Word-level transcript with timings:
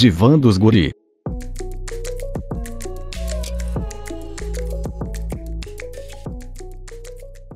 Divã 0.00 0.38
dos 0.38 0.56
Guri. 0.56 0.94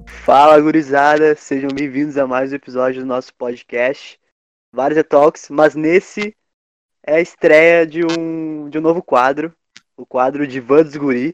Fala, 0.06 0.60
gurizada! 0.60 1.34
Sejam 1.36 1.70
bem-vindos 1.70 2.18
a 2.18 2.26
mais 2.26 2.52
um 2.52 2.57
episódio 2.57 3.00
do 3.00 3.07
nosso 3.07 3.34
podcast. 3.36 4.20
Vários 4.70 5.02
talks, 5.08 5.49
mas 5.49 5.75
nesse 5.75 6.36
é 7.02 7.15
a 7.15 7.20
estreia 7.22 7.86
de 7.86 8.02
um, 8.04 8.69
de 8.69 8.77
um 8.77 8.83
novo 8.83 9.03
quadro, 9.03 9.51
o 9.97 10.05
quadro 10.05 10.47
Divã 10.47 10.83
dos 10.83 10.97
Guri, 10.97 11.33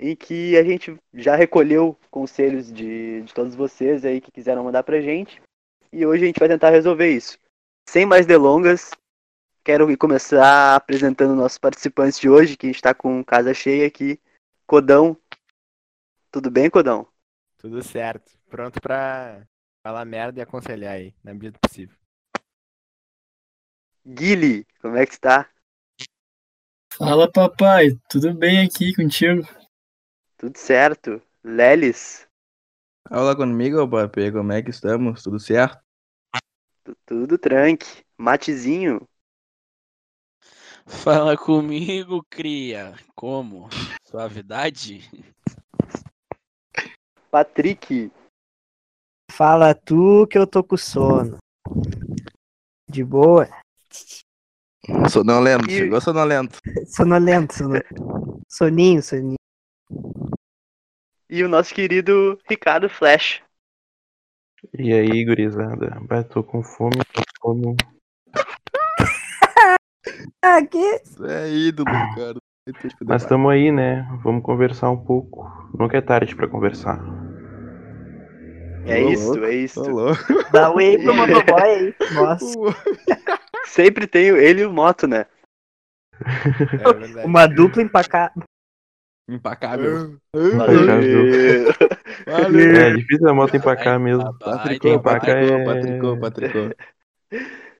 em 0.00 0.16
que 0.16 0.58
a 0.58 0.64
gente 0.64 0.98
já 1.14 1.36
recolheu 1.36 1.96
conselhos 2.10 2.72
de, 2.72 3.22
de 3.22 3.32
todos 3.32 3.54
vocês 3.54 4.04
aí 4.04 4.20
que 4.20 4.32
quiseram 4.32 4.64
mandar 4.64 4.82
pra 4.82 5.00
gente. 5.00 5.40
E 5.92 6.04
hoje 6.04 6.24
a 6.24 6.26
gente 6.26 6.40
vai 6.40 6.48
tentar 6.48 6.70
resolver 6.70 7.08
isso. 7.08 7.38
Sem 7.88 8.04
mais 8.04 8.26
delongas, 8.26 8.90
quero 9.68 9.98
começar 9.98 10.76
apresentando 10.76 11.36
nossos 11.36 11.58
participantes 11.58 12.18
de 12.18 12.26
hoje, 12.26 12.56
que 12.56 12.64
a 12.64 12.68
gente 12.70 12.76
está 12.76 12.94
com 12.94 13.22
casa 13.22 13.52
cheia 13.52 13.86
aqui. 13.86 14.18
Codão. 14.66 15.14
Tudo 16.30 16.50
bem, 16.50 16.70
Codão? 16.70 17.06
Tudo 17.58 17.82
certo. 17.82 18.32
Pronto 18.48 18.80
pra 18.80 19.46
falar 19.82 20.06
merda 20.06 20.40
e 20.40 20.42
aconselhar 20.42 20.94
aí, 20.94 21.14
na 21.22 21.34
medida 21.34 21.52
do 21.52 21.60
possível. 21.60 21.94
Guile, 24.06 24.66
como 24.80 24.96
é 24.96 25.04
que 25.04 25.12
está? 25.12 25.50
Fala, 26.94 27.30
papai. 27.30 27.90
Tudo 28.08 28.32
bem 28.32 28.64
aqui 28.64 28.94
contigo? 28.94 29.42
Tudo 30.38 30.56
certo. 30.56 31.20
Lelis, 31.44 32.26
Fala 33.06 33.36
comigo, 33.36 33.86
papai. 33.86 34.32
Como 34.32 34.50
é 34.50 34.62
que 34.62 34.70
estamos? 34.70 35.22
Tudo 35.22 35.38
certo? 35.38 35.78
tu- 36.82 36.96
tudo 37.04 37.36
tranque. 37.36 38.02
Matezinho, 38.16 39.06
Fala 40.88 41.36
comigo, 41.36 42.24
cria. 42.30 42.94
Como? 43.14 43.68
Suavidade? 44.04 45.08
Patrick, 47.30 48.10
Fala 49.30 49.74
tu 49.74 50.26
que 50.26 50.38
eu 50.38 50.46
tô 50.46 50.64
com 50.64 50.76
sono. 50.76 51.36
De 52.90 53.04
boa? 53.04 53.46
Sonolento. 55.10 55.68
E- 55.68 55.76
Chegou 55.76 56.00
sonolento. 56.00 56.58
Sonolento, 56.86 57.54
sonolento. 57.54 58.40
Soninho, 58.48 59.02
soninho. 59.02 59.36
e 61.28 61.44
o 61.44 61.48
nosso 61.48 61.74
querido 61.74 62.38
Ricardo 62.48 62.88
Flash. 62.88 63.42
E 64.76 64.92
aí, 64.92 65.24
gurizada? 65.24 66.00
Bah, 66.08 66.24
tô 66.24 66.42
com 66.42 66.62
fome, 66.62 66.96
tô 67.12 67.22
com 67.40 67.54
fome. 67.62 67.76
Aqui. 70.42 71.00
É 71.26 71.48
ídolo, 71.50 71.90
cara. 72.14 72.36
Mas 73.06 73.24
tamo 73.24 73.48
aí, 73.48 73.72
né? 73.72 74.06
Vamos 74.22 74.42
conversar 74.42 74.90
um 74.90 74.96
pouco. 74.96 75.50
Nunca 75.78 75.96
é 75.96 76.00
tarde 76.00 76.36
pra 76.36 76.48
conversar. 76.48 77.00
É 78.84 79.02
isso, 79.02 79.32
louco. 79.32 79.44
é 79.44 79.54
isso. 79.54 79.82
Dá 80.52 80.70
um 80.70 80.78
aí 80.78 81.02
pro 81.02 81.14
motoboy 81.14 81.62
aí. 81.62 81.94
Nossa, 82.14 82.46
Sempre 83.66 84.06
tem 84.06 84.28
ele 84.28 84.62
e 84.62 84.66
o 84.66 84.72
Moto, 84.72 85.06
né? 85.06 85.26
É 87.20 87.24
uma 87.26 87.46
dupla 87.46 87.82
empacada. 87.82 88.32
Impacável. 89.28 90.18
Valeu. 90.32 90.86
Valeu. 92.26 92.76
É 92.76 92.94
difícil 92.94 93.28
a 93.28 93.34
moto 93.34 93.54
empacar 93.54 94.00
mesmo. 94.00 94.24
Patricou, 94.38 94.94
empacar 94.94 95.34
patricou, 95.36 95.58
é- 95.58 95.64
patricou, 95.64 96.18
patricou. 96.18 96.70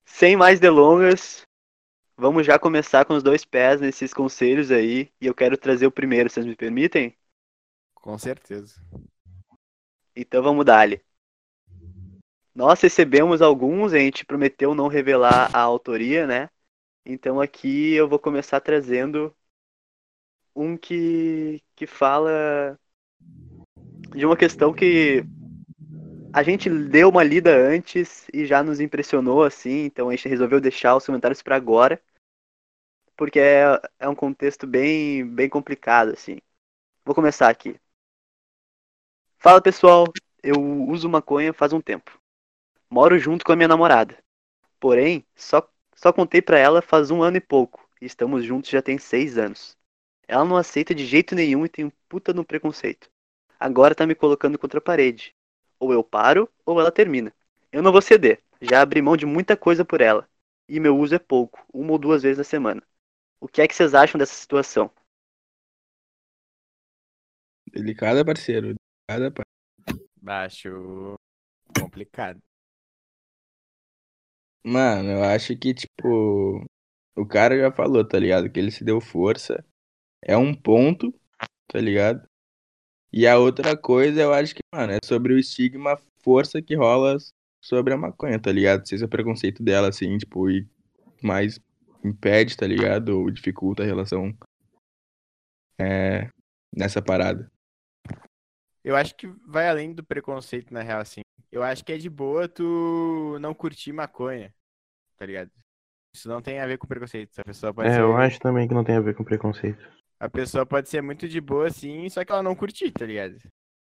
Sem 0.05 0.35
mais 0.35 0.59
delongas, 0.59 1.43
vamos 2.19 2.45
já 2.45 2.59
começar 2.59 3.05
com 3.05 3.13
os 3.13 3.23
dois 3.23 3.45
pés 3.45 3.79
nesses 3.79 4.13
conselhos 4.13 4.71
aí. 4.71 5.09
E 5.21 5.25
eu 5.25 5.33
quero 5.33 5.57
trazer 5.57 5.87
o 5.87 5.91
primeiro, 5.91 6.29
vocês 6.29 6.45
me 6.45 6.55
permitem? 6.55 7.15
Com 7.95 8.17
certeza. 8.17 8.81
Então 10.15 10.43
vamos 10.43 10.65
dar-lhe. 10.65 11.01
Nós 12.53 12.81
recebemos 12.81 13.41
alguns, 13.41 13.93
a 13.93 13.99
gente 13.99 14.25
prometeu 14.25 14.75
não 14.75 14.87
revelar 14.87 15.49
a 15.55 15.61
autoria, 15.61 16.27
né? 16.27 16.49
Então 17.05 17.39
aqui 17.39 17.93
eu 17.93 18.07
vou 18.07 18.19
começar 18.19 18.59
trazendo 18.59 19.33
um 20.53 20.75
que, 20.75 21.63
que 21.73 21.87
fala 21.87 22.77
de 24.13 24.25
uma 24.25 24.35
questão 24.35 24.73
que 24.73 25.23
a 26.33 26.43
gente 26.43 26.69
deu 26.69 27.09
uma 27.09 27.23
lida 27.23 27.55
antes 27.55 28.27
e 28.33 28.45
já 28.45 28.61
nos 28.61 28.81
impressionou 28.81 29.43
assim, 29.43 29.85
então 29.85 30.09
a 30.09 30.15
gente 30.15 30.27
resolveu 30.27 30.59
deixar 30.59 30.95
os 30.95 31.05
comentários 31.05 31.41
para 31.41 31.55
agora, 31.55 32.01
porque 33.19 33.37
é, 33.37 33.65
é 33.99 34.07
um 34.07 34.15
contexto 34.15 34.65
bem, 34.65 35.27
bem 35.27 35.49
complicado 35.49 36.13
assim. 36.13 36.37
Vou 37.03 37.13
começar 37.13 37.49
aqui. 37.49 37.77
Fala 39.37 39.61
pessoal, 39.61 40.05
eu 40.41 40.55
uso 40.87 41.09
maconha 41.09 41.51
faz 41.51 41.73
um 41.73 41.81
tempo. 41.81 42.17
Moro 42.89 43.19
junto 43.19 43.43
com 43.43 43.51
a 43.51 43.57
minha 43.57 43.67
namorada. 43.67 44.17
Porém, 44.79 45.25
só, 45.35 45.69
só 45.93 46.13
contei 46.13 46.41
pra 46.41 46.57
ela 46.57 46.81
faz 46.81 47.11
um 47.11 47.21
ano 47.21 47.35
e 47.35 47.41
pouco. 47.41 47.85
E 48.01 48.05
estamos 48.05 48.45
juntos 48.45 48.69
já 48.69 48.81
tem 48.81 48.97
seis 48.97 49.37
anos. 49.37 49.75
Ela 50.25 50.45
não 50.45 50.55
aceita 50.55 50.95
de 50.95 51.05
jeito 51.05 51.35
nenhum 51.35 51.65
e 51.65 51.69
tem 51.69 51.83
um 51.83 51.91
puta 52.07 52.31
no 52.31 52.45
preconceito. 52.45 53.09
Agora 53.59 53.93
tá 53.93 54.07
me 54.07 54.15
colocando 54.15 54.57
contra 54.57 54.77
a 54.77 54.81
parede. 54.81 55.35
Ou 55.77 55.91
eu 55.91 56.05
paro, 56.05 56.49
ou 56.65 56.79
ela 56.79 56.89
termina. 56.89 57.33
Eu 57.69 57.81
não 57.83 57.91
vou 57.91 58.01
ceder. 58.01 58.41
Já 58.61 58.81
abri 58.81 59.01
mão 59.01 59.17
de 59.17 59.25
muita 59.25 59.57
coisa 59.57 59.83
por 59.83 59.99
ela. 59.99 60.25
E 60.69 60.79
meu 60.79 60.97
uso 60.97 61.15
é 61.15 61.19
pouco, 61.19 61.65
uma 61.73 61.91
ou 61.91 61.97
duas 61.97 62.23
vezes 62.23 62.37
na 62.37 62.45
semana. 62.45 62.81
O 63.41 63.47
que 63.47 63.61
é 63.61 63.67
que 63.67 63.75
vocês 63.75 63.93
acham 63.93 64.17
dessa 64.17 64.33
situação? 64.33 64.91
Delicada, 67.71 68.25
parceiro. 68.25 68.75
Delicada, 69.09 69.31
parceiro. 69.31 70.09
Baixo. 70.21 71.15
Complicado. 71.79 72.39
Mano, 74.63 75.09
eu 75.09 75.23
acho 75.23 75.57
que, 75.57 75.73
tipo, 75.73 76.65
o 77.15 77.25
cara 77.25 77.57
já 77.57 77.71
falou, 77.71 78.05
tá 78.05 78.19
ligado? 78.19 78.51
Que 78.51 78.59
ele 78.59 78.71
se 78.71 78.83
deu 78.83 78.99
força. 78.99 79.65
É 80.21 80.35
um 80.35 80.53
ponto, 80.53 81.13
tá 81.67 81.79
ligado? 81.79 82.27
E 83.11 83.25
a 83.25 83.37
outra 83.37 83.77
coisa, 83.77 84.21
eu 84.21 84.33
acho 84.33 84.53
que, 84.53 84.61
mano, 84.73 84.93
é 84.93 84.99
sobre 85.03 85.33
o 85.33 85.39
estigma, 85.39 85.97
força 86.21 86.61
que 86.61 86.75
rola 86.75 87.17
sobre 87.61 87.93
a 87.93 87.97
maconha, 87.97 88.39
tá 88.39 88.51
ligado? 88.51 88.87
Se 88.87 88.95
esse 88.95 89.03
é 89.03 89.07
o 89.07 89.09
preconceito 89.09 89.63
dela, 89.63 89.89
assim, 89.89 90.17
tipo, 90.17 90.49
e 90.49 90.67
mais 91.21 91.59
impede, 92.03 92.55
tá 92.55 92.65
ligado? 92.65 93.09
Ou 93.09 93.31
dificulta 93.31 93.83
a 93.83 93.85
relação 93.85 94.35
é, 95.79 96.29
nessa 96.75 97.01
parada. 97.01 97.51
Eu 98.83 98.95
acho 98.95 99.15
que 99.15 99.27
vai 99.45 99.67
além 99.67 99.93
do 99.93 100.03
preconceito, 100.03 100.73
na 100.73 100.81
real, 100.81 101.01
assim. 101.01 101.21
Eu 101.51 101.63
acho 101.63 101.83
que 101.83 101.91
é 101.91 101.97
de 101.97 102.09
boa 102.09 102.47
tu 102.47 103.37
não 103.39 103.53
curtir 103.53 103.91
maconha, 103.91 104.53
tá 105.17 105.25
ligado? 105.25 105.51
Isso 106.13 106.27
não 106.27 106.41
tem 106.41 106.59
a 106.59 106.67
ver 106.67 106.77
com 106.77 106.87
preconceito. 106.87 107.39
A 107.39 107.43
pessoa 107.43 107.73
pode 107.73 107.89
É, 107.89 107.93
ser... 107.93 108.01
eu 108.01 108.15
acho 108.15 108.39
também 108.39 108.67
que 108.67 108.73
não 108.73 108.83
tem 108.83 108.95
a 108.95 109.01
ver 109.01 109.15
com 109.15 109.23
preconceito. 109.23 109.79
A 110.19 110.29
pessoa 110.29 110.65
pode 110.65 110.89
ser 110.89 111.01
muito 111.01 111.27
de 111.27 111.39
boa, 111.39 111.67
assim, 111.67 112.09
só 112.09 112.25
que 112.25 112.31
ela 112.31 112.43
não 112.43 112.55
curtir, 112.55 112.91
tá 112.91 113.05
ligado? 113.05 113.37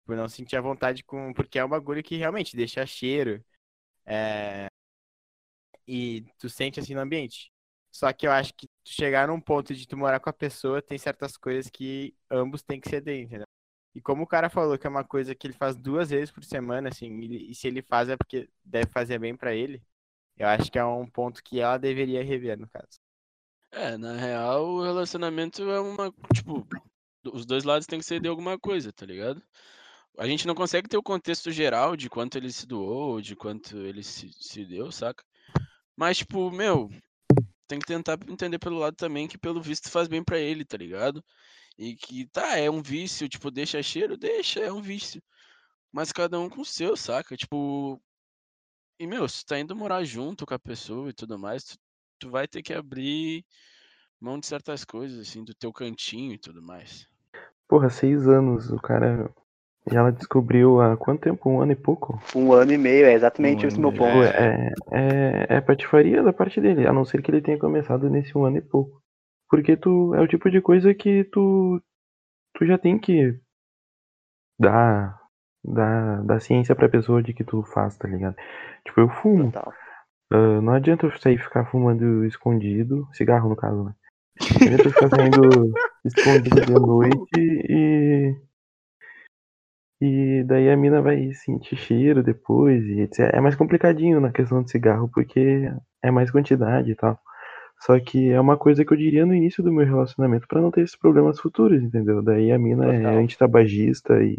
Por 0.06 0.16
não 0.16 0.28
sentir 0.28 0.56
a 0.56 0.62
vontade 0.62 1.04
com. 1.04 1.34
Porque 1.34 1.58
é 1.58 1.66
um 1.66 1.70
bagulho 1.70 2.04
que 2.04 2.18
realmente 2.18 2.56
deixa 2.56 2.86
cheiro. 2.86 3.44
É... 4.06 4.68
E 5.88 6.26
tu 6.38 6.50
sente 6.50 6.80
assim 6.80 6.94
no 6.94 7.02
ambiente. 7.02 7.52
Só 7.96 8.12
que 8.12 8.28
eu 8.28 8.32
acho 8.34 8.54
que 8.54 8.68
chegar 8.84 9.30
num 9.30 9.40
ponto 9.40 9.74
de 9.74 9.88
tu 9.88 9.96
morar 9.96 10.20
com 10.20 10.30
a 10.30 10.34
pessoa, 10.34 10.82
tem 10.82 10.98
certas 10.98 11.38
coisas 11.38 11.72
que 11.72 12.14
ambos 12.30 12.62
têm 12.62 12.78
que 12.78 12.90
ceder, 12.90 13.22
entendeu? 13.22 13.48
E 13.96 14.02
como 14.02 14.24
o 14.24 14.28
cara 14.28 14.50
falou 14.50 14.78
que 14.78 14.86
é 14.86 14.90
uma 14.90 15.06
coisa 15.06 15.34
que 15.34 15.48
ele 15.48 15.54
faz 15.54 15.78
duas 15.78 16.10
vezes 16.10 16.30
por 16.30 16.44
semana, 16.44 16.90
assim, 16.90 17.18
e 17.22 17.56
se 17.56 17.70
ele 17.70 17.82
faz 17.82 18.10
é 18.10 18.18
porque 18.18 18.50
deve 18.66 18.92
fazer 18.92 19.18
bem 19.18 19.34
pra 19.34 19.56
ele, 19.56 19.82
eu 20.36 20.46
acho 20.46 20.70
que 20.70 20.78
é 20.78 20.84
um 20.84 21.10
ponto 21.10 21.42
que 21.42 21.62
ela 21.62 21.78
deveria 21.78 22.22
rever, 22.22 22.60
no 22.60 22.68
caso. 22.68 23.00
É, 23.72 23.96
na 23.96 24.18
real, 24.18 24.66
o 24.66 24.84
relacionamento 24.84 25.64
é 25.64 25.80
uma. 25.80 26.14
Tipo, 26.34 26.68
os 27.32 27.46
dois 27.46 27.64
lados 27.64 27.88
tem 27.88 28.00
que 28.00 28.06
ceder 28.06 28.30
alguma 28.30 28.60
coisa, 28.60 28.92
tá 28.92 29.06
ligado? 29.06 29.42
A 30.18 30.28
gente 30.28 30.46
não 30.46 30.54
consegue 30.54 30.90
ter 30.90 30.98
o 30.98 31.04
contexto 31.04 31.50
geral 31.50 31.96
de 31.96 32.10
quanto 32.10 32.38
ele 32.38 32.52
se 32.52 32.68
doou, 32.68 33.22
de 33.22 33.38
quanto 33.38 33.78
ele 33.78 34.04
se, 34.04 34.34
se 34.34 34.66
deu, 34.66 34.92
saca? 34.92 35.24
Mas, 35.96 36.18
tipo, 36.18 36.52
meu, 36.52 36.90
tem 37.68 37.80
que 37.80 37.86
tentar 37.86 38.18
entender 38.28 38.60
pelo 38.60 38.80
lado 38.80 38.96
também 38.96 39.28
que, 39.28 39.38
pelo 39.38 39.62
visto, 39.62 39.90
faz 39.90 40.08
bem 40.08 40.24
pra 40.24 40.40
ele, 40.40 40.66
tá 40.66 40.78
ligado? 40.78 41.24
E 41.78 41.96
que, 41.96 42.28
tá, 42.28 42.58
é 42.58 42.70
um 42.70 42.82
vício, 42.82 43.28
tipo, 43.28 43.52
deixa 43.52 43.82
cheiro, 43.84 44.18
deixa, 44.18 44.60
é 44.62 44.72
um 44.72 44.82
vício. 44.82 45.22
Mas 45.92 46.12
cada 46.12 46.40
um 46.40 46.50
com 46.50 46.62
o 46.62 46.66
seu, 46.66 46.96
saca? 46.96 47.36
Tipo. 47.36 48.02
E, 49.00 49.08
meu, 49.08 49.28
se 49.28 49.44
tu 49.44 49.50
tá 49.50 49.60
indo 49.60 49.76
morar 49.76 50.04
junto 50.04 50.46
com 50.46 50.54
a 50.54 50.60
pessoa 50.60 51.10
e 51.10 51.14
tudo 51.14 51.38
mais, 51.38 51.64
tu, 51.66 51.78
tu 52.20 52.30
vai 52.30 52.48
ter 52.48 52.62
que 52.62 52.74
abrir 52.74 53.46
mão 54.20 54.40
de 54.40 54.48
certas 54.48 54.86
coisas, 54.86 55.20
assim, 55.20 55.44
do 55.44 55.54
teu 55.54 55.72
cantinho 55.74 56.34
e 56.34 56.38
tudo 56.38 56.62
mais. 56.62 57.08
Porra, 57.68 57.90
seis 57.90 58.28
anos, 58.28 58.72
o 58.72 58.78
cara 58.78 59.34
E 59.92 59.96
ela 59.96 60.12
descobriu 60.12 60.82
há 60.82 60.98
quanto 60.98 61.22
tempo? 61.22 61.50
Um 61.50 61.62
ano 61.62 61.72
e 61.72 61.76
pouco? 61.76 62.20
Um 62.36 62.52
ano 62.52 62.72
e 62.72 62.78
meio, 62.78 63.06
é 63.06 63.14
exatamente 63.14 63.66
Um 63.66 63.68
esse 63.68 63.80
meu 63.80 63.92
ponto. 63.92 64.24
É, 64.24 64.74
é, 64.92 65.58
é 65.58 65.62
patifaria 65.62 66.24
da 66.24 66.34
parte 66.34 66.60
dele, 66.60 66.88
a 66.88 66.94
não 66.94 67.06
ser 67.06 67.22
que 67.22 67.30
ele 67.30 67.42
tenha 67.42 67.60
começado 67.60 68.10
nesse 68.10 68.36
um 68.38 68.46
ano 68.46 68.58
e 68.58 68.62
pouco. 68.62 69.02
Porque 69.50 69.78
tu 69.78 70.14
é 70.16 70.22
o 70.22 70.28
tipo 70.28 70.50
de 70.50 70.60
coisa 70.60 70.94
que 70.94 71.24
tu, 71.26 71.80
tu 72.56 72.66
já 72.66 72.78
tem 72.78 72.98
que 72.98 73.40
dar, 74.60 75.20
dar, 75.64 76.24
dar 76.24 76.40
ciência 76.40 76.76
pra 76.76 76.90
pessoa 76.90 77.22
de 77.22 77.34
que 77.34 77.44
tu 77.44 77.62
faz, 77.62 77.96
tá 77.96 78.08
ligado? 78.08 78.36
Tipo, 78.86 79.02
eu 79.02 79.10
fumo. 79.10 79.52
Total. 79.52 79.72
Ah, 80.32 80.62
não 80.62 80.74
adianta 80.74 81.06
eu 81.06 81.18
sair 81.20 81.36
e 81.36 81.44
ficar 81.44 81.66
fumando 81.66 82.26
escondido, 82.26 83.08
cigarro 83.14 83.50
no 83.50 83.56
caso, 83.56 83.84
né? 83.84 83.94
Não 84.42 84.68
adianta 84.68 84.84
eu 84.84 84.94
ficar 84.94 85.10
saindo 85.10 85.74
escondido 86.06 86.62
de 86.62 86.74
noite 86.74 87.40
e. 87.70 88.36
E 90.02 90.44
daí 90.44 90.70
a 90.70 90.76
mina 90.78 91.02
vai 91.02 91.32
sentir 91.34 91.78
cheiro 91.78 92.22
depois 92.22 92.84
e 92.86 93.02
etc. 93.02 93.32
É 93.34 93.42
mais 93.42 93.56
complicadinho 93.56 94.20
na 94.20 94.32
questão 94.32 94.62
de 94.62 94.70
cigarro, 94.72 95.10
porque 95.14 95.72
é 96.04 96.12
mais 96.12 96.30
quantidade 96.32 96.92
e 96.92 96.96
tal. 96.96 97.20
Só 97.80 98.00
que 98.00 98.30
é 98.32 98.40
uma 98.40 98.58
coisa 98.58 98.84
que 98.86 98.94
eu 98.94 98.98
diria 98.98 99.26
no 99.26 99.34
início 99.34 99.64
do 99.64 99.72
meu 99.72 99.86
relacionamento 99.86 100.48
pra 100.48 100.62
não 100.62 100.72
ter 100.72 100.82
esses 100.82 100.96
problemas 100.96 101.40
futuros, 101.40 101.82
entendeu? 101.82 102.22
Daí 102.22 102.52
a 102.52 102.60
mina 102.60 102.86
é 102.94 102.98
Total. 103.00 103.18
antitabagista 103.18 104.24
e 104.24 104.38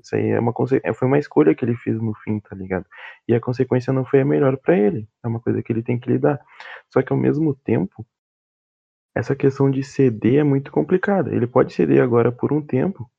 isso 0.00 0.14
aí 0.14 0.28
é 0.30 0.38
uma 0.40 0.52
conse... 0.52 0.80
é, 0.84 0.92
foi 0.92 1.08
uma 1.08 1.18
escolha 1.18 1.54
que 1.54 1.64
ele 1.64 1.74
fez 1.76 2.00
no 2.00 2.14
fim, 2.14 2.38
tá 2.38 2.54
ligado? 2.54 2.86
E 3.26 3.34
a 3.34 3.40
consequência 3.40 3.92
não 3.92 4.04
foi 4.04 4.20
a 4.20 4.24
melhor 4.24 4.56
pra 4.56 4.76
ele. 4.76 5.08
É 5.24 5.28
uma 5.28 5.40
coisa 5.40 5.62
que 5.62 5.72
ele 5.72 5.82
tem 5.82 5.98
que 5.98 6.08
lidar. 6.10 6.40
Só 6.92 7.02
que 7.02 7.12
ao 7.12 7.18
mesmo 7.18 7.54
tempo, 7.54 8.06
essa 9.14 9.34
questão 9.34 9.70
de 9.70 9.82
ceder 9.82 10.40
é 10.40 10.44
muito 10.44 10.70
complicada. 10.70 11.34
Ele 11.34 11.46
pode 11.46 11.72
ceder 11.72 12.02
agora 12.02 12.30
por 12.30 12.52
um 12.52 12.62
tempo 12.64 13.10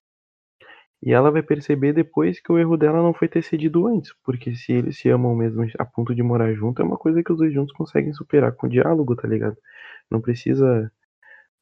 e 1.01 1.13
ela 1.13 1.31
vai 1.31 1.44
perceber 1.44 1.94
depois 1.94 2.39
que 2.39 2.51
o 2.51 2.57
erro 2.57 2.75
dela 2.77 3.01
não 3.01 3.13
foi 3.13 3.27
ter 3.27 3.44
cedido 3.44 3.88
antes, 3.88 4.13
porque 4.23 4.55
se 4.55 4.71
eles 4.73 4.97
se 4.97 5.09
amam 5.09 5.35
mesmo 5.35 5.65
a 5.77 5.85
ponto 5.85 6.15
de 6.15 6.23
morar 6.23 6.53
junto, 6.53 6.81
é 6.81 6.85
uma 6.85 6.97
coisa 6.97 7.23
que 7.23 7.31
os 7.31 7.38
dois 7.38 7.53
juntos 7.53 7.73
conseguem 7.73 8.13
superar 8.13 8.53
com 8.53 8.67
diálogo, 8.67 9.15
tá 9.15 9.27
ligado? 9.27 9.57
Não 10.09 10.21
precisa 10.21 10.91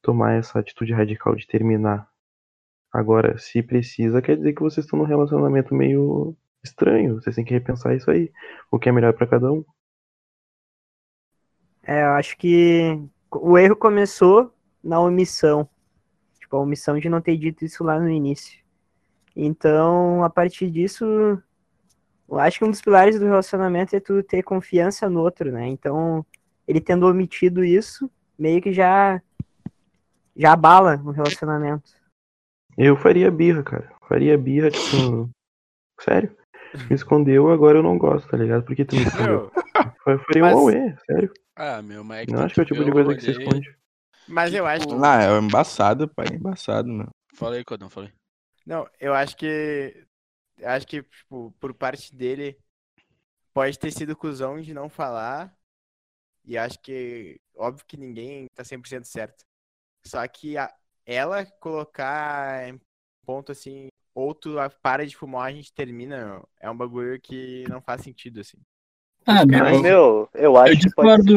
tomar 0.02 0.34
essa 0.34 0.58
atitude 0.58 0.92
radical 0.92 1.34
de 1.34 1.46
terminar. 1.46 2.08
Agora, 2.92 3.36
se 3.38 3.62
precisa, 3.62 4.22
quer 4.22 4.36
dizer 4.36 4.54
que 4.54 4.62
vocês 4.62 4.86
estão 4.86 4.98
num 4.98 5.04
relacionamento 5.04 5.74
meio 5.74 6.36
estranho. 6.64 7.14
Vocês 7.14 7.36
têm 7.36 7.44
que 7.44 7.54
repensar 7.54 7.94
isso 7.94 8.10
aí. 8.10 8.32
O 8.70 8.78
que 8.78 8.88
é 8.88 8.92
melhor 8.92 9.12
pra 9.12 9.26
cada 9.26 9.52
um. 9.52 9.64
É, 11.82 12.02
eu 12.02 12.10
acho 12.12 12.36
que 12.36 12.98
o 13.30 13.56
erro 13.58 13.76
começou 13.76 14.52
na 14.82 15.00
omissão. 15.00 15.68
Tipo, 16.40 16.56
a 16.56 16.60
omissão 16.60 16.98
de 16.98 17.08
não 17.08 17.20
ter 17.20 17.36
dito 17.36 17.64
isso 17.64 17.84
lá 17.84 17.98
no 17.98 18.08
início. 18.08 18.65
Então, 19.36 20.24
a 20.24 20.30
partir 20.30 20.70
disso, 20.70 21.04
eu 22.28 22.38
acho 22.38 22.58
que 22.58 22.64
um 22.64 22.70
dos 22.70 22.80
pilares 22.80 23.18
do 23.18 23.26
relacionamento 23.26 23.94
é 23.94 24.00
tu 24.00 24.22
ter 24.22 24.42
confiança 24.42 25.10
no 25.10 25.20
outro, 25.20 25.52
né? 25.52 25.66
Então, 25.68 26.24
ele 26.66 26.80
tendo 26.80 27.06
omitido 27.06 27.62
isso, 27.62 28.10
meio 28.38 28.62
que 28.62 28.72
já 28.72 29.20
já 30.34 30.52
abala 30.52 31.00
o 31.04 31.10
relacionamento. 31.10 31.90
Eu 32.76 32.96
faria 32.96 33.30
birra, 33.30 33.62
cara. 33.62 33.92
Faria 34.08 34.36
birra, 34.36 34.70
tipo. 34.70 35.30
Sério? 36.00 36.34
Me 36.90 36.94
escondeu, 36.94 37.50
agora 37.50 37.78
eu 37.78 37.82
não 37.82 37.96
gosto, 37.96 38.28
tá 38.28 38.36
ligado? 38.36 38.64
Porque 38.64 38.84
tu 38.84 38.96
me 38.96 39.02
escondeu. 39.02 39.50
Meu, 40.06 40.14
Eu 40.14 40.18
faria 40.24 40.42
Mas- 40.42 40.54
um 40.54 40.58
auê, 40.58 40.96
sério. 41.06 41.32
Ah, 41.58 41.80
meu, 41.80 42.04
mas 42.04 42.18
é 42.20 42.26
que 42.26 42.32
Não 42.32 42.42
acho 42.42 42.54
que 42.54 42.60
é 42.60 42.62
o 42.62 42.66
que 42.66 42.72
tipo 42.74 42.84
de 42.84 42.92
coisa 42.92 43.14
que 43.14 43.20
se 43.22 43.32
rolê. 43.32 43.44
esconde. 43.44 43.76
mas 44.28 44.52
eu 44.54 44.66
acho 44.66 44.86
que. 44.86 44.92
Tipo, 44.92 45.04
Ah, 45.04 45.22
é 45.22 45.38
embaçado, 45.38 46.06
pai. 46.08 46.26
Embaçado, 46.34 46.88
mano. 46.88 47.08
Fala 47.34 47.56
aí, 47.56 47.64
Codão, 47.64 47.88
fala 47.88 48.06
aí. 48.06 48.12
Não, 48.66 48.88
eu 49.00 49.14
acho 49.14 49.36
que. 49.36 50.06
Acho 50.64 50.86
que, 50.86 51.02
tipo, 51.02 51.52
por 51.60 51.74
parte 51.74 52.14
dele, 52.14 52.58
pode 53.54 53.78
ter 53.78 53.92
sido 53.92 54.16
cuzão 54.16 54.60
de 54.60 54.74
não 54.74 54.88
falar. 54.90 55.56
E 56.44 56.58
acho 56.58 56.78
que, 56.80 57.40
óbvio 57.56 57.84
que 57.86 57.96
ninguém 57.96 58.46
tá 58.54 58.64
100% 58.64 59.06
certo. 59.06 59.44
Só 60.06 60.26
que 60.28 60.56
a- 60.58 60.74
ela 61.06 61.46
colocar 61.46 62.68
em 62.68 62.80
ponto 63.26 63.52
assim, 63.52 63.88
ou 64.14 64.34
tu 64.34 64.58
a- 64.60 64.70
para 64.70 65.06
de 65.06 65.16
fumar, 65.16 65.46
a 65.48 65.52
gente 65.52 65.72
termina, 65.74 66.26
meu, 66.26 66.48
é 66.60 66.70
um 66.70 66.76
bagulho 66.76 67.20
que 67.20 67.68
não 67.68 67.80
faz 67.82 68.02
sentido, 68.02 68.40
assim. 68.40 68.58
Ah, 69.26 69.44
Mas, 69.52 69.80
meu, 69.80 70.28
eu 70.34 70.56
acho 70.58 70.72
eu 70.72 70.76
que 70.76 70.86
pode 70.86 71.14
discordo, 71.14 71.34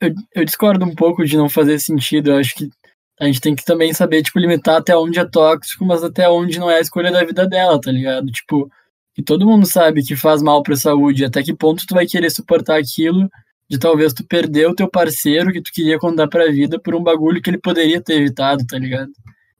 eu, 0.00 0.14
eu 0.34 0.44
discordo 0.44 0.84
um 0.84 0.94
pouco 0.94 1.24
de 1.24 1.36
não 1.36 1.48
fazer 1.48 1.78
sentido. 1.78 2.30
Eu 2.30 2.38
acho 2.38 2.54
que 2.54 2.70
a 3.20 3.26
gente 3.26 3.40
tem 3.40 3.54
que 3.54 3.64
também 3.64 3.92
saber, 3.92 4.22
tipo, 4.22 4.38
limitar 4.38 4.76
até 4.76 4.96
onde 4.96 5.18
é 5.18 5.24
tóxico, 5.24 5.84
mas 5.84 6.02
até 6.02 6.28
onde 6.28 6.58
não 6.58 6.70
é 6.70 6.76
a 6.78 6.80
escolha 6.80 7.10
da 7.12 7.24
vida 7.24 7.46
dela, 7.46 7.80
tá 7.80 7.92
ligado? 7.92 8.26
Tipo, 8.32 8.70
que 9.14 9.22
todo 9.22 9.46
mundo 9.46 9.66
sabe 9.66 10.02
que 10.02 10.16
faz 10.16 10.42
mal 10.42 10.62
pra 10.62 10.74
saúde. 10.74 11.24
Até 11.24 11.42
que 11.42 11.54
ponto 11.54 11.84
tu 11.86 11.94
vai 11.94 12.06
querer 12.06 12.30
suportar 12.30 12.78
aquilo 12.80 13.28
de 13.70 13.78
talvez 13.78 14.12
tu 14.12 14.24
perder 14.26 14.66
o 14.68 14.74
teu 14.74 14.88
parceiro 14.88 15.52
que 15.52 15.62
tu 15.62 15.70
queria 15.72 15.98
contar 15.98 16.26
pra 16.28 16.46
vida 16.50 16.78
por 16.80 16.94
um 16.94 17.02
bagulho 17.02 17.40
que 17.40 17.48
ele 17.50 17.58
poderia 17.58 18.00
ter 18.02 18.14
evitado, 18.14 18.66
tá 18.66 18.78
ligado? 18.78 19.10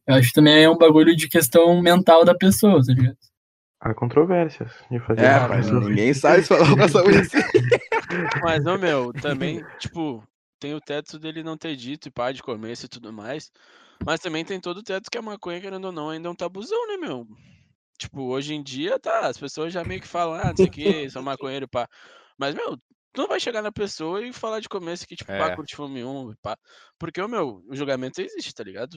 Eu 0.06 0.16
acho 0.16 0.28
que 0.28 0.34
também 0.34 0.64
é 0.64 0.68
um 0.68 0.76
bagulho 0.76 1.14
de 1.14 1.28
questão 1.28 1.80
mental 1.80 2.24
da 2.24 2.34
pessoa, 2.34 2.82
tá 2.84 2.92
ligado? 2.92 3.16
Há 3.80 3.94
controvérsias 3.94 4.70
de 4.90 4.98
fazer 5.00 5.20
É, 5.22 5.48
pessoa- 5.48 5.80
ninguém 5.80 6.12
sabe 6.14 6.42
se 6.42 6.48
falar 6.48 6.74
pra 6.74 6.88
saúde 6.88 7.18
assim. 7.18 7.38
Mas, 8.42 8.62
não, 8.64 8.78
meu, 8.78 9.12
também, 9.12 9.62
tipo, 9.78 10.22
tem 10.62 10.74
o 10.74 10.80
teto 10.80 11.18
dele 11.18 11.42
não 11.42 11.56
ter 11.56 11.74
dito 11.74 12.06
e 12.06 12.10
pá 12.10 12.30
de 12.30 12.40
começo 12.40 12.86
e 12.86 12.88
tudo 12.88 13.12
mais. 13.12 13.50
Mas 14.06 14.20
também 14.20 14.44
tem 14.44 14.60
todo 14.60 14.78
o 14.78 14.82
teto 14.82 15.10
que 15.10 15.18
a 15.18 15.22
maconha, 15.22 15.60
querendo 15.60 15.86
ou 15.86 15.92
não, 15.92 16.08
ainda 16.08 16.28
é 16.28 16.30
um 16.30 16.36
tabuzão, 16.36 16.86
né, 16.86 16.96
meu? 16.96 17.26
Tipo, 17.98 18.22
hoje 18.28 18.54
em 18.54 18.62
dia, 18.62 18.96
tá, 18.96 19.26
as 19.26 19.36
pessoas 19.36 19.72
já 19.72 19.82
meio 19.82 20.00
que 20.00 20.06
falam, 20.06 20.34
ah, 20.34 20.50
não 20.50 20.56
sei 20.56 20.66
o 20.66 20.70
que, 20.70 21.10
sou 21.10 21.20
maconheiro, 21.22 21.66
pá. 21.68 21.88
Mas, 22.38 22.54
meu, 22.54 22.76
tu 23.12 23.22
não 23.22 23.26
vai 23.26 23.40
chegar 23.40 23.60
na 23.60 23.72
pessoa 23.72 24.24
e 24.24 24.32
falar 24.32 24.60
de 24.60 24.68
começo 24.68 25.04
que, 25.06 25.16
tipo, 25.16 25.32
pá, 25.32 25.48
É. 25.48 25.56
curte 25.56 25.74
fome 25.74 26.04
um, 26.04 26.32
pá. 26.40 26.56
Porque, 26.96 27.20
o 27.20 27.26
meu, 27.28 27.60
o 27.68 27.74
julgamento 27.74 28.22
existe, 28.22 28.54
tá 28.54 28.62
ligado? 28.62 28.96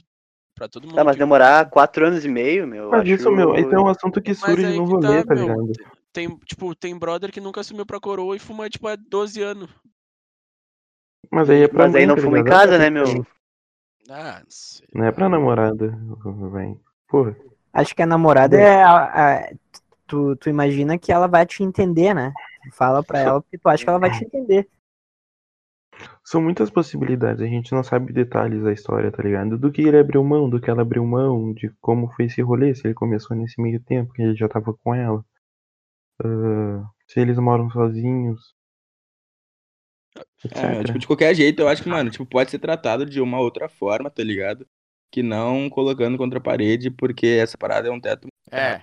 Pra 0.53 0.67
todo 0.69 0.83
mundo. 0.85 0.95
Tá, 0.95 1.03
mas 1.03 1.15
que- 1.15 1.19
demorar 1.19 1.67
quatro 1.71 2.05
anos 2.05 2.23
e 2.23 2.29
meio, 2.29 2.67
meu. 2.67 2.91
Mas 2.91 3.01
acho... 3.01 3.09
isso, 3.11 3.31
meu, 3.31 3.55
esse 3.55 3.73
é 3.73 3.79
um 3.79 3.87
assunto 3.87 4.21
que 4.21 4.35
surge 4.35 4.65
aí 4.67 4.77
no 4.77 4.85
rolê, 4.85 5.23
tá, 5.23 5.29
tá 5.29 5.35
meu. 5.35 5.47
ligado? 5.47 5.71
Tem, 6.13 6.37
tipo, 6.45 6.75
tem 6.75 6.97
brother 6.97 7.31
que 7.31 7.41
nunca 7.41 7.61
assumiu 7.61 7.87
pra 7.87 7.99
coroa 7.99 8.35
e 8.35 8.39
fuma, 8.39 8.69
tipo, 8.69 8.87
há 8.87 8.95
12 8.95 9.41
anos. 9.41 9.69
Mas 11.35 11.49
aí 11.49 11.63
é 11.63 11.67
pra 11.67 11.83
Mas 11.85 11.95
aí 11.95 12.01
mãe, 12.01 12.07
não 12.07 12.15
tá 12.15 12.21
fuma 12.21 12.39
em 12.39 12.43
casa, 12.45 12.77
né, 12.77 12.89
meu? 12.89 13.25
Ah, 14.09 14.39
não 14.39 14.45
sei. 14.49 14.87
Não 14.93 15.05
é 15.05 15.11
pra 15.11 15.27
namorada, 15.27 15.87
velho. 16.53 16.79
Porra. 17.09 17.35
Acho 17.73 17.93
que 17.93 18.01
a 18.01 18.05
namorada 18.05 18.57
é. 18.57 18.81
a- 18.81 19.39
a- 19.41 19.53
tu, 20.07 20.35
tu 20.37 20.49
imagina 20.49 20.97
que 20.97 21.11
ela 21.11 21.27
vai 21.27 21.45
te 21.45 21.61
entender, 21.61 22.13
né? 22.13 22.31
Tu 22.63 22.75
Fala 22.75 23.03
pra 23.03 23.19
ela 23.19 23.41
porque 23.41 23.57
tu 23.57 23.67
acha 23.67 23.83
que 23.83 23.89
ela 23.89 23.99
vai 23.99 24.09
te 24.11 24.23
entender. 24.23 24.69
São 26.23 26.41
muitas 26.41 26.69
possibilidades, 26.69 27.41
a 27.41 27.45
gente 27.47 27.71
não 27.73 27.83
sabe 27.83 28.11
detalhes 28.13 28.63
da 28.63 28.71
história, 28.71 29.11
tá 29.11 29.21
ligado? 29.21 29.57
Do 29.57 29.71
que 29.71 29.81
ele 29.81 29.97
abriu 29.99 30.23
mão, 30.23 30.49
do 30.49 30.59
que 30.59 30.69
ela 30.69 30.81
abriu 30.81 31.05
mão, 31.05 31.53
de 31.53 31.69
como 31.81 32.09
foi 32.13 32.25
esse 32.25 32.41
rolê, 32.41 32.73
se 32.73 32.87
ele 32.87 32.93
começou 32.93 33.35
nesse 33.35 33.61
meio 33.61 33.79
tempo, 33.81 34.11
que 34.13 34.21
ele 34.21 34.35
já 34.35 34.47
tava 34.47 34.73
com 34.73 34.95
ela. 34.95 35.23
Ah, 36.23 36.83
se 37.07 37.19
eles 37.19 37.37
moram 37.37 37.69
sozinhos. 37.69 38.54
É, 40.51 40.83
tipo, 40.83 40.99
de 40.99 41.07
qualquer 41.07 41.33
jeito, 41.35 41.61
eu 41.61 41.67
acho 41.67 41.81
que, 41.83 41.89
mano, 41.89 42.09
tipo, 42.09 42.25
pode 42.25 42.51
ser 42.51 42.59
tratado 42.59 43.05
de 43.05 43.19
uma 43.19 43.39
outra 43.39 43.67
forma, 43.67 44.09
tá 44.09 44.23
ligado? 44.23 44.67
Que 45.11 45.23
não 45.23 45.69
colocando 45.69 46.17
contra 46.17 46.39
a 46.39 46.41
parede, 46.41 46.91
porque 46.91 47.25
essa 47.41 47.57
parada 47.57 47.87
é 47.87 47.91
um 47.91 47.99
teto, 47.99 48.27
É, 48.51 48.79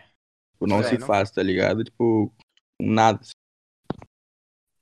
tipo, 0.52 0.66
não 0.66 0.80
É, 0.80 0.82
se 0.84 0.98
não- 0.98 1.06
faz, 1.06 1.30
tá 1.30 1.42
ligado? 1.42 1.84
Tipo, 1.84 2.32
nada. 2.80 3.20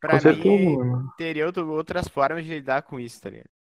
pra 0.01 0.15
com 0.15 0.21
certeza, 0.21 0.49
mim, 0.49 0.77
mano. 0.79 1.13
teria 1.17 1.45
outro- 1.47 1.71
outras 1.71 2.09
formas 2.09 2.45
de 2.45 2.51
lidar 2.51 2.83
com 2.83 2.99
isso, 2.99 3.21
tá 3.21 3.29
ligado? 3.31 3.51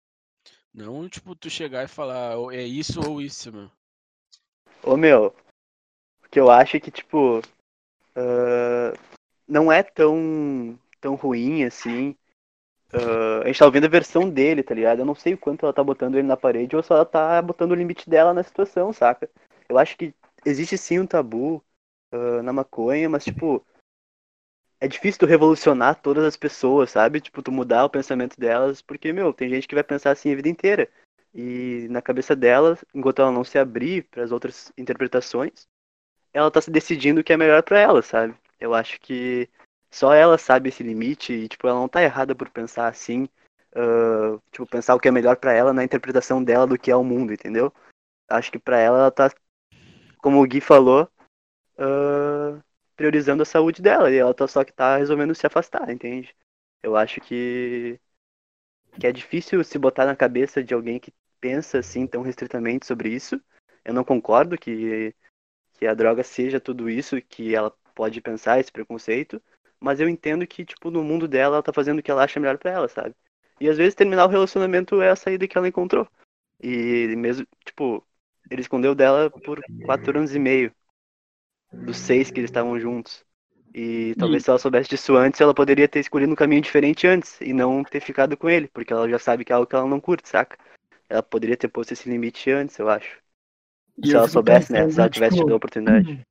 Não, 0.72 1.08
tipo, 1.08 1.34
tu 1.34 1.50
chegar 1.50 1.84
e 1.84 1.88
falar, 1.88 2.36
"Ou 2.38 2.50
é 2.50 2.62
isso 2.62 3.00
ou 3.06 3.20
isso, 3.20 3.52
meu. 3.52 3.70
Ô, 4.82 4.96
meu, 4.96 5.26
o 6.24 6.28
que 6.30 6.40
eu 6.40 6.50
acho 6.50 6.76
é 6.76 6.80
que, 6.80 6.90
tipo, 6.90 7.42
ah, 8.16 8.92
não 9.46 9.70
é 9.70 9.82
tão, 9.82 10.78
tão 11.00 11.14
ruim 11.14 11.64
assim. 11.64 12.16
Ah, 12.92 13.42
a 13.42 13.46
gente 13.46 13.58
tá 13.58 13.66
ouvindo 13.66 13.86
a 13.86 13.88
versão 13.88 14.28
dele, 14.28 14.62
tá 14.62 14.74
ligado? 14.74 15.00
Eu 15.00 15.04
não 15.06 15.14
sei 15.14 15.34
o 15.34 15.38
quanto 15.38 15.64
ela 15.64 15.72
tá 15.72 15.82
botando 15.82 16.16
ele 16.16 16.26
na 16.26 16.36
parede 16.36 16.76
ou 16.76 16.82
só 16.82 16.96
ela 16.96 17.06
tá 17.06 17.40
botando 17.40 17.72
o 17.72 17.74
limite 17.76 18.08
dela 18.08 18.34
na 18.34 18.42
situação, 18.42 18.92
saca? 18.92 19.30
Eu 19.68 19.78
acho 19.78 19.96
que 19.96 20.14
existe 20.44 20.76
sim 20.76 20.98
um 20.98 21.06
tabu 21.06 21.62
ah, 22.12 22.42
na 22.42 22.52
maconha, 22.52 23.08
mas, 23.08 23.24
tipo, 23.24 23.64
é 24.80 24.88
difícil 24.88 25.20
tu 25.20 25.26
revolucionar 25.26 26.00
todas 26.00 26.24
as 26.24 26.36
pessoas, 26.36 26.90
sabe? 26.90 27.20
Tipo, 27.20 27.42
tu 27.42 27.52
mudar 27.52 27.84
o 27.84 27.90
pensamento 27.90 28.38
delas, 28.38 28.80
porque, 28.82 29.12
meu, 29.12 29.32
tem 29.32 29.48
gente 29.48 29.68
que 29.68 29.74
vai 29.74 29.84
pensar 29.84 30.10
assim 30.10 30.32
a 30.32 30.36
vida 30.36 30.48
inteira. 30.48 30.88
E 31.34 31.86
na 31.90 32.02
cabeça 32.02 32.34
dela, 32.34 32.76
enquanto 32.94 33.20
ela 33.20 33.30
não 33.30 33.44
se 33.44 33.58
abrir 33.58 34.04
para 34.04 34.24
as 34.24 34.32
outras 34.32 34.72
interpretações, 34.76 35.68
ela 36.32 36.50
tá 36.50 36.60
se 36.60 36.70
decidindo 36.70 37.20
o 37.20 37.24
que 37.24 37.32
é 37.32 37.36
melhor 37.36 37.62
para 37.62 37.78
ela, 37.78 38.02
sabe? 38.02 38.34
Eu 38.58 38.74
acho 38.74 39.00
que 39.00 39.48
só 39.90 40.14
ela 40.14 40.38
sabe 40.38 40.68
esse 40.68 40.82
limite 40.82 41.32
e, 41.32 41.48
tipo, 41.48 41.66
ela 41.66 41.78
não 41.78 41.88
tá 41.88 42.02
errada 42.02 42.34
por 42.34 42.48
pensar 42.50 42.88
assim, 42.88 43.28
ah, 43.74 44.38
tipo, 44.52 44.66
pensar 44.66 44.94
o 44.94 45.00
que 45.00 45.08
é 45.08 45.10
melhor 45.10 45.36
para 45.36 45.52
ela 45.52 45.72
na 45.72 45.84
interpretação 45.84 46.42
dela 46.42 46.66
do 46.66 46.78
que 46.78 46.90
é 46.90 46.96
o 46.96 47.04
mundo, 47.04 47.32
entendeu? 47.32 47.72
Acho 48.28 48.52
que 48.52 48.58
para 48.58 48.78
ela, 48.78 48.98
ela 48.98 49.10
tá, 49.10 49.30
como 50.18 50.42
o 50.42 50.46
Gui 50.46 50.60
falou, 50.60 51.08
ah, 51.78 52.60
priorizando 52.96 53.42
a 53.42 53.46
saúde 53.46 53.80
dela. 53.82 54.10
E 54.10 54.16
ela 54.16 54.34
tá 54.34 54.46
só 54.46 54.64
que 54.64 54.72
tá 54.72 54.98
resolvendo 54.98 55.34
se 55.34 55.46
afastar, 55.46 55.90
entende? 55.90 56.36
Eu 56.82 56.96
acho 56.96 57.20
que. 57.20 57.98
que 58.98 59.06
é 59.06 59.12
difícil 59.12 59.64
se 59.64 59.78
botar 59.78 60.06
na 60.06 60.16
cabeça 60.16 60.62
de 60.62 60.74
alguém 60.74 61.00
que 61.00 61.12
pensa 61.40 61.78
assim 61.78 62.06
tão 62.06 62.22
restritamente 62.22 62.86
sobre 62.86 63.08
isso. 63.08 63.40
Eu 63.84 63.94
não 63.94 64.04
concordo 64.04 64.58
que, 64.58 65.14
que 65.74 65.86
a 65.86 65.94
droga 65.94 66.22
seja 66.22 66.60
tudo 66.60 66.90
isso, 66.90 67.20
que 67.22 67.54
ela 67.54 67.74
pode 67.94 68.20
pensar 68.20 68.60
esse 68.60 68.70
preconceito. 68.70 69.42
Mas 69.80 70.00
eu 70.00 70.08
entendo 70.08 70.46
que, 70.46 70.64
tipo, 70.64 70.90
no 70.90 71.02
mundo 71.02 71.26
dela, 71.26 71.56
ela 71.56 71.62
tá 71.62 71.72
fazendo 71.72 72.00
o 72.00 72.02
que 72.02 72.10
ela 72.10 72.24
acha 72.24 72.38
melhor 72.38 72.58
pra 72.58 72.70
ela, 72.70 72.88
sabe? 72.88 73.14
E 73.60 73.68
às 73.68 73.76
vezes 73.76 73.94
terminar 73.94 74.26
o 74.26 74.28
relacionamento 74.28 75.00
é 75.02 75.10
a 75.10 75.16
saída 75.16 75.46
que 75.48 75.56
ela 75.56 75.68
encontrou. 75.68 76.06
E 76.62 77.14
mesmo, 77.16 77.46
tipo, 77.64 78.06
ele 78.50 78.60
escondeu 78.60 78.94
dela 78.94 79.30
por 79.30 79.62
quatro 79.82 80.18
anos 80.18 80.34
e 80.34 80.38
meio. 80.38 80.72
Dos 81.72 81.96
seis 81.96 82.30
que 82.30 82.40
eles 82.40 82.48
estavam 82.50 82.78
juntos. 82.78 83.24
E 83.74 84.14
talvez 84.16 84.42
se 84.42 84.50
ela 84.50 84.58
soubesse 84.58 84.90
disso 84.90 85.16
antes, 85.16 85.40
ela 85.40 85.54
poderia 85.54 85.88
ter 85.88 86.00
escolhido 86.00 86.32
um 86.32 86.36
caminho 86.36 86.60
diferente 86.60 87.06
antes 87.06 87.40
e 87.40 87.52
não 87.52 87.84
ter 87.84 88.00
ficado 88.00 88.36
com 88.36 88.50
ele, 88.50 88.68
porque 88.68 88.92
ela 88.92 89.08
já 89.08 89.18
sabe 89.18 89.44
que 89.44 89.52
é 89.52 89.54
algo 89.54 89.66
que 89.66 89.76
ela 89.76 89.86
não 89.86 90.00
curte, 90.00 90.28
saca? 90.28 90.58
Ela 91.08 91.22
poderia 91.22 91.56
ter 91.56 91.68
posto 91.68 91.92
esse 91.92 92.08
limite 92.08 92.50
antes, 92.50 92.78
eu 92.78 92.88
acho. 92.88 93.18
E 94.02 94.08
Se 94.08 94.16
eu 94.16 94.20
ela 94.20 94.28
soubesse, 94.28 94.72
né? 94.72 94.80
pensando, 94.80 94.92
Se 94.92 95.00
ela 95.00 95.08
tivesse 95.08 95.36
tipo, 95.36 95.44
tido 95.44 95.54
a 95.54 95.56
oportunidade. 95.56 96.26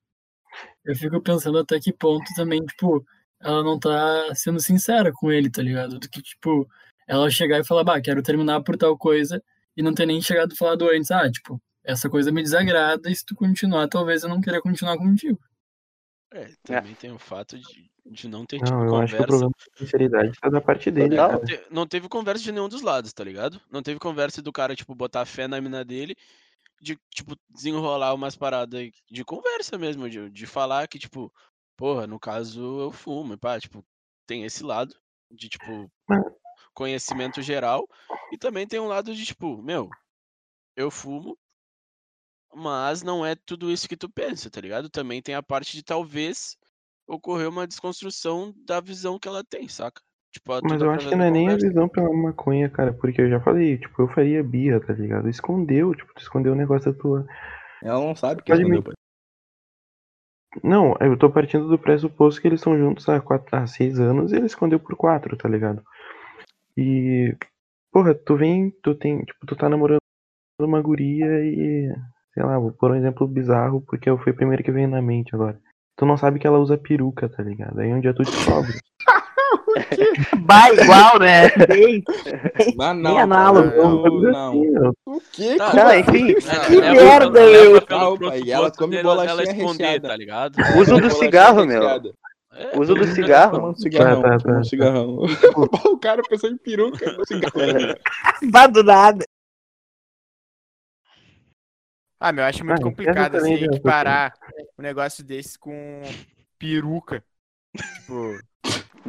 Eu 0.86 0.96
fico 0.96 1.22
pensando 1.22 1.60
até 1.60 1.80
que 1.80 1.94
ponto 1.94 2.26
também, 2.36 2.66
tipo, 2.66 3.06
ela 3.40 3.64
não 3.64 3.80
tá 3.80 4.34
sendo 4.36 4.60
sincera 4.60 5.12
com 5.14 5.32
ele, 5.32 5.50
tá 5.50 5.62
ligado? 5.62 6.00
Do 6.00 6.10
que, 6.10 6.22
tipo, 6.22 6.70
ela 7.08 7.30
chegar 7.30 7.60
e 7.60 7.64
falar, 7.64 7.84
bah, 7.84 8.02
quero 8.02 8.22
terminar 8.22 8.62
por 8.62 8.78
tal 8.78 8.98
coisa, 8.98 9.42
e 9.76 9.82
não 9.82 9.94
ter 9.94 10.06
nem 10.06 10.22
chegado 10.22 10.56
falado 10.56 10.90
antes, 10.90 11.10
ah, 11.12 11.30
tipo, 11.32 11.62
essa 11.84 12.10
coisa 12.10 12.32
me 12.32 12.44
desagrada, 12.44 13.10
e 13.10 13.16
se 13.16 13.26
tu 13.26 13.36
continuar, 13.36 13.88
talvez 13.88 14.24
eu 14.24 14.30
não 14.30 14.42
queira 14.42 14.62
continuar 14.62 14.98
contigo. 14.98 15.40
É, 16.32 16.52
também 16.64 16.94
tem 16.94 17.12
o 17.12 17.18
fato 17.18 17.58
de, 17.58 17.90
de 18.06 18.28
não 18.28 18.46
ter 18.46 18.60
tido 18.60 18.72
Não, 18.72 18.86
eu 18.86 18.96
acho 18.98 19.16
que 19.16 19.22
o 19.22 19.26
conversa. 19.26 19.26
problema 19.26 19.52
da 19.58 19.80
sinceridade 19.80 20.32
tá 20.40 20.50
da 20.50 20.62
parte 20.62 20.92
dele. 20.92 21.16
Não, 21.16 21.44
te- 21.44 21.66
não 21.72 21.88
teve 21.88 22.08
conversa 22.08 22.44
de 22.44 22.52
nenhum 22.52 22.70
dos 22.70 22.84
lados, 22.84 23.12
tá 23.14 23.24
ligado? 23.24 23.60
Não 23.72 23.82
teve 23.82 24.00
conversa 24.00 24.40
do 24.42 24.52
cara, 24.52 24.76
tipo, 24.76 24.94
botar 24.94 25.26
fé 25.26 25.48
na 25.48 25.60
mina 25.60 25.84
dele, 25.84 26.16
de, 26.80 26.98
tipo, 27.10 27.36
desenrolar 27.50 28.14
umas 28.14 28.36
paradas 28.36 28.92
de 29.10 29.26
conversa 29.26 29.76
mesmo, 29.78 30.08
de, 30.08 30.30
de 30.30 30.46
falar 30.46 30.88
que, 30.88 31.00
tipo, 31.00 31.34
porra, 31.80 32.06
no 32.06 32.20
caso 32.20 32.82
eu 32.82 32.92
fumo, 32.92 33.34
e 33.36 33.38
pá, 33.38 33.58
tipo, 33.58 33.82
tem 34.28 34.44
esse 34.44 34.64
lado 34.66 34.94
de, 35.32 35.48
tipo, 35.48 35.90
conhecimento 36.74 37.42
geral, 37.42 37.88
e 38.34 38.38
também 38.38 38.68
tem 38.68 38.82
um 38.82 38.88
lado 38.88 39.16
de, 39.16 39.24
tipo, 39.24 39.62
meu, 39.62 39.90
eu 40.76 40.92
fumo, 40.92 41.38
mas 42.54 43.02
não 43.02 43.26
é 43.26 43.34
tudo 43.34 43.72
isso 43.72 43.88
que 43.88 43.96
tu 43.96 44.10
pensa, 44.10 44.50
tá 44.50 44.60
ligado? 44.60 44.90
Também 44.90 45.22
tem 45.22 45.36
a 45.36 45.42
parte 45.42 45.72
de 45.72 45.82
talvez 45.82 46.58
ocorrer 47.08 47.48
uma 47.48 47.66
desconstrução 47.66 48.54
da 48.66 48.82
visão 48.82 49.18
que 49.18 49.30
ela 49.30 49.44
tem, 49.44 49.70
saca? 49.70 50.02
Tipo, 50.34 50.52
a- 50.52 50.60
Mas 50.62 50.82
eu 50.82 50.92
acho 50.92 51.08
que 51.08 51.16
não 51.16 51.24
é 51.24 51.32
nem 51.32 51.50
a 51.50 51.56
visão 51.56 51.88
pela 51.88 52.14
maconha, 52.14 52.70
cara, 52.70 52.92
porque 52.94 53.22
eu 53.22 53.30
já 53.30 53.40
falei, 53.40 53.78
tipo, 53.78 54.02
eu 54.02 54.10
faria 54.10 54.44
birra, 54.44 54.86
tá 54.86 54.92
ligado? 54.92 55.30
Escondeu, 55.30 55.96
tipo, 55.96 56.14
tu 56.14 56.22
escondeu 56.22 56.52
o 56.52 56.58
negócio 56.58 56.92
da 56.92 57.00
tua. 57.00 57.26
Ela 57.82 58.00
não 58.02 58.14
sabe 58.16 58.44
que 58.44 58.52
escondeu. 58.52 58.84
pai. 58.84 58.94
Não, 60.64 60.96
eu 61.00 61.18
tô 61.18 61.30
partindo 61.30 61.68
do 61.68 61.78
pressuposto 61.78 62.42
que 62.42 62.48
eles 62.48 62.60
estão 62.60 62.78
juntos 62.78 63.08
há, 63.08 63.22
quatro, 63.22 63.56
há 63.56 63.68
seis 63.68 64.00
anos 64.00 64.32
e 64.32 64.36
ele 64.36 64.48
escondeu 64.48 64.80
por 64.80 64.96
quatro, 64.96 65.38
tá 65.38 65.48
ligado? 65.48 65.84
E, 66.76 67.36
porra, 67.92 68.16
tu 68.16 68.36
vem, 68.36 68.72
tu 68.82 68.96
tem, 68.96 69.24
tipo, 69.24 69.46
tu 69.46 69.56
tá 69.56 69.70
namorando 69.70 70.00
uma 70.60 70.82
guria 70.82 71.28
e, 71.46 71.94
sei 72.34 72.44
lá, 72.44 72.58
vou 72.58 72.72
pôr 72.72 72.92
um 72.92 72.96
exemplo 72.96 73.28
bizarro 73.28 73.82
porque 73.82 74.10
foi 74.18 74.34
o 74.34 74.36
primeiro 74.36 74.64
que 74.64 74.72
veio 74.72 74.88
na 74.88 75.02
mente 75.02 75.36
agora. 75.36 75.60
Tu 75.96 76.06
não 76.06 76.18
sabe 76.18 76.40
que 76.40 76.48
ela 76.48 76.60
usa 76.60 76.78
peruca, 76.78 77.30
tá 77.30 77.44
ligado? 77.44 77.80
Aí 77.80 77.94
um 77.94 78.00
dia 78.00 78.14
tu 78.14 78.24
descobre. 78.24 78.74
Bah, 80.40 80.72
igual, 80.72 81.20
né? 81.20 81.50
Bem, 81.68 82.04
Mas 82.76 82.96
não, 82.98 83.12
Nem 83.12 83.20
análogo. 83.22 83.70
não, 83.76 84.50
assim, 84.50 84.70
não. 84.72 84.94
ó. 85.06 85.12
O 85.16 85.22
quê, 85.32 85.56
Tá, 85.58 85.72
cara? 85.72 85.90
Tá, 85.90 86.00
enfim. 86.00 86.32
É, 86.32 86.66
Que 86.68 86.76
leva- 86.80 86.94
merda, 87.04 87.30
leva 87.46 87.72
meu. 87.72 87.82
Calma, 87.86 88.38
e 88.38 88.52
ela 88.52 88.72
come 88.72 88.96
dela- 88.96 89.16
dela 89.26 89.28
bolachinha 89.36 89.56
esconder, 89.58 89.84
recheada. 89.86 90.08
tá 90.08 90.16
ligado? 90.18 90.56
Uso 90.80 90.92
Ela 90.92 91.02
do 91.02 91.08
bolachinha 91.08 91.12
cigarro, 91.20 91.66
meu. 91.66 91.84
É, 92.52 92.78
Uso 92.80 92.94
do 92.96 93.00
pelo- 93.02 93.14
cigarro. 93.16 93.56
Fumando 93.56 93.80
cigarrão, 93.82 94.22
Tá, 94.22 94.38
tá, 94.38 94.54
tá, 94.56 94.64
cigarrão. 94.64 95.18
o 95.86 95.98
cara 96.00 96.22
pensou 96.28 96.50
em 96.50 96.58
peruca 96.58 97.12
no 97.12 97.26
cigarro. 97.26 97.96
bah 98.52 98.68
do 98.68 98.84
nada. 98.84 99.24
Ah, 102.20 102.32
meu, 102.34 102.44
eu 102.44 102.50
acho 102.50 102.66
muito 102.66 102.80
Ah, 102.82 102.84
complicado 102.84 103.36
assim 103.38 103.54
equiparar 103.54 104.34
um 104.78 104.82
negócio 104.82 105.24
desse 105.24 105.58
com 105.58 106.02
peruca. 106.58 107.24
Tipo, 107.78 108.38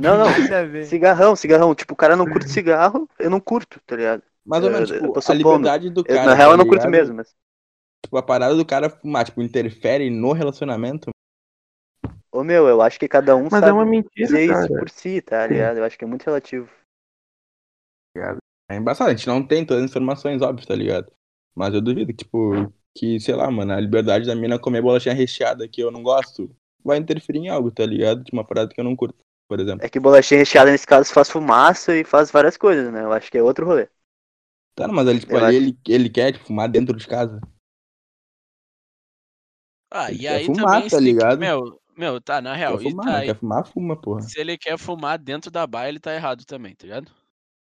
Não, 0.00 0.18
não. 0.18 0.84
Cigarrão, 0.84 1.36
cigarrão. 1.36 1.74
Tipo, 1.74 1.94
o 1.94 1.96
cara 1.96 2.16
não 2.16 2.26
curte 2.26 2.48
cigarro, 2.50 3.08
eu 3.18 3.30
não 3.30 3.40
curto, 3.40 3.80
tá 3.86 3.96
ligado? 3.96 4.22
Mais 4.44 4.62
ou 4.64 4.70
Eu- 4.70 4.72
menos, 4.74 4.90
eu 4.90 5.00
tipo, 5.00 5.12
tô 5.20 5.32
a 5.32 5.34
liberdade 5.34 5.90
do 5.90 6.00
Eu- 6.00 6.04
cara. 6.04 6.24
na 6.26 6.34
real, 6.34 6.48
tá 6.50 6.54
eu 6.54 6.58
não 6.58 6.66
curto 6.66 6.88
mesmo, 6.88 7.14
mas. 7.16 7.34
Tipo, 8.04 8.16
a 8.16 8.22
parada 8.22 8.54
do 8.54 8.64
cara 8.64 8.88
fumar, 8.88 9.24
tipo, 9.24 9.42
interfere 9.42 10.08
no 10.10 10.32
relacionamento. 10.32 11.10
Ô 12.32 12.42
meu, 12.42 12.66
eu 12.68 12.80
acho 12.80 12.98
que 12.98 13.08
cada 13.08 13.36
um 13.36 13.42
Mas 13.50 13.50
sabe 13.60 13.68
é 13.68 13.72
uma 13.72 13.84
mentira, 13.84 14.26
dizer 14.26 14.44
isso 14.44 14.52
cara. 14.54 14.68
por 14.78 14.88
si, 14.88 15.20
tá 15.20 15.46
ligado? 15.46 15.78
Eu 15.78 15.84
acho 15.84 15.98
que 15.98 16.04
é 16.04 16.08
muito 16.08 16.24
relativo. 16.24 16.70
É 18.70 18.76
embaçado, 18.76 19.10
a 19.10 19.14
gente 19.14 19.26
não 19.26 19.44
tem 19.44 19.64
todas 19.66 19.84
as 19.84 19.90
informações, 19.90 20.40
óbvio, 20.42 20.66
tá 20.66 20.74
ligado? 20.74 21.12
Mas 21.54 21.74
eu 21.74 21.80
duvido, 21.80 22.12
tipo, 22.12 22.52
que, 22.96 23.18
sei 23.20 23.34
lá, 23.34 23.50
mano, 23.50 23.72
a 23.72 23.80
liberdade 23.80 24.26
da 24.26 24.34
mina 24.34 24.58
comer 24.58 24.80
bolachinha 24.80 25.14
recheada 25.14 25.68
que 25.68 25.80
eu 25.82 25.90
não 25.90 26.02
gosto 26.02 26.54
vai 26.84 26.98
interferir 26.98 27.40
em 27.40 27.48
algo, 27.48 27.70
tá 27.70 27.84
ligado? 27.84 28.22
De 28.24 28.32
uma 28.32 28.44
parada 28.44 28.72
que 28.72 28.80
eu 28.80 28.84
não 28.84 28.96
curto, 28.96 29.18
por 29.50 29.60
exemplo. 29.60 29.84
É 29.84 29.88
que 29.88 29.98
bolachinha 29.98 30.38
recheada 30.38 30.70
nesse 30.70 30.86
caso 30.86 31.12
faz 31.12 31.28
fumaça 31.28 31.96
e 31.96 32.04
faz 32.04 32.30
várias 32.30 32.56
coisas, 32.56 32.92
né? 32.92 33.02
Eu 33.02 33.12
acho 33.12 33.28
que 33.30 33.36
é 33.38 33.42
outro 33.42 33.66
rolê. 33.66 33.88
Tá, 34.74 34.88
mas 34.88 35.06
ali, 35.06 35.20
tipo, 35.20 35.36
ali 35.36 35.52
acho- 35.52 35.54
ele, 35.54 35.78
ele 35.88 36.08
quer, 36.10 36.32
tipo, 36.32 36.46
fumar 36.46 36.68
dentro 36.68 36.96
de 36.96 37.06
casa. 37.06 37.40
Ah, 39.90 40.10
Ele 40.10 40.18
e 40.18 40.26
quer 40.26 40.38
aí 40.38 40.50
fumar, 40.50 40.86
também, 40.90 40.90
tá 40.90 41.00
ligado? 41.00 41.50
meu, 41.50 41.80
meu, 41.96 42.20
tá, 42.20 42.40
na 42.40 42.54
real, 42.54 42.78
Quer 42.78 42.80
fumar, 42.80 43.12
tá, 43.12 43.22
né? 43.22 43.22
quer 43.22 43.38
fumar, 43.38 43.66
fuma, 43.66 44.00
porra. 44.00 44.32
se 44.32 44.40
ele 44.40 44.58
quer 44.58 44.78
fumar 44.78 45.18
dentro 45.18 45.50
da 45.50 45.66
baia, 45.66 45.90
ele 45.90 46.00
tá 46.00 46.14
errado 46.14 46.44
também, 46.46 46.74
tá 46.76 46.84
ligado? 46.86 47.12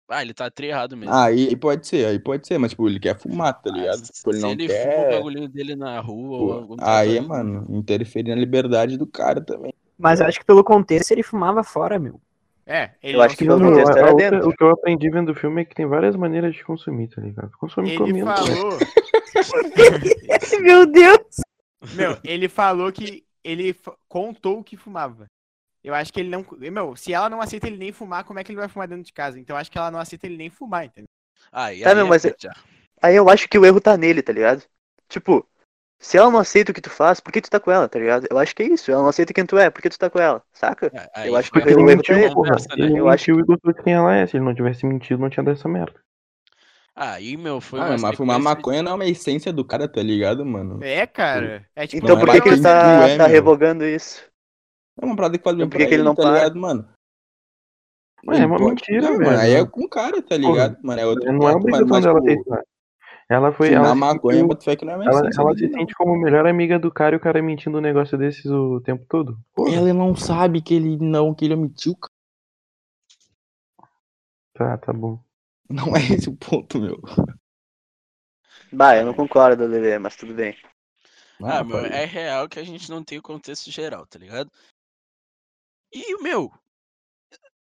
Ah, 0.09 0.23
ele 0.23 0.35
tá 0.35 0.51
tri 0.51 0.69
errado 0.69 0.97
mesmo. 0.97 1.17
Ah, 1.17 1.25
aí 1.27 1.55
pode 1.57 1.87
ser, 1.87 2.07
aí 2.07 2.19
pode 2.19 2.47
ser, 2.47 2.59
mas, 2.59 2.71
tipo, 2.71 2.89
ele 2.89 2.99
quer 3.01 3.19
fumar, 3.19 3.53
tá 3.61 3.71
Ah, 3.71 3.71
ligado? 3.71 4.07
Tipo, 4.07 4.31
ele 4.31 4.39
se 4.39 4.41
não 4.41 4.57
ele 4.57 4.69
fuma 4.71 5.03
o 5.03 5.07
quer. 5.07 5.07
bagulhinho 5.07 5.49
dele 5.49 5.77
na 5.77 6.01
rua 6.01 6.39
ou 6.39 6.53
Pô, 6.53 6.53
algum 6.53 6.79
aí, 6.79 7.21
mano, 7.21 7.67
interferir 7.77 8.31
na 8.31 8.37
liberdade 8.41 8.97
do 8.97 9.07
cara 9.07 9.41
também. 9.45 9.75
Mas 9.99 10.21
eu 10.21 10.27
acho 10.27 10.39
que 10.39 10.45
pelo 10.45 10.65
contexto 10.65 11.11
ele 11.13 11.23
fumava 11.23 11.63
fora, 11.63 11.99
meu. 11.99 12.21
É, 12.67 12.91
ele 13.03 13.17
Eu 13.19 13.23
acho 13.23 13.37
que 13.37 13.45
pelo 13.45 13.61
contexto 13.61 13.97
era 13.97 14.11
outra- 14.11 14.31
dentro. 14.31 14.49
o 14.49 14.53
que 14.57 14.65
eu 14.65 14.71
aprendi 14.71 15.11
vendo 15.11 15.31
o 15.33 15.35
filme 15.35 15.63
é 15.63 15.65
que 15.65 15.75
tem 15.75 15.87
várias 15.87 16.17
maneiras 16.17 16.55
de 16.55 16.65
consumir, 16.65 17.09
tá 17.09 17.21
ligado? 17.21 17.51
Consome 17.59 17.91
Ele 17.91 17.99
comendo. 17.99 18.25
falou, 18.25 18.79
Meu 20.63 20.87
Deus! 20.87 21.41
meu, 21.95 22.17
ele 22.25 22.49
falou 22.49 22.91
que 22.91 23.25
ele 23.43 23.77
contou 24.09 24.65
que 24.65 24.77
fumava. 24.77 25.27
Eu 25.83 25.95
acho 25.95 26.11
que 26.13 26.21
ele 26.21 26.31
não. 26.31 26.45
Meu, 26.59 26.97
se 26.97 27.13
ela 27.13 27.29
não 27.29 27.43
aceita 27.43 27.67
ele 27.67 27.77
nem 27.77 27.93
fumar, 27.93 28.25
como 28.25 28.39
é 28.39 28.45
que 28.45 28.51
ele 28.51 28.59
vai 28.59 28.69
fumar 28.69 28.89
dentro 28.89 29.05
de 29.05 29.13
casa? 29.13 29.39
Então 29.39 29.55
eu 29.55 29.61
acho 29.61 29.71
que 29.71 29.77
ela 29.77 29.91
não 29.91 29.99
aceita 29.99 30.27
ele 30.27 30.39
nem 30.39 30.49
fumar, 30.49 30.87
entendeu? 30.87 31.09
Ah, 31.53 31.75
e 31.75 31.83
Tá, 31.83 31.91
aí 31.91 31.95
meu, 31.97 32.07
é 32.07 32.09
mas 32.09 32.23
já. 32.41 32.53
Aí 33.03 33.15
eu 33.17 33.29
acho 33.29 33.47
que 33.47 33.59
o 33.59 33.67
erro 33.67 33.81
tá 33.83 33.95
nele, 33.97 34.23
tá 34.23 34.33
ligado? 34.33 34.63
Tipo, 35.11 35.47
se 36.05 36.19
ela 36.19 36.31
não 36.31 36.39
aceita 36.39 36.71
o 36.71 36.75
que 36.75 36.81
tu 36.83 36.91
faz, 36.91 37.19
por 37.19 37.33
que 37.33 37.41
tu 37.41 37.49
tá 37.51 37.59
com 37.59 37.71
ela, 37.71 37.89
tá 37.89 37.99
ligado? 37.99 38.27
Eu 38.31 38.39
acho 38.39 38.55
que 38.55 38.63
é 38.63 38.67
isso. 38.67 38.91
Ela 38.93 39.01
não 39.03 39.09
aceita 39.09 39.33
quem 39.33 39.47
tu 39.47 39.57
é, 39.57 39.71
por 39.71 39.81
que 39.81 39.89
tu 39.89 39.99
tá 39.99 40.11
com 40.11 40.19
ela, 40.21 40.43
saca? 40.53 40.91
É, 41.17 41.29
eu 41.29 41.35
acho 41.35 41.51
que 41.51 41.59
Porque 41.59 41.71
a 41.71 41.73
ele 41.73 41.83
o 41.83 41.87
mentiu, 41.87 42.35
porra. 42.35 42.51
né? 42.51 42.57
Ele 42.77 42.99
Eu 43.01 43.09
acho 43.09 43.31
mentiu 43.31 43.41
e 43.43 43.47
gostou 43.47 43.73
de 43.73 43.83
quem 43.83 43.95
ela 43.95 44.15
é. 44.15 44.27
Se 44.27 44.37
ele 44.37 44.45
não 44.45 44.55
tivesse 44.55 44.85
mentido, 44.85 45.19
não 45.21 45.31
tinha 45.31 45.43
dado 45.43 45.55
essa 45.57 45.69
merda. 45.69 45.95
Aí, 46.95 47.37
meu, 47.37 47.61
foi 47.61 47.81
Ah, 47.81 47.89
uma 47.97 47.99
mas 47.99 48.17
fumar 48.17 48.39
maconha 48.39 48.83
não 48.83 48.93
é 48.93 48.95
uma 48.95 49.07
essência 49.07 49.53
do 49.53 49.65
cara, 49.65 49.89
tá 49.89 50.01
ligado, 50.03 50.45
mano? 50.45 50.85
É, 50.85 51.07
cara. 51.07 51.67
É 51.75 51.87
tipo, 51.87 52.05
Então 52.05 52.19
por 52.19 52.29
é 52.29 52.33
que, 52.33 52.41
que 52.43 52.49
ele 52.51 52.63
tá, 52.63 53.09
é, 53.09 53.17
tá 53.17 53.27
revogando 53.27 53.85
isso? 53.85 54.23
É 55.01 55.05
uma 55.05 55.17
parada 55.17 55.37
que 55.39 55.43
faz 55.43 55.57
bem 55.57 55.67
Então 55.67 55.71
por 55.71 55.79
que 55.79 55.87
que 55.89 55.95
ele 55.95 56.03
não 56.05 56.15
tá 56.15 56.23
para? 56.23 56.35
ligado, 56.35 56.61
mano? 56.61 56.89
Ué, 58.27 58.39
é 58.43 58.47
uma 58.47 58.59
pode- 58.59 58.71
mentira, 58.71 59.09
velho. 59.09 59.25
mano, 59.25 59.39
aí 59.39 59.53
é 59.55 59.67
com 59.67 59.85
o 59.85 59.89
cara, 59.89 60.23
tá 60.23 60.37
ligado? 60.37 60.77
Mano, 60.83 61.01
é 61.01 61.07
outro 61.07 61.33
Não 61.33 61.49
é 61.49 61.53
obrigação 61.53 61.89
mas, 61.89 62.05
dela 62.05 62.21
tipo, 62.21 62.31
aceitar. 62.33 62.63
Ela 63.29 63.53
foi. 63.53 63.69
fumar 63.69 63.85
Ela 63.85 63.95
se 63.95 64.01
maconha, 64.01 64.39
sentiu- 64.49 64.77
que 64.77 64.85
não 64.85 64.93
é 64.93 64.97
uma 64.97 65.05
ela, 65.05 65.31
ela 65.37 65.55
dele, 65.55 65.59
se 65.67 65.73
não. 65.73 65.79
sente 65.81 65.95
como 65.95 66.17
melhor 66.17 66.47
amiga 66.47 66.79
do 66.79 66.91
cara 66.93 67.15
e 67.15 67.19
o 67.19 67.21
cara 67.21 67.43
mentindo 67.43 67.79
um 67.79 67.81
negócio 67.81 68.19
desses 68.19 68.47
o 68.47 68.81
tempo 68.81 69.05
todo. 69.09 69.39
Porra. 69.55 69.75
Ela 69.75 69.95
não 69.95 70.15
sabe 70.15 70.61
que 70.61 70.75
ele 70.75 70.99
não, 70.99 71.35
que 71.35 71.45
ele 71.47 71.55
omitiu, 71.55 71.97
cara. 71.97 72.13
Tá, 74.55 74.79
tá 74.79 74.93
bom. 74.93 75.19
Não 75.69 75.97
é 75.97 76.01
esse 76.01 76.29
o 76.29 76.37
ponto, 76.37 76.79
meu. 76.79 77.01
Bah, 78.71 78.97
eu 78.97 79.07
não 79.07 79.15
concordo, 79.15 79.67
Lele, 79.67 79.99
mas 79.99 80.17
tudo 80.17 80.35
bem. 80.35 80.57
Ah, 81.43 81.65
meu, 81.65 81.81
pai. 81.81 81.91
é 81.91 82.05
real 82.05 82.49
que 82.49 82.59
a 82.61 82.65
gente 82.65 82.91
não 82.91 83.03
tem 83.03 83.19
o 83.19 83.23
contexto 83.23 83.71
geral, 83.71 84.07
tá 84.07 84.19
ligado? 84.19 84.51
E, 85.93 86.23
meu, 86.23 86.53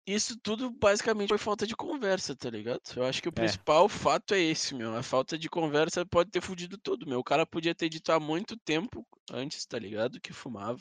isso 0.06 0.38
tudo 0.40 0.70
basicamente 0.70 1.28
foi 1.28 1.38
falta 1.38 1.66
de 1.66 1.74
conversa, 1.76 2.36
tá 2.36 2.48
ligado? 2.50 2.80
Eu 2.96 3.04
acho 3.04 3.20
que 3.20 3.28
o 3.28 3.32
É. 3.32 3.34
principal 3.34 3.88
fato 3.88 4.34
é 4.34 4.40
esse, 4.40 4.74
meu. 4.74 4.94
A 4.96 5.02
falta 5.02 5.36
de 5.38 5.48
conversa 5.48 6.06
pode 6.06 6.30
ter 6.30 6.40
fudido 6.40 6.78
tudo, 6.78 7.06
meu. 7.06 7.18
O 7.18 7.24
cara 7.24 7.44
podia 7.46 7.74
ter 7.74 7.88
dito 7.88 8.12
há 8.12 8.20
muito 8.20 8.56
tempo 8.56 9.06
antes, 9.32 9.66
tá 9.66 9.78
ligado? 9.78 10.20
Que 10.20 10.32
fumava. 10.32 10.80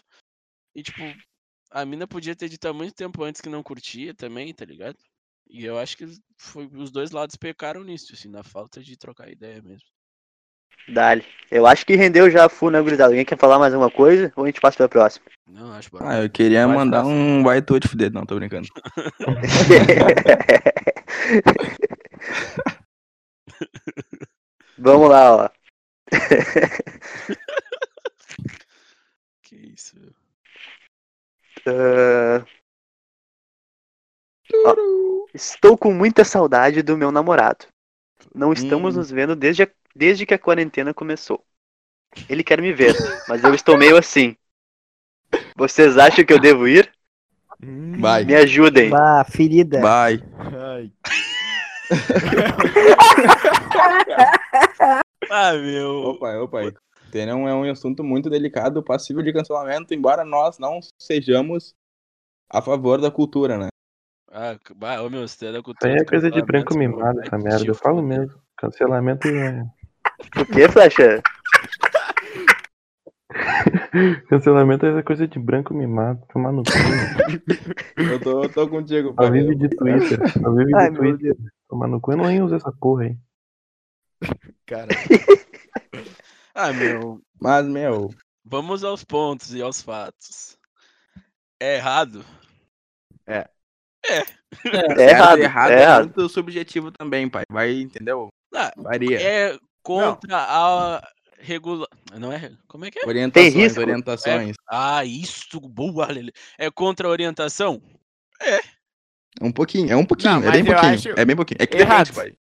E, 0.76 0.84
tipo, 0.84 1.16
a 1.72 1.86
mina 1.86 2.08
podia 2.08 2.36
ter 2.36 2.50
dito 2.50 2.68
há 2.68 2.74
muito 2.74 2.94
tempo 2.96 3.24
antes 3.24 3.42
que 3.42 3.50
não 3.50 3.64
curtia 3.64 4.14
também, 4.14 4.54
tá 4.54 4.66
ligado? 4.66 4.98
E 5.48 5.66
eu 5.66 5.78
acho 5.80 5.98
que 5.98 6.06
foi, 6.40 6.68
os 6.68 6.92
dois 6.92 7.12
lados 7.12 7.36
pecaram 7.36 7.84
nisso, 7.84 8.14
assim, 8.14 8.30
na 8.30 8.44
falta 8.44 8.84
de 8.84 8.98
trocar 8.98 9.30
ideia 9.30 9.62
mesmo. 9.62 9.88
Dali. 10.88 11.24
Eu 11.52 11.66
acho 11.68 11.86
que 11.86 11.96
rendeu 11.96 12.30
já 12.30 12.46
a 12.46 12.50
full, 12.50 12.72
né, 12.72 12.82
gurizada? 12.82 13.12
Alguém 13.12 13.24
quer 13.26 13.38
falar 13.38 13.60
mais 13.60 13.74
alguma 13.74 13.92
coisa? 13.92 14.32
Ou 14.36 14.44
a 14.44 14.48
gente 14.48 14.60
passa 14.60 14.78
pra 14.78 14.90
próxima? 14.90 15.26
Não, 15.48 15.72
acho 15.74 15.92
barato. 15.92 16.12
Ah, 16.12 16.24
eu 16.24 16.30
queria 16.30 16.66
Vai, 16.68 16.76
mandar 16.76 16.98
faça. 17.04 17.10
um 17.10 17.44
vai 17.44 17.62
tu 17.62 17.80
te 17.80 17.88
fuder. 17.88 18.12
Não, 18.12 18.26
tô 18.26 18.36
brincando. 18.36 18.68
Vamos 24.78 25.10
lá, 25.10 25.36
ó. 25.46 25.50
Que 29.44 29.56
isso, 29.56 29.96
meu. 30.00 30.12
Ah, 31.68 32.44
ó, 34.66 34.76
Estou 35.34 35.78
com 35.78 35.94
muita 35.94 36.24
saudade 36.26 36.82
do 36.82 36.98
meu 36.98 37.12
namorado. 37.12 37.66
Não 38.34 38.52
estamos 38.52 38.96
Hum. 38.96 39.00
nos 39.00 39.12
vendo 39.12 39.36
desde, 39.36 39.64
a- 39.64 39.70
desde 39.96 40.26
que 40.26 40.34
a 40.34 40.40
quarentena 40.40 40.94
começou. 40.94 41.46
Ele 42.30 42.44
quer 42.44 42.62
me 42.62 42.74
ver, 42.74 42.96
mas 43.28 43.44
eu 43.44 43.54
estou 43.54 43.78
meio 43.78 43.98
assim. 43.98 44.36
Vocês 45.56 45.98
acham 45.98 46.26
que 46.26 46.34
eu 46.34 46.40
devo 46.40 46.68
ir? 46.68 46.92
Vai. 48.00 48.26
Me 48.26 48.36
ajudem. 48.36 48.90
Bah, 48.90 49.24
ferida. 49.24 49.82
Vai. 49.82 50.22
Ai, 50.38 50.92
Ah, 55.30 55.54
meu. 55.54 56.04
Opa, 56.04 56.38
opa. 56.38 56.74
Terão 57.12 57.48
é 57.48 57.54
um 57.54 57.70
assunto 57.70 58.04
muito 58.04 58.30
delicado, 58.30 58.84
passível 58.84 59.24
de 59.24 59.34
cancelamento, 59.34 59.94
embora 59.94 60.24
nós 60.24 60.60
não 60.60 60.80
sejamos 61.00 61.74
a 62.50 62.62
favor 62.62 63.00
da 63.00 63.10
cultura, 63.10 63.58
né? 63.58 63.68
Ah, 64.32 64.58
bah, 64.76 65.02
ô, 65.02 65.10
meu, 65.10 65.28
você 65.28 65.48
é 65.48 65.52
da 65.54 65.64
cultura 65.64 65.94
aí 65.94 66.00
é 66.00 66.06
coisa 66.06 66.30
de 66.30 66.42
branco 66.42 66.78
mimado, 66.78 67.22
essa 67.22 67.38
merda. 67.38 67.66
Eu 67.66 67.76
falo 67.76 68.02
mesmo. 68.02 68.34
Cancelamento 68.58 69.28
é. 69.28 69.66
O 70.38 70.46
que, 70.46 70.68
Flecha? 70.70 71.22
Cancelamento 74.30 74.86
é 74.86 75.02
coisa 75.04 75.28
de 75.28 75.40
branco 75.40 75.74
mimado. 75.74 76.26
Tomar 76.32 76.52
no 76.52 76.64
cu. 76.64 76.72
Eu 78.02 78.20
tô, 78.22 78.44
eu 78.44 78.50
tô 78.54 78.68
contigo, 78.70 79.10
Só 79.10 79.14
pai. 79.16 79.32
vive 79.32 79.56
de 79.56 79.70
Twitter. 79.70 80.20
Só 80.32 80.52
vive 80.54 80.76
Ai, 80.76 80.92
de 80.92 81.00
meu 81.00 81.18
Twitter. 81.18 81.36
Tomar 81.68 81.88
no 81.88 82.00
cu. 82.00 82.12
Eu 82.14 82.18
não 82.18 82.32
ia 82.32 82.44
usar 82.46 82.58
essa 82.58 82.72
porra 82.72 83.04
aí. 83.04 83.18
cara. 84.66 84.88
Ah, 86.58 86.72
meu. 86.72 87.20
Mas, 87.42 87.68
meu, 87.68 88.10
Vamos 88.46 88.82
aos 88.86 89.04
pontos 89.04 89.54
e 89.54 89.62
aos 89.62 89.82
fatos. 89.82 90.58
É 91.60 91.76
errado? 91.76 92.24
É 93.28 93.46
certo 94.06 94.32
errado. 95.02 95.40
e 95.40 95.42
errado 95.44 95.72
É 95.72 95.76
é 95.76 95.82
errado. 95.82 96.04
muito 96.06 96.30
subjetivo 96.30 96.92
também, 96.94 97.28
pai. 97.30 97.44
Vai, 97.52 97.74
entendeu? 97.82 98.30
Ah, 98.54 98.72
Varia. 98.78 99.20
é 99.22 99.58
contra 99.86 100.38
a 100.38 101.08
regula... 101.40 101.88
Não 102.18 102.34
é? 102.34 102.52
Como 102.68 102.86
é 102.86 102.92
que 102.92 103.00
é? 103.00 103.08
Orientações, 103.08 103.54
risco. 103.54 103.80
orientações. 103.80 104.56
Ah, 104.68 105.06
isso, 105.06 105.60
boa. 105.60 106.08
É 106.58 106.72
contra 106.72 107.08
a 107.08 107.12
orientação? 107.12 107.82
É 108.42 108.60
um 109.42 109.52
pouquinho, 109.52 109.92
é 109.92 109.96
um 109.96 110.06
pouquinho, 110.06 110.40
Não, 110.40 110.48
é 110.48 110.52
bem 110.52 110.66
pouquinho. 110.66 110.94
acho 110.94 111.10
É 111.10 111.26
bem 111.26 111.36
pouquinho. 111.36 111.58
É 111.60 111.68
que 111.68 111.78
errado. 111.78 112.14
pai. 112.14 112.34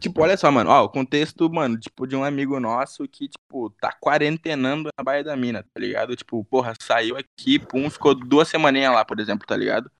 Tipo, 0.00 0.22
olha 0.22 0.36
só, 0.36 0.50
mano. 0.50 0.70
Ó, 0.70 0.84
o 0.84 0.88
contexto, 0.88 1.48
mano, 1.50 1.78
tipo, 1.78 2.06
de 2.06 2.16
um 2.16 2.24
amigo 2.24 2.58
nosso 2.58 3.06
que, 3.06 3.28
tipo, 3.28 3.70
tá 3.80 3.92
quarentenando 3.92 4.90
na 4.96 5.04
Baía 5.04 5.22
da 5.22 5.36
Mina, 5.36 5.62
tá 5.62 5.80
ligado? 5.80 6.16
Tipo, 6.16 6.44
porra, 6.44 6.74
saiu 6.80 7.16
aqui, 7.16 7.58
pum, 7.58 7.88
ficou 7.90 8.14
duas 8.14 8.48
semaninhas 8.48 8.92
lá, 8.92 9.04
por 9.04 9.20
exemplo, 9.20 9.46
tá 9.46 9.56
ligado? 9.56 9.90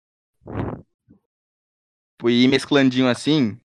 Tipo, 2.17 2.31
e 2.31 2.49
mesclandinho 2.49 3.09
assim, 3.09 3.59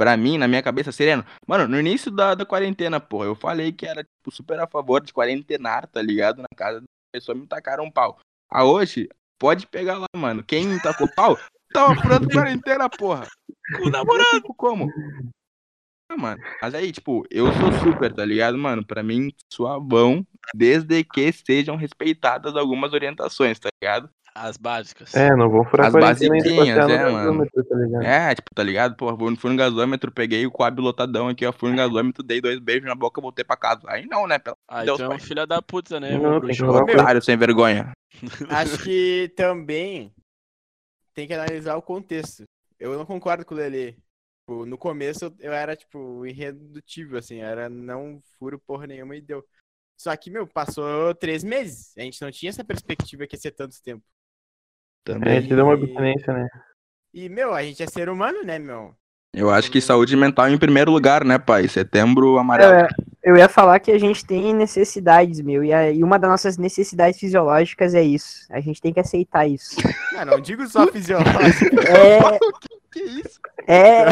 pra 0.00 0.16
mim, 0.16 0.38
na 0.38 0.48
minha 0.48 0.62
cabeça, 0.62 0.90
sereno. 0.90 1.22
Mano, 1.46 1.68
no 1.68 1.78
início 1.78 2.10
da, 2.10 2.34
da 2.34 2.46
quarentena, 2.46 2.98
porra, 2.98 3.26
eu 3.26 3.34
falei 3.34 3.70
que 3.70 3.84
era, 3.84 4.02
tipo, 4.02 4.34
super 4.34 4.58
a 4.58 4.66
favor 4.66 5.02
de 5.02 5.12
quarentenar, 5.12 5.86
tá 5.88 6.00
ligado? 6.00 6.40
Na 6.40 6.48
casa 6.56 6.80
da 6.80 6.86
pessoa 7.12 7.36
me 7.36 7.46
tacaram 7.46 7.84
um 7.84 7.90
pau. 7.90 8.18
A 8.50 8.64
hoje, 8.64 9.10
pode 9.38 9.66
pegar 9.66 9.98
lá, 9.98 10.06
mano. 10.16 10.42
Quem 10.42 10.66
me 10.66 10.80
tacou 10.80 11.06
pau, 11.14 11.38
tava 11.70 11.94
furando 12.00 12.30
quarentena, 12.30 12.88
porra. 12.88 13.28
O 13.78 13.90
namorado, 13.90 14.40
como? 14.56 14.90
Ah, 16.10 16.16
mano. 16.16 16.42
Mas 16.62 16.74
aí, 16.74 16.92
tipo, 16.92 17.26
eu 17.30 17.44
sou 17.52 17.92
super, 17.92 18.10
tá 18.10 18.24
ligado, 18.24 18.56
mano? 18.56 18.82
Pra 18.82 19.02
mim, 19.02 19.30
suavão, 19.52 20.26
desde 20.54 21.04
que 21.04 21.30
sejam 21.30 21.76
respeitadas 21.76 22.56
algumas 22.56 22.94
orientações, 22.94 23.58
tá 23.58 23.68
ligado? 23.82 24.08
As 24.34 24.56
básicas. 24.56 25.14
É, 25.14 25.34
não 25.34 25.50
vou 25.50 25.64
furar 25.64 25.88
As 25.88 25.92
basiquinhas, 25.92 26.86
no 26.88 26.94
é, 26.94 27.10
mano. 27.10 27.46
tá? 27.46 28.04
É, 28.04 28.34
tipo, 28.34 28.54
tá 28.54 28.62
ligado? 28.62 28.96
Porra, 28.96 29.16
fui 29.16 29.36
fui 29.36 29.50
no 29.50 29.56
gasômetro, 29.56 30.12
peguei 30.12 30.46
o 30.46 30.50
coab 30.50 30.80
lotadão 30.80 31.28
aqui, 31.28 31.44
ó. 31.44 31.52
Fui 31.52 31.70
no 31.70 31.76
gasômetro, 31.76 32.22
dei 32.22 32.40
dois 32.40 32.58
beijos 32.58 32.88
na 32.88 32.94
boca, 32.94 33.20
voltei 33.20 33.44
pra 33.44 33.56
casa. 33.56 33.82
Aí 33.86 34.06
não, 34.06 34.26
né? 34.26 34.38
Pelo 34.38 34.56
Ah, 34.68 34.84
Deus, 34.84 35.00
então 35.00 35.12
é 35.12 35.16
um 35.16 35.18
filho 35.18 35.46
da 35.46 35.60
puta, 35.60 35.98
né, 35.98 36.12
Não, 36.16 36.30
meu 36.30 36.40
bruxo? 36.40 36.64
Otário 36.66 37.22
sem 37.22 37.36
vergonha. 37.36 37.92
Acho 38.50 38.82
que 38.82 39.32
também 39.36 40.12
tem 41.14 41.26
que 41.26 41.34
analisar 41.34 41.76
o 41.76 41.82
contexto. 41.82 42.44
Eu 42.78 42.96
não 42.96 43.04
concordo 43.04 43.44
com 43.44 43.54
o 43.54 43.58
Lele. 43.58 43.92
Tipo, 44.40 44.64
no 44.64 44.78
começo 44.78 45.26
eu- 45.26 45.36
eu 45.40 45.52
era, 45.52 45.76
tipo, 45.76 46.24
irredutível, 46.26 47.18
assim, 47.18 47.38
era 47.38 47.68
não 47.68 48.22
furo 48.38 48.58
porra 48.58 48.86
nenhuma 48.86 49.14
e 49.16 49.20
deu. 49.20 49.44
Só 50.00 50.16
que, 50.16 50.30
meu, 50.30 50.46
passou 50.46 51.14
três 51.14 51.44
meses. 51.44 51.92
A 51.96 52.00
gente 52.00 52.20
não 52.22 52.30
tinha 52.30 52.48
essa 52.48 52.64
perspectiva 52.64 53.26
que 53.26 53.36
ia 53.36 53.40
ser 53.40 53.50
tanto 53.52 53.80
tempo. 53.82 54.02
É, 55.08 55.12
Também. 55.12 55.42
te 55.42 55.48
deu 55.54 55.64
uma 55.64 55.74
abstinência, 55.74 56.32
né? 56.32 56.48
E, 57.12 57.28
meu, 57.28 57.52
a 57.54 57.62
gente 57.62 57.82
é 57.82 57.86
ser 57.86 58.08
humano, 58.08 58.42
né, 58.44 58.58
meu? 58.58 58.94
Eu 59.34 59.48
acho 59.50 59.70
que 59.70 59.80
saúde 59.80 60.16
mental 60.16 60.48
em 60.48 60.58
primeiro 60.58 60.90
lugar, 60.90 61.24
né, 61.24 61.38
pai? 61.38 61.68
Setembro 61.68 62.36
amarelo. 62.38 62.72
É, 62.74 62.88
eu 63.22 63.36
ia 63.36 63.48
falar 63.48 63.78
que 63.78 63.92
a 63.92 63.98
gente 63.98 64.24
tem 64.26 64.52
necessidades, 64.52 65.40
meu, 65.40 65.62
e, 65.62 65.72
a- 65.72 65.90
e 65.90 66.02
uma 66.02 66.18
das 66.18 66.30
nossas 66.30 66.58
necessidades 66.58 67.18
fisiológicas 67.18 67.94
é 67.94 68.02
isso. 68.02 68.44
A 68.50 68.60
gente 68.60 68.80
tem 68.80 68.92
que 68.92 69.00
aceitar 69.00 69.46
isso. 69.46 69.76
Ah, 70.20 70.24
não 70.24 70.40
digo 70.40 70.66
só 70.68 70.86
fisiológico. 70.88 71.30
É, 71.88 72.18
Que 72.92 73.00
isso? 73.04 73.40
é, 73.68 74.02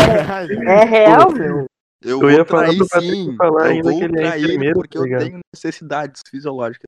é 0.70 0.84
real, 0.84 1.30
meu. 1.32 1.66
Eu, 2.02 2.22
Eu 2.22 2.30
ia 2.30 2.44
falar 2.44 2.66
trair 2.68 2.84
sim. 3.02 3.34
falar 3.36 3.66
eu 3.66 3.70
ainda 3.72 3.90
vou 3.90 3.98
que 3.98 4.04
ele 4.04 4.18
é 4.20 4.22
trair 4.30 4.72
porque 4.72 4.96
tá 4.96 5.00
eu 5.00 5.04
ligado? 5.04 5.24
tenho 5.24 5.38
necessidades 5.52 6.22
fisiológicas. 6.30 6.84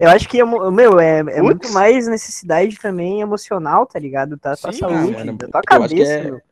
Eu 0.00 0.10
acho 0.10 0.28
que, 0.28 0.38
emo- 0.38 0.70
meu, 0.72 0.98
é, 0.98 1.20
é 1.20 1.42
muito 1.42 1.70
mais 1.72 2.08
necessidade 2.08 2.76
também 2.78 3.20
emocional, 3.20 3.86
tá 3.86 3.98
ligado? 3.98 4.36
Da 4.36 4.56
tua 4.56 4.72
Sim, 4.72 4.78
saúde, 4.80 5.12
mano, 5.12 5.38
da 5.38 5.48
tua 5.48 5.60
que 5.60 5.66
cabeça, 5.66 6.12
é- 6.12 6.22
meu. 6.22 6.42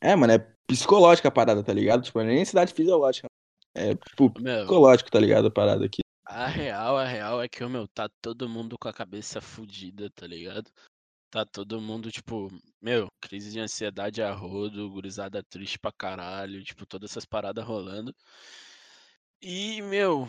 É, 0.00 0.16
mano, 0.16 0.32
é 0.32 0.38
psicológica 0.66 1.28
a 1.28 1.30
parada, 1.30 1.62
tá 1.62 1.72
ligado? 1.72 2.02
Tipo, 2.02 2.18
não 2.18 2.26
é 2.26 2.28
nem 2.28 2.38
necessidade 2.38 2.74
fisiológica. 2.74 3.28
É, 3.74 3.94
tipo, 3.94 4.32
Meu, 4.40 4.60
psicológico, 4.60 5.10
tá 5.10 5.20
ligado? 5.20 5.46
A 5.46 5.50
parada 5.50 5.84
aqui. 5.86 6.00
a 6.24 6.46
real, 6.46 6.96
a 6.98 7.04
real 7.04 7.40
é 7.42 7.48
que, 7.48 7.64
meu, 7.66 7.86
tá 7.86 8.08
todo 8.20 8.48
mundo 8.48 8.76
com 8.80 8.88
a 8.88 8.92
cabeça 8.92 9.40
fudida, 9.40 10.10
tá 10.14 10.26
ligado? 10.26 10.68
Tá 11.30 11.44
todo 11.44 11.80
mundo, 11.80 12.10
tipo, 12.10 12.48
meu, 12.80 13.06
crise 13.20 13.52
de 13.52 13.60
ansiedade 13.60 14.22
a 14.22 14.32
rodo, 14.32 14.90
gurizada 14.90 15.42
triste 15.42 15.78
pra 15.78 15.92
caralho, 15.92 16.62
tipo, 16.64 16.84
todas 16.86 17.10
essas 17.10 17.24
paradas 17.24 17.64
rolando. 17.64 18.12
E, 19.40 19.82
meu, 19.82 20.26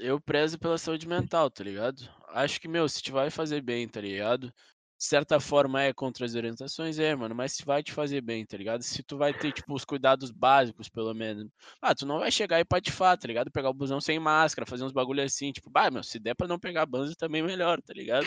eu 0.00 0.20
prezo 0.20 0.58
pela 0.58 0.78
saúde 0.78 1.06
mental, 1.06 1.50
tá 1.50 1.62
ligado? 1.62 2.08
Acho 2.28 2.60
que, 2.60 2.68
meu, 2.68 2.88
se 2.88 3.02
te 3.02 3.12
vai 3.12 3.30
fazer 3.30 3.60
bem, 3.60 3.86
tá 3.86 4.00
ligado? 4.00 4.46
De 4.48 5.04
certa 5.06 5.40
forma 5.40 5.82
é 5.82 5.94
contra 5.94 6.26
as 6.26 6.34
orientações, 6.34 6.98
é, 6.98 7.14
mano, 7.14 7.34
mas 7.34 7.52
se 7.52 7.64
vai 7.64 7.82
te 7.82 7.92
fazer 7.92 8.20
bem, 8.20 8.44
tá 8.44 8.56
ligado? 8.56 8.82
Se 8.82 9.02
tu 9.02 9.16
vai 9.16 9.32
ter, 9.32 9.52
tipo, 9.52 9.74
os 9.74 9.84
cuidados 9.84 10.30
básicos, 10.30 10.88
pelo 10.88 11.14
menos. 11.14 11.48
Ah, 11.80 11.94
tu 11.94 12.04
não 12.04 12.18
vai 12.18 12.30
chegar 12.30 12.60
e 12.60 12.64
patifar, 12.64 13.16
tá 13.16 13.26
ligado? 13.26 13.50
Pegar 13.50 13.70
o 13.70 13.74
busão 13.74 14.00
sem 14.00 14.18
máscara, 14.18 14.66
fazer 14.66 14.84
uns 14.84 14.92
bagulho 14.92 15.22
assim, 15.22 15.52
tipo, 15.52 15.70
bah, 15.70 15.90
meu, 15.90 16.02
se 16.02 16.18
der 16.18 16.34
pra 16.34 16.46
não 16.46 16.58
pegar 16.58 16.84
banzo 16.84 17.16
também 17.16 17.42
melhor, 17.42 17.80
tá 17.80 17.94
ligado? 17.94 18.26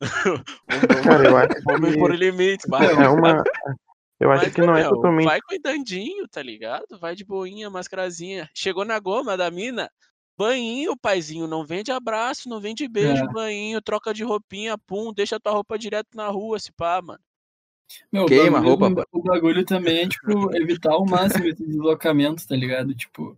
Cara, 1.04 1.28
eu 1.28 1.36
acho 1.36 1.62
Vamos 1.64 1.90
que 1.90 1.98
por 1.98 2.14
limites, 2.14 2.66
bah, 2.68 2.84
é 2.84 3.08
uma. 3.08 3.42
Eu 4.20 4.32
acho 4.32 4.44
mas, 4.44 4.54
que 4.54 4.60
não 4.60 4.76
é 4.76 4.82
meu, 4.82 4.90
totalmente. 4.90 5.26
Vai 5.26 5.40
cuidandinho, 5.40 6.28
tá 6.28 6.42
ligado? 6.42 6.98
Vai 7.00 7.14
de 7.14 7.24
boinha, 7.24 7.70
mascarazinha. 7.70 8.48
Chegou 8.54 8.84
na 8.84 8.98
goma 8.98 9.36
da 9.36 9.50
mina. 9.50 9.90
Banhinho, 10.38 10.96
paizinho. 10.96 11.48
Não 11.48 11.66
vende 11.66 11.90
abraço, 11.90 12.48
não 12.48 12.60
vende 12.60 12.86
beijo, 12.86 13.24
É. 13.24 13.32
banhinho. 13.32 13.82
Troca 13.82 14.14
de 14.14 14.22
roupinha, 14.22 14.78
pum. 14.78 15.12
Deixa 15.12 15.40
tua 15.40 15.52
roupa 15.52 15.76
direto 15.76 16.08
na 16.14 16.28
rua, 16.28 16.60
se 16.60 16.70
pá, 16.70 17.02
mano. 17.02 17.18
Meu, 18.12 18.24
o 18.24 18.26
Queima 18.26 18.60
bagulho- 18.60 18.86
roupa, 18.86 19.06
O 19.10 19.22
bagulho 19.22 19.64
também 19.64 20.02
é, 20.04 20.08
tipo, 20.08 20.54
evitar 20.54 20.92
ao 20.92 21.04
máximo 21.04 21.46
esse 21.46 21.66
deslocamento, 21.66 22.46
tá 22.46 22.54
ligado? 22.54 22.94
Tipo, 22.94 23.36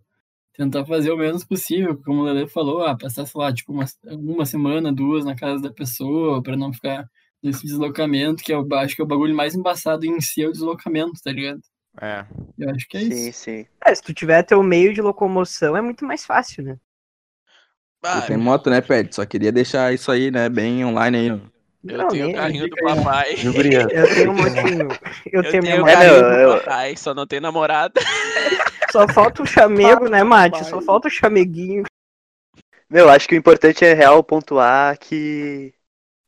tentar 0.53 0.85
fazer 0.85 1.09
o 1.11 1.17
menos 1.17 1.43
possível, 1.45 1.97
como 2.03 2.21
o 2.21 2.23
Lele 2.25 2.47
falou, 2.47 2.83
ah, 2.85 2.95
passar, 2.95 3.25
sei 3.25 3.39
lá, 3.41 3.51
tipo, 3.53 3.71
uma, 3.71 3.85
uma 4.05 4.45
semana, 4.45 4.91
duas 4.93 5.23
na 5.25 5.35
casa 5.35 5.61
da 5.61 5.71
pessoa, 5.71 6.43
pra 6.43 6.55
não 6.57 6.71
ficar 6.73 7.09
nesse 7.41 7.65
deslocamento, 7.65 8.43
que 8.43 8.53
eu 8.53 8.67
acho 8.73 8.93
que 8.95 9.01
é 9.01 9.05
o 9.05 9.07
bagulho 9.07 9.33
mais 9.33 9.55
embaçado 9.55 10.05
em 10.05 10.19
si 10.21 10.43
é 10.43 10.47
o 10.47 10.51
deslocamento, 10.51 11.13
tá 11.23 11.31
ligado? 11.31 11.61
É. 11.99 12.25
Eu 12.59 12.69
acho 12.71 12.87
que 12.87 12.97
é 12.97 13.01
Sim, 13.01 13.29
isso. 13.29 13.39
sim. 13.39 13.65
É, 13.83 13.95
se 13.95 14.03
tu 14.03 14.13
tiver 14.13 14.43
teu 14.43 14.61
meio 14.61 14.93
de 14.93 15.01
locomoção, 15.01 15.75
é 15.75 15.81
muito 15.81 16.05
mais 16.05 16.25
fácil, 16.25 16.63
né? 16.63 16.77
Ah, 18.03 18.21
tem 18.21 18.37
moto, 18.37 18.69
né, 18.69 18.81
Pet? 18.81 19.13
Só 19.15 19.25
queria 19.25 19.51
deixar 19.51 19.93
isso 19.93 20.11
aí, 20.11 20.31
né, 20.31 20.49
bem 20.49 20.83
online 20.83 21.17
aí. 21.17 21.27
eu 21.27 21.97
Não, 21.97 22.07
tenho 22.07 22.29
o 22.29 22.33
carrinho 22.33 22.67
do 22.69 22.75
papai. 22.75 23.35
Eu 23.43 23.53
tenho 23.53 24.31
um 24.31 24.35
motinho. 24.35 24.87
Eu, 25.31 25.43
Eu 25.43 25.51
tenho 25.51 25.63
tenho 25.63 25.81
o 25.81 25.85
carrinho 25.85 26.13
meu, 26.13 26.23
do 26.23 26.35
eu- 26.39 26.57
papai, 26.59 26.97
só 26.97 27.13
não 27.13 27.27
tem 27.27 27.39
namorada. 27.39 27.93
Só 28.91 29.07
falta 29.07 29.41
o 29.41 29.45
chamego, 29.45 30.09
né, 30.09 30.21
Mate? 30.21 30.65
Só 30.65 30.81
falta 30.81 31.07
o 31.07 31.11
chameguinho. 31.11 31.83
Meu, 32.89 33.07
acho 33.09 33.25
que 33.25 33.33
o 33.35 33.37
importante 33.37 33.85
é 33.85 33.93
real 33.93 34.21
pontuar 34.21 34.97
que 34.99 35.73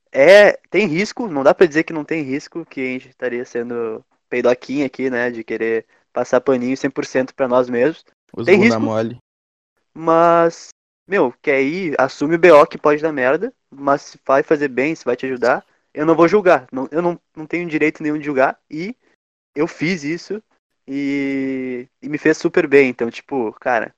é 0.09 0.57
tem 0.69 0.87
risco, 0.87 1.27
não 1.27 1.43
dá 1.43 1.53
pra 1.53 1.67
dizer 1.67 1.83
que 1.83 1.91
não 1.91 2.05
tem 2.05 2.21
risco, 2.23 2.65
que 2.65 2.79
a 2.79 2.85
gente 2.85 3.09
estaria 3.09 3.43
sendo 3.43 4.01
peidoquinha 4.29 4.85
aqui, 4.85 5.09
né, 5.09 5.29
de 5.29 5.43
querer 5.43 5.85
passar 6.13 6.39
paninho 6.39 6.77
100% 6.77 7.33
pra 7.35 7.49
nós 7.49 7.67
mesmos, 7.69 8.05
Os 8.33 8.45
Tem 8.45 8.57
risco? 8.57 8.79
mole. 8.79 9.17
mas 9.93 10.69
meu, 11.07 11.33
quer 11.41 11.61
ir, 11.61 11.95
assume 11.99 12.35
o 12.35 12.39
BO 12.39 12.65
que 12.65 12.77
pode 12.77 13.01
dar 13.01 13.11
merda, 13.11 13.53
mas 13.69 14.01
se 14.01 14.19
vai 14.25 14.43
fazer 14.43 14.67
bem, 14.67 14.95
se 14.95 15.05
vai 15.05 15.15
te 15.15 15.25
ajudar, 15.25 15.65
eu 15.93 16.05
não 16.05 16.15
vou 16.15 16.27
julgar, 16.27 16.67
não, 16.71 16.87
eu 16.91 17.01
não, 17.01 17.19
não 17.35 17.45
tenho 17.45 17.67
direito 17.69 18.01
nenhum 18.01 18.17
de 18.17 18.25
julgar 18.25 18.59
e 18.69 18.95
eu 19.55 19.67
fiz 19.67 20.03
isso 20.03 20.41
e, 20.87 21.87
e 22.01 22.09
me 22.09 22.17
fez 22.17 22.37
super 22.37 22.67
bem, 22.67 22.89
então 22.89 23.09
tipo, 23.11 23.51
cara, 23.53 23.93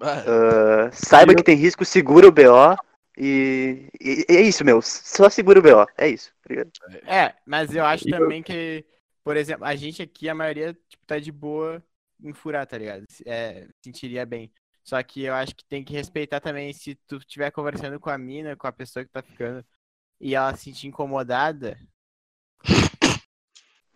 Ah, 0.00 0.90
saiba 0.92 1.34
que 1.34 1.42
tem 1.42 1.56
risco, 1.56 1.84
segura 1.84 2.28
o 2.28 2.32
BO. 2.32 2.76
E, 3.16 3.88
e- 4.00 4.24
e 4.28 4.36
é 4.36 4.42
isso, 4.42 4.64
meu. 4.64 4.80
Só 4.80 5.28
segura 5.28 5.58
o 5.58 5.62
BO. 5.62 5.86
É 5.96 6.08
isso. 6.08 6.32
tá 6.42 6.48
ligado? 6.50 6.70
É, 7.06 7.34
mas 7.46 7.74
eu 7.74 7.84
acho 7.84 8.06
E 8.06 8.10
eu- 8.10 8.20
também 8.20 8.42
que, 8.42 8.84
por 9.24 9.36
exemplo, 9.36 9.64
a 9.64 9.74
gente 9.74 10.02
aqui, 10.02 10.28
a 10.28 10.34
maioria, 10.34 10.72
tipo, 10.88 11.04
tá 11.06 11.18
de 11.18 11.32
boa 11.32 11.82
em 12.22 12.32
furar, 12.32 12.66
tá 12.66 12.78
ligado? 12.78 13.04
É, 13.26 13.66
sentiria 13.84 14.24
bem. 14.24 14.52
Só 14.88 15.02
que 15.02 15.22
eu 15.24 15.34
acho 15.34 15.54
que 15.54 15.66
tem 15.66 15.84
que 15.84 15.92
respeitar 15.92 16.40
também 16.40 16.72
se 16.72 16.94
tu 17.06 17.16
estiver 17.18 17.50
conversando 17.50 18.00
com 18.00 18.08
a 18.08 18.16
mina, 18.16 18.56
com 18.56 18.66
a 18.66 18.72
pessoa 18.72 19.04
que 19.04 19.10
tá 19.10 19.20
ficando, 19.20 19.62
e 20.18 20.34
ela 20.34 20.54
se 20.56 20.64
sentir 20.64 20.86
incomodada. 20.86 21.78
É 22.64 22.68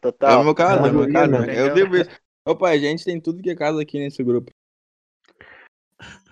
Total. 0.03 0.43
o 0.43 0.45
meu 0.45 0.55
caso, 0.55 0.85
é 0.87 0.91
o 0.91 0.95
meu 0.95 1.11
caso. 1.11 1.31
né? 1.33 1.59
Eu 1.59 1.73
digo 1.73 1.97
isso. 1.97 2.11
Opa, 2.47 2.69
a 2.69 2.77
gente 2.77 3.07
tem 3.07 3.19
tudo 3.19 3.43
que 3.43 3.49
é 3.49 3.57
casa 3.57 3.81
aqui 3.81 3.99
nesse 3.99 4.23
grupo. 4.23 4.51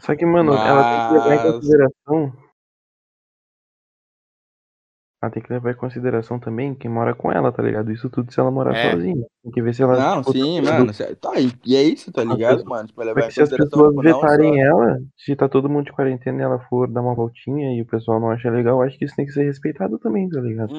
Só 0.01 0.15
que, 0.15 0.27
mano, 0.27 0.53
ela 0.53 0.83
tem 0.83 1.09
que 1.09 1.15
levar 1.15 1.35
em 1.35 1.39
Mas- 1.47 1.53
consideração. 1.55 2.50
Ela 5.23 5.31
tem 5.31 5.43
que 5.43 5.53
levar 5.53 5.73
em 5.73 5.77
consideração 5.77 6.39
também 6.41 6.75
quem 6.75 6.91
mora 6.91 7.15
com 7.15 7.31
ela, 7.31 7.53
tá 7.53 7.63
ligado? 7.63 7.93
Isso 7.93 8.09
tudo 8.09 8.33
se 8.33 8.41
ela 8.41 8.51
morar 8.51 8.75
É. 8.75 8.91
sozinha. 8.91 9.27
Tem 9.43 9.53
que 9.53 9.61
ver 9.61 9.75
se 9.75 9.83
ela. 9.83 9.99
Não, 9.99 10.23
tipo, 10.23 10.33
sim, 10.33 10.63
tá 10.63 10.73
mano. 10.79 10.95
cê- 10.95 11.15
Tá, 11.15 11.39
e 11.39 11.53
e 11.67 11.77
é 11.77 11.83
isso, 11.83 12.11
tá 12.11 12.25
ligado, 12.25 12.65
mano? 12.65 12.89
Tipo, 12.89 13.03
levar 13.03 13.15
Porque 13.21 13.29
em 13.29 13.33
se 13.35 13.43
as 13.43 13.51
pessoas 13.51 13.91
tipo, 13.91 14.03
vetarem 14.03 14.55
só... 14.55 14.61
ela, 14.63 14.99
se 15.19 15.37
tá 15.37 15.47
todo 15.47 15.69
mundo 15.69 15.85
de 15.85 15.93
quarentena 15.93 16.41
e 16.41 16.43
ela 16.43 16.59
for 16.61 16.91
dar 16.91 17.03
uma 17.03 17.15
voltinha 17.15 17.77
e 17.77 17.83
o 17.83 17.87
pessoal 17.87 18.19
não 18.19 18.31
acha 18.31 18.49
legal, 18.49 18.81
acho 18.81 18.99
que 18.99 19.05
isso 19.05 19.15
tem 19.15 19.27
que 19.27 19.33
ser 19.33 19.45
respeitado 19.45 19.99
também, 19.99 20.27
tá 20.31 20.41
ligado? 20.41 20.73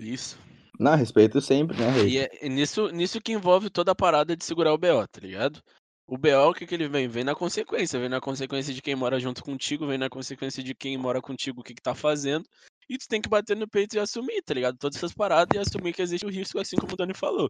isso. 0.00 0.38
Não, 0.78 0.94
respeito 0.96 1.40
sempre, 1.40 1.76
né, 1.78 1.88
rei? 1.88 2.08
E 2.08 2.18
é 2.18 2.28
é 2.42 2.48
nisso, 2.48 2.88
nisso 2.90 3.20
que 3.20 3.32
envolve 3.32 3.70
toda 3.70 3.92
a 3.92 3.94
parada 3.94 4.36
de 4.36 4.44
segurar 4.44 4.74
o 4.74 4.78
BO, 4.78 5.06
tá 5.10 5.20
ligado? 5.20 5.60
O 6.06 6.18
BO, 6.18 6.50
o 6.50 6.54
que, 6.54 6.66
que 6.66 6.74
ele 6.74 6.88
vem? 6.88 7.08
Vem 7.08 7.24
na 7.24 7.34
consequência. 7.34 7.98
Vem 7.98 8.08
na 8.08 8.20
consequência 8.20 8.74
de 8.74 8.82
quem 8.82 8.94
mora 8.94 9.18
junto 9.18 9.42
contigo, 9.42 9.86
vem 9.86 9.98
na 9.98 10.08
consequência 10.10 10.62
de 10.62 10.74
quem 10.74 10.96
mora 10.98 11.20
contigo, 11.22 11.60
o 11.60 11.64
que, 11.64 11.74
que 11.74 11.82
tá 11.82 11.94
fazendo. 11.94 12.44
E 12.88 12.96
tu 12.98 13.08
tem 13.08 13.20
que 13.20 13.28
bater 13.28 13.56
no 13.56 13.68
peito 13.68 13.96
e 13.96 13.98
assumir, 13.98 14.42
tá 14.42 14.54
ligado? 14.54 14.76
Todas 14.78 14.96
essas 14.96 15.12
paradas 15.12 15.56
e 15.56 15.58
assumir 15.58 15.92
que 15.92 16.02
existe 16.02 16.24
o 16.24 16.30
risco, 16.30 16.58
assim 16.60 16.76
como 16.76 16.92
o 16.92 16.96
Dani 16.96 17.14
falou. 17.14 17.48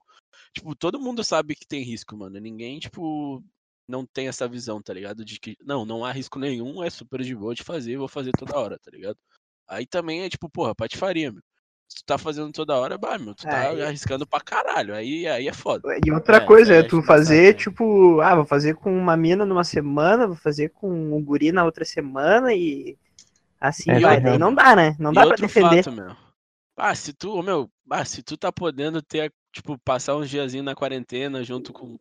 Tipo, 0.55 0.75
todo 0.75 0.99
mundo 1.01 1.23
sabe 1.23 1.55
que 1.55 1.67
tem 1.67 1.83
risco, 1.83 2.17
mano. 2.17 2.41
Ninguém, 2.41 2.79
tipo, 2.79 3.43
não 3.87 4.07
tem 4.07 4.29
essa 4.29 4.49
visão, 4.49 4.81
tá 4.81 4.95
ligado? 4.95 5.25
De 5.25 5.39
que, 5.39 5.57
não, 5.63 5.85
não 5.85 6.05
há 6.05 6.13
risco 6.13 6.39
nenhum, 6.39 6.83
é 6.83 6.89
super 6.89 7.23
de 7.23 7.35
boa 7.35 7.55
de 7.55 7.63
fazer, 7.63 7.97
vou 7.99 8.09
fazer 8.09 8.33
toda 8.33 8.59
hora, 8.59 8.79
tá 8.79 8.91
ligado? 8.91 9.19
Aí 9.69 9.87
também 9.87 10.23
é 10.23 10.29
tipo, 10.29 10.49
porra, 10.49 10.75
patifaria, 10.75 11.31
meu. 11.31 11.43
Se 11.89 11.99
tu 11.99 12.05
tá 12.07 12.19
fazendo 12.19 12.51
toda 12.51 12.75
hora, 12.77 12.99
bah, 12.99 13.17
meu, 13.19 13.33
tu 13.35 13.45
tá 13.45 13.69
Aí- 13.71 13.83
arriscando 13.83 14.27
pra 14.27 14.41
caralho. 14.41 14.93
Aí, 14.95 15.25
aí 15.29 15.47
é 15.47 15.53
foda. 15.53 15.87
E 16.05 16.11
outra 16.11 16.39
É, 16.39 16.41
coisa 16.41 16.75
é 16.75 16.79
acho 16.81 16.89
tu 16.89 17.03
fazer, 17.03 17.53
né? 17.53 17.53
tipo, 17.53 18.21
ah, 18.23 18.35
vou 18.35 18.45
fazer 18.45 18.75
com 18.75 18.93
uma 18.97 19.17
mina 19.17 19.45
numa 19.47 19.63
semana, 19.63 20.27
vou 20.27 20.35
fazer 20.37 20.71
com 20.71 20.91
um 20.91 21.23
guri 21.23 21.53
na 21.53 21.65
outra 21.65 21.85
semana 21.85 22.53
e 22.55 22.99
assim 23.61 23.91
É, 23.91 23.99
vai. 24.01 24.21
Daí 24.21 24.37
errado. 24.37 24.39
não 24.39 24.55
dá, 24.55 24.77
né? 24.77 24.97
Não 24.99 25.13
e 25.13 25.15
dá 25.15 25.27
pra 25.27 25.27
outro 25.27 25.47
defender. 25.47 25.85
fato, 25.85 25.93
meu. 25.93 26.17
Ah, 26.77 26.95
se 26.95 27.13
tu, 27.13 27.33
ô, 27.39 27.43
meu, 27.43 27.71
ah, 27.91 28.05
se 28.05 28.23
tu 28.23 28.37
tá 28.37 28.53
podendo 28.53 29.01
ter, 29.03 29.33
tipo, 29.53 29.79
passar 29.79 30.17
uns 30.17 30.29
diazinhos 30.29 30.65
na 30.67 30.75
quarentena 30.75 31.43
junto 31.43 31.73
com, 31.73 31.97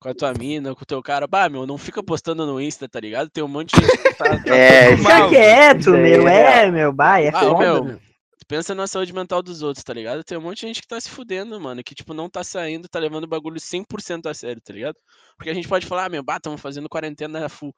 com 0.00 0.08
a 0.08 0.14
tua 0.14 0.34
mina, 0.34 0.74
com 0.74 0.82
o 0.82 0.86
teu 0.86 1.02
cara, 1.02 1.26
bah, 1.26 1.48
meu, 1.48 1.66
não 1.66 1.78
fica 1.78 2.02
postando 2.02 2.46
no 2.46 2.60
Insta, 2.60 2.88
tá 2.88 3.00
ligado? 3.00 3.30
Tem 3.30 3.42
um 3.42 3.48
monte 3.48 3.74
de 3.74 3.86
gente 3.86 3.98
que 3.98 4.14
tá, 4.14 4.38
tá 4.44 4.54
É, 4.54 4.96
Fica 4.96 5.02
mal. 5.14 5.28
quieto, 5.30 5.90
meu, 5.92 6.28
é 6.28 6.64
é, 6.66 6.70
meu, 6.70 6.92
bah, 6.92 7.20
é 7.20 7.30
Ah, 7.32 7.40
foda, 7.40 7.58
meu, 7.58 7.84
meu. 7.84 7.98
Tu 8.38 8.46
pensa 8.46 8.74
na 8.74 8.86
saúde 8.86 9.12
mental 9.12 9.42
dos 9.42 9.62
outros, 9.62 9.82
tá 9.84 9.92
ligado? 9.94 10.22
Tem 10.24 10.36
um 10.38 10.42
monte 10.42 10.60
de 10.60 10.66
gente 10.68 10.80
que 10.82 10.88
tá 10.88 11.00
se 11.00 11.10
fudendo, 11.10 11.58
mano, 11.60 11.82
que, 11.82 11.94
tipo, 11.94 12.14
não 12.14 12.28
tá 12.30 12.44
saindo, 12.44 12.88
tá 12.88 12.98
levando 12.98 13.24
o 13.24 13.28
bagulho 13.28 13.58
100% 13.60 14.26
a 14.28 14.34
sério, 14.34 14.60
tá 14.62 14.72
ligado? 14.72 14.96
Porque 15.36 15.50
a 15.50 15.54
gente 15.54 15.68
pode 15.68 15.86
falar, 15.86 16.04
ah, 16.06 16.08
meu, 16.08 16.22
bah, 16.22 16.38
tamo 16.40 16.58
fazendo 16.58 16.88
quarentena 16.88 17.48
full. 17.48 17.74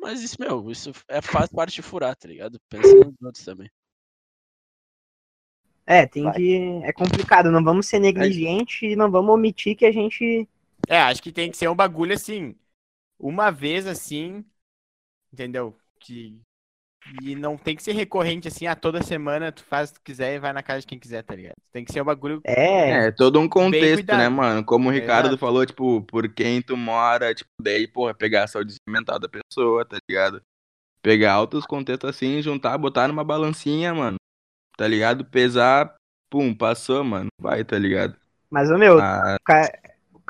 Mas 0.00 0.22
isso, 0.22 0.36
meu, 0.40 0.70
isso 0.70 0.92
é, 1.08 1.20
faz 1.20 1.50
parte 1.50 1.74
de 1.74 1.82
furar, 1.82 2.16
tá 2.16 2.26
ligado? 2.26 2.58
Pensa 2.68 2.94
nos 2.94 3.14
outros 3.22 3.44
também. 3.44 3.70
É, 5.86 6.06
tem 6.06 6.24
Vai. 6.24 6.34
que. 6.34 6.56
É 6.84 6.92
complicado, 6.92 7.50
não 7.50 7.62
vamos 7.62 7.86
ser 7.86 7.98
negligentes 7.98 8.82
e 8.82 8.96
não 8.96 9.10
vamos 9.10 9.34
omitir 9.34 9.76
que 9.76 9.84
a 9.84 9.92
gente. 9.92 10.48
É, 10.88 10.98
acho 11.00 11.22
que 11.22 11.32
tem 11.32 11.50
que 11.50 11.56
ser 11.56 11.68
um 11.68 11.74
bagulho 11.74 12.14
assim, 12.14 12.54
uma 13.18 13.50
vez 13.50 13.86
assim, 13.86 14.44
entendeu? 15.32 15.76
Que 15.98 16.40
e 17.22 17.34
não 17.34 17.56
tem 17.56 17.76
que 17.76 17.82
ser 17.82 17.92
recorrente 17.92 18.48
assim, 18.48 18.66
a 18.66 18.74
toda 18.74 19.02
semana 19.02 19.52
tu 19.52 19.64
faz 19.64 19.90
o 19.90 19.94
que 19.94 20.00
tu 20.00 20.04
quiser 20.04 20.34
e 20.34 20.38
vai 20.38 20.52
na 20.52 20.62
casa 20.62 20.80
de 20.80 20.86
quem 20.86 20.98
quiser, 20.98 21.22
tá 21.22 21.34
ligado? 21.34 21.56
Tem 21.72 21.84
que 21.84 21.92
ser 21.92 22.00
um 22.00 22.04
bagulho 22.04 22.40
É, 22.44 23.06
É, 23.06 23.10
todo 23.10 23.40
um 23.40 23.48
contexto, 23.48 24.06
né, 24.06 24.28
mano? 24.28 24.64
Como 24.64 24.88
o 24.88 24.92
Ricardo 24.92 25.28
Exato. 25.28 25.38
falou, 25.38 25.66
tipo, 25.66 26.02
por 26.02 26.28
quem 26.32 26.62
tu 26.62 26.76
mora, 26.76 27.34
tipo, 27.34 27.50
daí, 27.60 27.86
porra, 27.86 28.14
pegar 28.14 28.44
a 28.44 28.48
saúde 28.48 28.74
mental 28.88 29.18
da 29.18 29.28
pessoa, 29.28 29.84
tá 29.84 29.98
ligado? 30.08 30.40
Pegar 31.02 31.32
altos 31.32 31.64
contextos 31.66 32.10
assim, 32.10 32.42
juntar, 32.42 32.76
botar 32.78 33.08
numa 33.08 33.24
balancinha, 33.24 33.94
mano. 33.94 34.16
Tá 34.76 34.86
ligado? 34.86 35.24
Pesar, 35.24 35.94
pum, 36.30 36.54
passou, 36.54 37.02
mano. 37.04 37.28
Vai, 37.40 37.64
tá 37.64 37.78
ligado? 37.78 38.16
mas, 38.50 38.70
ô, 38.70 38.78
meu, 38.78 38.98
Ah, 39.00 39.36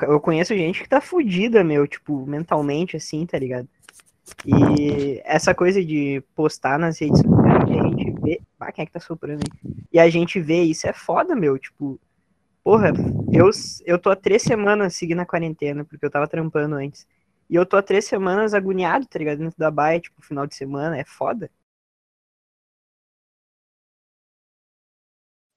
eu 0.03 0.19
conheço 0.19 0.55
gente 0.55 0.81
que 0.81 0.89
tá 0.89 0.99
fudida, 1.01 1.63
meu, 1.63 1.87
tipo, 1.87 2.25
mentalmente, 2.25 2.97
assim, 2.97 3.25
tá 3.25 3.37
ligado? 3.37 3.67
E 4.45 5.21
essa 5.25 5.53
coisa 5.53 5.83
de 5.83 6.21
postar 6.35 6.77
nas 6.79 6.99
redes 6.99 7.19
sociais 7.21 7.63
que 7.65 7.79
a 7.79 7.83
gente 7.83 8.21
vê. 8.21 8.41
Ah, 8.59 8.71
quem 8.71 8.83
é 8.83 8.85
que 8.85 8.91
tá 8.91 8.99
soprando 8.99 9.41
aí? 9.43 9.71
E 9.91 9.99
a 9.99 10.09
gente 10.09 10.39
vê 10.39 10.61
isso 10.63 10.87
é 10.87 10.93
foda, 10.93 11.35
meu. 11.35 11.57
Tipo, 11.57 11.99
porra, 12.63 12.91
eu, 13.33 13.49
eu 13.85 13.99
tô 13.99 14.09
há 14.09 14.15
três 14.15 14.41
semanas 14.43 14.95
seguindo 14.95 15.19
a 15.19 15.25
quarentena, 15.25 15.83
porque 15.83 16.05
eu 16.05 16.11
tava 16.11 16.27
trampando 16.27 16.75
antes. 16.75 17.07
E 17.49 17.55
eu 17.55 17.65
tô 17.65 17.75
há 17.77 17.81
três 17.81 18.05
semanas 18.05 18.53
agoniado, 18.53 19.05
tá 19.05 19.19
ligado? 19.19 19.39
Dentro 19.39 19.57
da 19.57 19.69
baia, 19.69 19.99
tipo, 19.99 20.21
final 20.21 20.47
de 20.47 20.55
semana, 20.55 20.97
é 20.97 21.03
foda. 21.03 21.49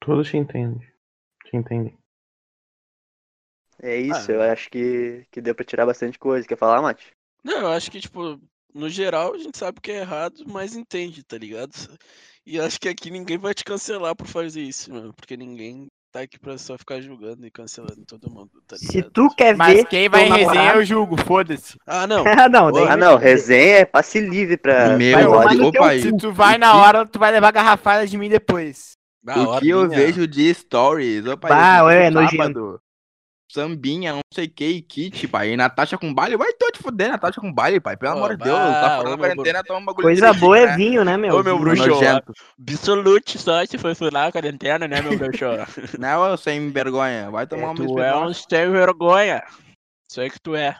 Todos 0.01 0.29
te 0.29 0.37
entendem. 0.37 0.81
Te 1.45 1.57
entendem. 1.57 1.97
É 3.83 3.97
isso, 3.97 4.31
Ah. 4.31 4.35
eu 4.35 4.43
acho 4.43 4.71
que, 4.71 5.27
que 5.31 5.41
deu 5.41 5.55
pra 5.55 5.65
tirar 5.65 5.87
bastante 5.87 6.19
coisa. 6.19 6.47
Quer 6.47 6.57
falar, 6.57 6.81
Mate? 6.83 7.13
Não, 7.43 7.59
eu 7.61 7.69
acho 7.69 7.91
que, 7.91 8.01
tipo, 8.01 8.41
no 8.75 8.89
geral 8.89 9.35
a 9.35 9.39
gente 9.39 9.57
sabe 9.57 9.81
que 9.81 9.93
é 9.93 10.01
errado, 10.01 10.43
mas 10.47 10.75
entende, 10.75 11.23
tá 11.23 11.39
ligado? 11.39 11.73
E 12.47 12.61
acho 12.61 12.79
que 12.81 12.89
aqui 12.89 13.11
ninguém 13.11 13.39
vai 13.39 13.55
te 13.55 13.65
cancelar 13.65 14.15
por 14.15 14.27
fazer 14.27 14.61
isso, 14.61 14.93
mano. 14.93 15.15
Porque 15.15 15.37
ninguém 15.37 15.87
tá 16.13 16.21
aqui 16.21 16.39
pra 16.39 16.57
só 16.59 16.77
ficar 16.77 17.01
julgando 17.01 17.45
e 17.47 17.51
cancelando 17.51 18.05
todo 18.07 18.31
mundo, 18.31 18.51
tá 18.69 18.77
Se 18.77 18.97
ligado? 18.97 19.11
tu 19.13 19.29
quer 19.35 19.57
Mas 19.57 19.75
ver. 19.79 19.87
quem 19.87 20.09
vai 20.09 20.23
em 20.27 20.31
resenha 20.31 20.47
namorado- 20.55 20.79
eu 20.81 20.85
julgo, 20.85 21.17
foda-se. 21.25 21.77
Ah, 21.87 22.07
não. 22.07 22.23
Ah, 22.47 22.49
não, 22.49 22.71
daí 22.71 22.87
Ah, 22.89 22.97
não, 22.97 23.17
resenha 23.17 23.79
é 23.79 23.85
passe 23.85 24.21
livre 24.21 24.57
pra. 24.57 24.97
meu, 24.97 25.19
teu 25.49 25.69
opa, 25.69 25.89
aí. 25.89 26.03
Se 26.03 26.17
tu 26.17 26.31
vai 26.33 26.59
na 26.59 26.77
hora, 26.77 27.07
tu 27.07 27.19
vai 27.19 27.33
levar 27.33 27.51
garrafada 27.51 28.07
de 28.07 28.17
mim 28.19 28.29
depois. 28.29 28.93
Da 29.23 29.41
O 29.41 29.59
que 29.59 29.71
eu 29.71 29.87
minha. 29.87 29.99
vejo 29.99 30.27
de 30.29 30.53
stories, 30.53 31.27
opa, 31.27 31.49
Bah, 31.49 31.79
eu 31.93 32.11
no 32.11 32.21
nojento. 32.21 32.37
sábado, 32.37 32.81
Sambinha, 33.55 34.15
não 34.15 34.21
sei 34.35 34.49
que, 34.49 34.65
e 34.67 34.83
kit, 34.83 35.29
pai. 35.29 35.51
E 35.51 35.57
Natasha 35.57 35.97
com 35.97 36.13
baile, 36.13 36.37
vai 36.37 36.53
tô 36.55 36.69
te 36.73 36.83
fuder, 36.83 37.09
Natasha 37.13 37.41
com 37.41 37.53
baile, 37.53 37.79
pai. 37.79 37.97
Pelo 37.97 38.15
Ô, 38.15 38.17
amor 38.17 38.37
de 38.37 38.43
Deus, 38.43 38.59
tá 38.59 39.01
meu 39.05 39.17
quarentena, 39.17 39.63
toma 39.63 39.79
um 39.79 39.85
bagulho 39.85 40.03
Coisa 40.03 40.33
boa 40.33 40.59
é 40.59 40.67
né? 40.67 40.77
vinho, 40.77 41.05
né, 41.05 41.17
meu? 41.17 41.37
Ô, 41.37 41.43
meu 41.45 41.57
bruxo. 41.57 41.85
Absolute 42.59 43.39
só 43.39 43.65
se 43.65 43.79
foi 43.79 43.95
furar 43.95 44.27
a 44.27 44.33
quarentena, 44.33 44.89
né, 44.89 45.01
meu 45.01 45.17
bruxo? 45.17 45.45
Não, 46.01 46.27
eu 46.31 46.37
sem 46.37 46.69
vergonha. 46.73 47.31
Vai 47.31 47.47
tomar 47.47 47.69
É, 47.69 47.71
um 47.71 47.75
tu 47.77 48.01
é 48.01 48.17
um 48.27 48.33
sem 48.35 48.71
vergonha. 48.73 49.45
Isso 50.11 50.21
aí 50.21 50.29
que 50.29 50.41
tu 50.41 50.57
é. 50.57 50.77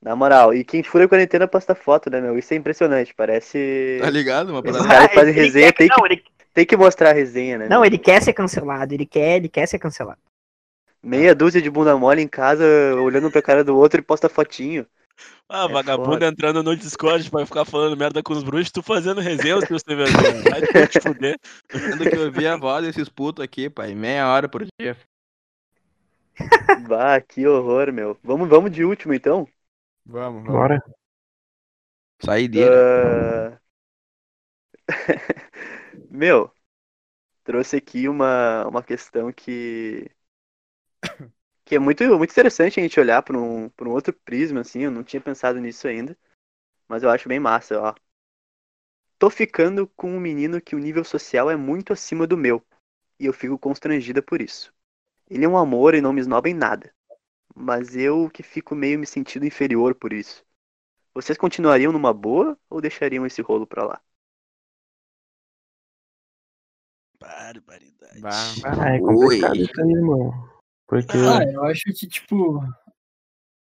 Na 0.00 0.16
moral, 0.16 0.54
e 0.54 0.64
quem 0.64 0.82
fura 0.82 1.04
a 1.04 1.08
quarentena 1.08 1.46
posta 1.46 1.74
foto, 1.74 2.08
né, 2.08 2.18
meu? 2.18 2.38
Isso 2.38 2.54
é 2.54 2.56
impressionante. 2.56 3.12
Parece. 3.14 3.98
Tá 4.00 4.08
ligado? 4.08 4.50
Uma 4.50 4.60
Esses 4.60 4.72
parada. 4.72 4.88
caras 4.88 5.14
fazem 5.14 5.34
resenha 5.34 5.66
quer- 5.66 5.76
tem 5.76 5.88
que, 5.88 5.98
não, 5.98 6.06
ele- 6.06 6.16
tem 6.16 6.24
tem 6.54 6.64
que 6.66 6.76
mostrar 6.78 7.10
a 7.10 7.12
resenha, 7.12 7.58
né? 7.58 7.68
Não, 7.68 7.84
ele 7.84 7.98
quer 7.98 8.22
ser 8.22 8.32
cancelado, 8.32 8.94
ele 8.94 9.04
quer, 9.04 9.36
ele 9.36 9.48
quer 9.50 9.66
ser 9.66 9.78
cancelado. 9.78 10.18
Meia 11.02 11.34
dúzia 11.34 11.62
de 11.62 11.70
bunda 11.70 11.96
mole 11.96 12.22
em 12.22 12.28
casa, 12.28 12.64
olhando 13.00 13.30
pra 13.30 13.42
cara 13.42 13.64
do 13.64 13.76
outro 13.76 14.00
e 14.00 14.02
posta 14.04 14.28
fotinho. 14.28 14.86
Ah, 15.48 15.66
É 15.66 15.72
vagabundo 15.72 16.24
foda. 16.24 16.26
entrando 16.26 16.62
no 16.62 16.76
Discord 16.76 17.30
pra 17.30 17.46
ficar 17.46 17.64
falando 17.64 17.96
merda 17.96 18.22
com 18.22 18.32
os 18.34 18.42
bruxos, 18.42 18.70
tu 18.70 18.82
fazendo 18.82 19.20
resenha, 19.20 19.60
seus 19.62 19.82
sem 19.86 19.96
vergonha. 19.96 20.44
Vai 20.44 20.62
te 20.62 21.00
fuder. 21.00 21.38
Tendo 21.68 22.06
que 22.06 22.16
ouvir 22.18 22.46
a 22.48 22.56
voz 22.56 22.84
desses 22.84 23.08
putos 23.08 23.42
aqui, 23.44 23.70
pai. 23.70 23.94
Meia 23.94 24.28
hora 24.28 24.48
por 24.48 24.64
dia. 24.78 24.96
Bah, 26.88 27.20
que 27.20 27.46
horror, 27.46 27.92
meu. 27.92 28.18
Vamos, 28.22 28.48
vamos 28.48 28.70
de 28.70 28.84
último 28.84 29.12
então? 29.14 29.46
Vamos, 30.04 30.44
vamos. 30.44 30.52
Bora. 30.52 30.82
Saideira. 32.24 32.78
Ah, 33.56 33.60
Meu, 36.10 36.52
trouxe 37.44 37.76
aqui 37.76 38.08
uma, 38.08 38.66
uma 38.68 38.82
questão 38.82 39.32
que 39.32 40.10
que 41.64 41.74
é 41.74 41.78
muito, 41.78 42.02
muito 42.16 42.30
interessante 42.30 42.80
a 42.80 42.82
gente 42.82 42.98
olhar 42.98 43.22
por 43.22 43.36
um, 43.36 43.68
por 43.70 43.86
um 43.86 43.92
outro 43.92 44.12
prisma, 44.12 44.60
assim, 44.60 44.80
eu 44.84 44.90
não 44.90 45.04
tinha 45.04 45.20
pensado 45.20 45.60
nisso 45.60 45.86
ainda, 45.86 46.16
mas 46.88 47.02
eu 47.02 47.10
acho 47.10 47.28
bem 47.28 47.38
massa, 47.38 47.80
ó. 47.80 47.94
Tô 49.18 49.28
ficando 49.28 49.86
com 49.86 50.10
um 50.12 50.20
menino 50.20 50.60
que 50.60 50.76
o 50.76 50.78
nível 50.78 51.04
social 51.04 51.50
é 51.50 51.56
muito 51.56 51.92
acima 51.92 52.26
do 52.26 52.36
meu, 52.36 52.64
e 53.18 53.26
eu 53.26 53.32
fico 53.32 53.58
constrangida 53.58 54.22
por 54.22 54.40
isso. 54.40 54.72
Ele 55.28 55.44
é 55.44 55.48
um 55.48 55.58
amor 55.58 55.94
e 55.94 56.00
não 56.00 56.12
me 56.12 56.20
esnoba 56.20 56.48
em 56.48 56.54
nada, 56.54 56.94
mas 57.54 57.94
eu 57.96 58.30
que 58.30 58.42
fico 58.42 58.74
meio 58.74 58.98
me 58.98 59.06
sentindo 59.06 59.44
inferior 59.44 59.94
por 59.94 60.12
isso. 60.12 60.42
Vocês 61.12 61.36
continuariam 61.36 61.92
numa 61.92 62.14
boa 62.14 62.56
ou 62.70 62.80
deixariam 62.80 63.26
esse 63.26 63.42
rolo 63.42 63.66
pra 63.66 63.84
lá? 63.84 64.00
Barbaridade. 67.20 68.20
Bah. 68.20 68.54
Ah, 68.64 68.94
é 68.94 69.00
complicado 69.00 69.60
isso 69.60 69.80
aí, 69.82 69.90
irmão. 69.90 70.57
Porque. 70.88 71.16
Ah, 71.16 71.44
eu 71.44 71.64
acho 71.66 71.82
que, 71.84 72.06
tipo, 72.08 72.60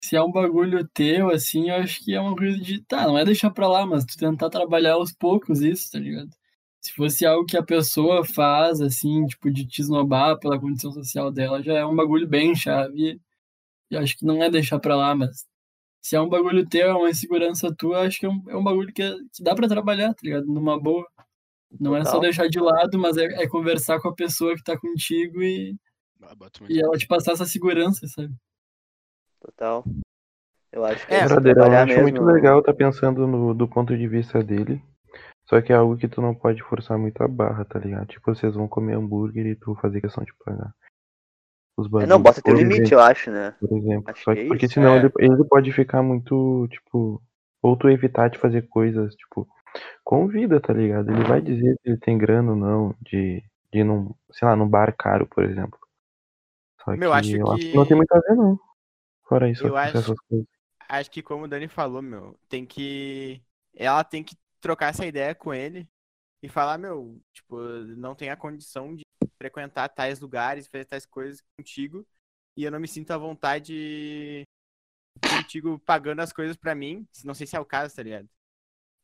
se 0.04 0.16
é 0.16 0.22
um 0.22 0.32
bagulho 0.32 0.88
teu, 0.94 1.30
assim, 1.32 1.70
eu 1.70 1.76
acho 1.78 2.04
que 2.04 2.14
é 2.14 2.20
uma 2.22 2.36
coisa 2.36 2.58
de. 2.60 2.82
Tá, 2.84 3.08
não 3.08 3.18
é 3.18 3.26
deixar 3.26 3.50
pra 3.52 3.68
lá, 3.68 3.86
mas 3.86 4.06
tu 4.06 4.18
tentar 4.18 4.50
trabalhar 4.50 4.94
aos 4.94 5.12
poucos 5.12 5.62
isso, 5.62 5.92
tá 5.92 6.00
ligado? 6.00 6.30
Se 6.82 6.94
fosse 6.94 7.26
algo 7.26 7.46
que 7.48 7.58
a 7.58 7.64
pessoa 7.64 8.24
faz, 8.24 8.80
assim, 8.82 9.26
tipo, 9.26 9.50
de 9.52 9.66
te 9.66 9.82
esnobar 9.82 10.38
pela 10.40 10.60
condição 10.60 10.92
social 10.92 11.32
dela, 11.32 11.64
já 11.64 11.74
é 11.74 11.86
um 11.86 11.96
bagulho 11.96 12.28
bem 12.28 12.54
chave. 12.56 13.20
E 13.92 13.98
acho 13.98 14.18
que 14.18 14.26
não 14.26 14.44
é 14.44 14.50
deixar 14.50 14.80
pra 14.80 14.96
lá, 14.96 15.16
mas 15.16 15.46
se 16.04 16.16
é 16.16 16.22
um 16.22 16.30
bagulho 16.30 16.68
teu, 16.70 16.90
é 16.90 16.94
uma 16.96 17.10
insegurança 17.10 17.74
tua, 17.76 18.02
acho 18.08 18.20
que 18.20 18.26
é 18.28 18.30
um, 18.30 18.44
é 18.50 18.58
um 18.58 18.64
bagulho 18.64 18.94
que, 18.94 19.04
é- 19.04 19.16
que 19.34 19.44
dá 19.44 19.56
pra 19.56 19.68
trabalhar, 19.68 20.10
tá 20.14 20.22
ligado? 20.24 20.48
Numa 20.48 20.80
boa. 20.80 21.08
Não 21.80 21.96
é 21.98 22.02
só 22.06 22.14
Total. 22.14 22.22
deixar 22.22 22.50
de 22.50 22.60
lado, 22.60 23.00
mas 23.00 23.18
é, 23.18 23.26
é 23.44 23.48
conversar 23.50 24.00
com 24.02 24.10
a 24.10 24.16
pessoa 24.16 24.56
que 24.56 24.64
tá 24.64 24.78
contigo 24.80 25.42
e, 25.44 25.76
Ah, 26.22 26.36
e 26.70 26.80
ela 26.80 26.98
te 26.98 27.08
passar 27.08 27.34
essa 27.34 27.46
segurança, 27.46 28.08
sabe? 28.08 28.34
Total. 29.40 29.84
Eu 30.72 30.84
acho 30.84 31.06
que 31.06 31.14
É, 31.14 31.20
é, 31.20 31.28
Brother, 31.28 31.58
eu 31.58 31.64
acho 31.72 31.86
mesmo. 31.88 32.02
muito 32.04 32.24
legal 32.24 32.62
tá 32.62 32.74
pensando 32.74 33.28
no, 33.28 33.54
do 33.54 33.68
ponto 33.68 33.96
de 33.96 34.08
vista 34.08 34.44
dele. 34.44 34.82
Só 35.48 35.62
que 35.62 35.72
é 35.72 35.76
algo 35.76 35.96
que 35.96 36.08
tu 36.08 36.22
não 36.22 36.34
pode 36.34 36.62
forçar 36.64 36.98
muito 36.98 37.22
a 37.22 37.28
barra, 37.28 37.64
tá 37.64 37.78
ligado? 37.78 38.08
Tipo, 38.08 38.34
vocês 38.34 38.56
vão 38.56 38.68
comer 38.68 38.96
hambúrguer 38.96 39.46
e 39.46 39.56
tu 39.56 39.76
fazer 39.76 40.02
questão 40.02 40.24
de 40.24 40.34
pagar. 40.44 40.74
Os 41.78 41.86
É, 41.86 41.90
bagulhos, 41.90 42.10
não, 42.10 42.22
bota 42.22 42.42
teu 42.42 42.56
limite, 42.56 42.82
exemplo, 42.82 42.94
eu 42.96 43.00
acho, 43.02 43.32
né? 43.32 43.52
Por 43.60 43.78
exemplo. 43.78 44.12
Acho 44.12 44.24
Só 44.24 44.34
que 44.34 44.40
que 44.40 44.46
é 44.46 44.48
porque 44.48 44.66
isso, 44.66 44.74
senão 44.74 44.96
é. 44.96 44.98
ele, 44.98 45.12
ele 45.20 45.44
pode 45.46 45.72
ficar 45.72 46.02
muito, 46.02 46.68
tipo. 46.70 47.22
Ou 47.62 47.78
tu 47.78 47.90
evitar 47.90 48.30
de 48.30 48.38
fazer 48.40 48.68
coisas, 48.68 49.14
tipo, 49.16 49.48
convida, 50.04 50.60
tá 50.60 50.74
ligado? 50.74 51.12
Ele 51.12 51.24
vai 51.24 51.42
dizer 51.42 51.76
se 51.82 51.90
ele 51.90 51.98
tem 51.98 52.18
grana 52.18 52.52
ou 52.52 52.58
não, 52.58 52.96
de, 53.02 53.44
de 53.72 53.80
ir 53.80 53.84
num, 53.84 54.14
sei 54.32 54.48
lá, 54.48 54.56
num 54.56 54.68
bar 54.68 54.96
caro, 54.98 55.28
por 55.28 55.44
exemplo. 55.44 55.80
Só 56.86 56.96
Meu, 56.96 57.12
que 57.12 57.18
acho 57.18 57.36
eu 57.36 57.52
acho 57.52 57.62
que- 57.64 57.72
que 57.72 57.76
não 57.78 57.88
tem 57.88 57.98
muito 57.98 58.12
a 58.14 58.20
ver, 58.20 58.36
não. 58.36 58.60
Fora 59.28 59.50
isso, 59.50 59.66
Eu 59.66 59.76
acho- 59.76 59.98
essas 59.98 60.20
coisas. 60.20 60.48
Acho 60.88 61.10
que 61.12 61.24
como 61.24 61.46
o 61.46 61.48
Dani 61.48 61.68
falou, 61.68 62.02
meu, 62.02 62.38
tem 62.48 62.66
que. 62.66 63.42
Ela 63.76 64.04
tem 64.04 64.24
que 64.24 64.36
trocar 64.62 64.90
essa 64.90 65.06
ideia 65.06 65.34
com 65.34 65.54
ele 65.54 65.88
e 66.44 66.48
falar, 66.48 66.78
meu, 66.78 67.20
tipo, 67.34 67.58
não 67.98 68.14
tem 68.16 68.30
a 68.30 68.38
condição 68.38 68.96
de 68.96 69.04
frequentar 69.38 69.90
tais 69.90 70.20
lugares, 70.20 70.68
fazer 70.68 70.86
tais 70.86 71.06
coisas 71.06 71.42
contigo. 71.58 72.06
E 72.56 72.64
eu 72.64 72.72
não 72.72 72.80
me 72.80 72.88
sinto 72.88 73.12
à 73.12 73.18
vontade 73.18 74.44
contigo 75.22 75.80
pagando 75.80 76.22
as 76.22 76.32
coisas 76.32 76.56
pra 76.56 76.76
mim. 76.76 77.06
Não 77.24 77.34
sei 77.34 77.48
se 77.48 77.56
é 77.56 77.60
o 77.60 77.66
caso, 77.66 77.96
tá 77.96 78.04
ligado? 78.04 78.30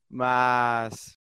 Mas. 0.10 1.18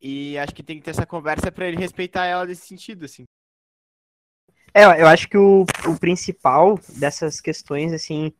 E 0.00 0.36
acho 0.38 0.54
que 0.54 0.62
tem 0.62 0.78
que 0.78 0.84
ter 0.84 0.90
essa 0.90 1.06
conversa 1.06 1.50
pra 1.50 1.66
ele 1.66 1.78
respeitar 1.78 2.26
ela 2.26 2.44
nesse 2.44 2.66
sentido, 2.66 3.06
assim. 3.06 3.24
É, 4.76 4.82
eu 5.00 5.06
acho 5.06 5.28
que 5.28 5.38
o, 5.38 5.64
o 5.86 5.98
principal 6.00 6.78
dessas 6.98 7.40
questões, 7.40 7.92
assim, 7.92 8.32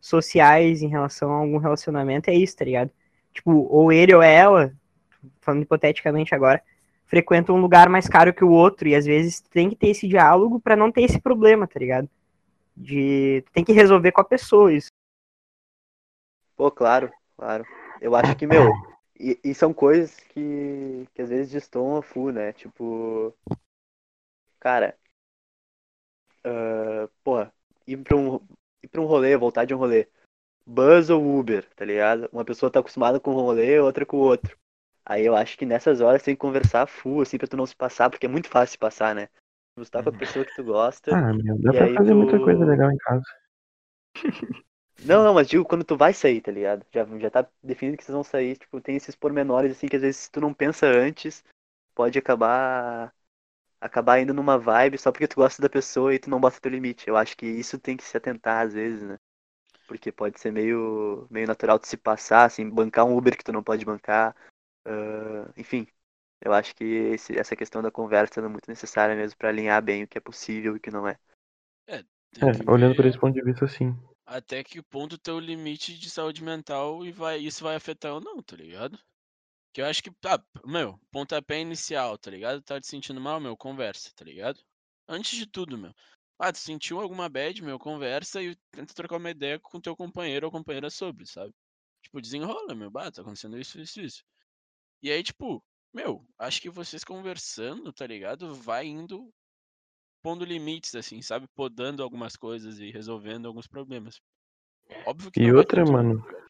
sociais 0.00 0.80
em 0.80 0.88
relação 0.88 1.30
a 1.30 1.36
algum 1.36 1.58
relacionamento 1.58 2.30
é 2.30 2.34
isso, 2.34 2.56
tá 2.56 2.64
ligado? 2.64 2.90
Tipo, 3.32 3.52
ou 3.70 3.92
ele 3.92 4.14
ou 4.14 4.22
ela, 4.22 4.72
falando 5.40 5.62
hipoteticamente 5.62 6.34
agora, 6.34 6.62
frequentam 7.04 7.56
um 7.56 7.60
lugar 7.60 7.90
mais 7.90 8.08
caro 8.08 8.32
que 8.32 8.42
o 8.42 8.50
outro, 8.50 8.88
e 8.88 8.94
às 8.94 9.04
vezes 9.04 9.40
tem 9.40 9.68
que 9.68 9.76
ter 9.76 9.88
esse 9.88 10.08
diálogo 10.08 10.58
pra 10.58 10.74
não 10.74 10.90
ter 10.90 11.02
esse 11.02 11.20
problema, 11.20 11.66
tá 11.66 11.78
ligado? 11.78 12.08
De. 12.74 13.44
Tem 13.52 13.62
que 13.62 13.72
resolver 13.72 14.12
com 14.12 14.22
a 14.22 14.24
pessoa 14.24 14.72
isso. 14.72 14.88
Pô, 16.56 16.70
claro, 16.70 17.12
claro. 17.36 17.66
Eu 18.00 18.16
acho 18.16 18.34
que, 18.34 18.46
meu, 18.46 18.72
e, 19.20 19.38
e 19.44 19.54
são 19.54 19.74
coisas 19.74 20.16
que, 20.30 21.06
que 21.14 21.20
às 21.20 21.28
vezes 21.28 21.52
destoam 21.52 21.96
a 21.96 22.02
full, 22.02 22.32
né? 22.32 22.52
Tipo, 22.54 23.34
cara, 24.58 24.96
ah, 26.44 27.08
porra, 27.24 27.52
ir 27.86 27.98
pra, 27.98 28.16
um, 28.16 28.36
ir 28.82 28.88
pra 28.88 29.00
um 29.00 29.06
rolê, 29.06 29.36
voltar 29.36 29.64
de 29.64 29.74
um 29.74 29.78
rolê, 29.78 30.08
bus 30.66 31.10
ou 31.10 31.38
Uber, 31.38 31.68
tá 31.74 31.84
ligado? 31.84 32.28
Uma 32.32 32.44
pessoa 32.44 32.70
tá 32.70 32.80
acostumada 32.80 33.20
com 33.20 33.32
um 33.32 33.34
rolê, 33.34 33.78
outra 33.80 34.06
com 34.06 34.16
o 34.16 34.20
outro. 34.20 34.56
Aí 35.04 35.24
eu 35.26 35.34
acho 35.36 35.58
que 35.58 35.66
nessas 35.66 36.00
horas 36.00 36.22
tem 36.22 36.34
que 36.34 36.40
conversar 36.40 36.86
full, 36.86 37.22
assim, 37.22 37.36
pra 37.38 37.48
tu 37.48 37.56
não 37.56 37.66
se 37.66 37.74
passar, 37.74 38.08
porque 38.08 38.26
é 38.26 38.28
muito 38.28 38.48
fácil 38.48 38.72
se 38.72 38.78
passar, 38.78 39.14
né? 39.14 39.28
Tu 39.76 39.90
tá 39.90 40.02
com 40.02 40.10
a 40.10 40.12
pessoa 40.12 40.44
que 40.44 40.54
tu 40.54 40.62
gosta. 40.64 41.12
Ah, 41.12 41.32
meu, 41.32 41.58
dá 41.60 41.72
E 41.72 41.76
pra 41.76 41.86
aí 41.86 41.94
fazer 41.94 42.14
muita 42.14 42.38
tu- 42.38 42.44
coisa 42.44 42.64
legal 42.64 42.90
em 42.90 42.96
casa. 42.98 43.24
Não, 45.04 45.24
não, 45.24 45.34
mas 45.34 45.48
digo 45.48 45.64
quando 45.64 45.84
tu 45.84 45.96
vai 45.96 46.12
sair, 46.12 46.40
tá 46.40 46.52
ligado? 46.52 46.86
Já, 46.92 47.04
já 47.18 47.30
tá 47.30 47.48
definido 47.62 47.96
que 47.96 48.04
vocês 48.04 48.14
vão 48.14 48.22
sair, 48.22 48.56
tipo, 48.56 48.80
tem 48.80 48.94
esses 48.94 49.16
pormenores 49.16 49.72
assim 49.72 49.88
que 49.88 49.96
às 49.96 50.02
vezes 50.02 50.20
se 50.22 50.30
tu 50.30 50.40
não 50.40 50.54
pensa 50.54 50.86
antes, 50.86 51.42
pode 51.94 52.18
acabar 52.18 53.12
acabar 53.82 54.20
indo 54.20 54.34
numa 54.34 54.58
vibe 54.58 54.98
só 54.98 55.12
porque 55.12 55.28
tu 55.28 55.36
gosta 55.36 55.62
da 55.62 55.68
pessoa 55.70 56.14
e 56.14 56.18
tu 56.18 56.30
não 56.30 56.40
bota 56.40 56.60
teu 56.60 56.70
limite. 56.70 57.08
Eu 57.08 57.16
acho 57.16 57.36
que 57.36 57.46
isso 57.46 57.78
tem 57.78 57.96
que 57.96 58.04
se 58.04 58.16
atentar 58.16 58.66
às 58.66 58.74
vezes, 58.74 59.02
né? 59.02 59.18
Porque 59.86 60.12
pode 60.12 60.40
ser 60.40 60.52
meio 60.52 61.26
meio 61.30 61.46
natural 61.46 61.78
de 61.78 61.88
se 61.88 61.96
passar, 61.96 62.44
assim, 62.46 62.68
bancar 62.70 63.06
um 63.06 63.16
Uber 63.16 63.36
que 63.36 63.44
tu 63.44 63.52
não 63.52 63.62
pode 63.62 63.84
bancar. 63.84 64.36
ah, 64.86 65.52
enfim, 65.56 65.86
eu 66.42 66.52
acho 66.54 66.74
que 66.76 66.84
esse- 66.84 67.38
essa 67.38 67.56
questão 67.56 67.82
da 67.82 67.90
conversa 67.92 68.40
é 68.40 68.48
muito 68.48 68.68
necessária 68.70 69.16
mesmo 69.16 69.36
pra 69.38 69.48
alinhar 69.50 69.82
bem 69.82 70.04
o 70.04 70.08
que 70.08 70.18
é 70.18 70.20
possível 70.22 70.74
e 70.74 70.78
o 70.78 70.80
que 70.80 70.90
não 70.92 71.08
é. 71.08 71.18
É, 71.88 72.02
que 72.52 72.70
olhando 72.70 72.94
por 72.94 73.06
esse 73.06 73.18
ponto 73.18 73.34
de 73.34 73.42
vista, 73.42 73.66
sim. 73.66 73.96
Até 74.26 74.64
que 74.64 74.82
ponto 74.82 75.16
teu 75.16 75.38
limite 75.38 75.96
de 75.96 76.10
saúde 76.10 76.42
mental 76.42 77.06
e 77.06 77.12
vai, 77.12 77.38
isso 77.38 77.62
vai 77.62 77.76
afetar 77.76 78.12
ou 78.14 78.20
não, 78.20 78.42
tá 78.42 78.56
ligado? 78.56 78.98
Que 79.72 79.80
eu 79.80 79.86
acho 79.86 80.02
que, 80.02 80.10
ah, 80.26 80.42
meu, 80.66 80.98
pontapé 81.10 81.60
inicial, 81.60 82.18
tá 82.18 82.30
ligado? 82.30 82.62
Tá 82.62 82.80
te 82.80 82.86
sentindo 82.86 83.20
mal, 83.20 83.40
meu, 83.40 83.56
conversa, 83.56 84.10
tá 84.14 84.24
ligado? 84.24 84.60
Antes 85.08 85.38
de 85.38 85.46
tudo, 85.46 85.78
meu. 85.78 85.94
Ah, 86.38 86.52
tu 86.52 86.58
sentiu 86.58 87.00
alguma 87.00 87.28
bad, 87.28 87.62
meu, 87.62 87.78
conversa 87.78 88.42
e 88.42 88.56
tenta 88.70 88.92
trocar 88.94 89.16
uma 89.16 89.30
ideia 89.30 89.58
com 89.58 89.80
teu 89.80 89.96
companheiro 89.96 90.46
ou 90.46 90.52
companheira 90.52 90.90
sobre, 90.90 91.26
sabe? 91.26 91.54
Tipo, 92.02 92.20
desenrola, 92.20 92.74
meu, 92.74 92.90
bah, 92.90 93.10
tá 93.10 93.22
acontecendo 93.22 93.58
isso, 93.58 93.80
isso, 93.80 94.00
isso. 94.00 94.24
E 95.02 95.10
aí, 95.10 95.22
tipo, 95.22 95.62
meu, 95.92 96.26
acho 96.38 96.60
que 96.60 96.68
vocês 96.68 97.04
conversando, 97.04 97.92
tá 97.92 98.06
ligado? 98.06 98.54
Vai 98.54 98.86
indo 98.86 99.32
pondo 100.22 100.44
limites, 100.44 100.94
assim, 100.94 101.20
sabe? 101.20 101.48
Podando 101.54 102.02
algumas 102.02 102.36
coisas 102.36 102.78
e 102.78 102.90
resolvendo 102.90 103.46
alguns 103.46 103.66
problemas. 103.66 104.20
Óbvio 105.06 105.30
que 105.30 105.40
E 105.40 105.52
outra, 105.52 105.84
mano. 105.84 106.22
tá? 106.22 106.41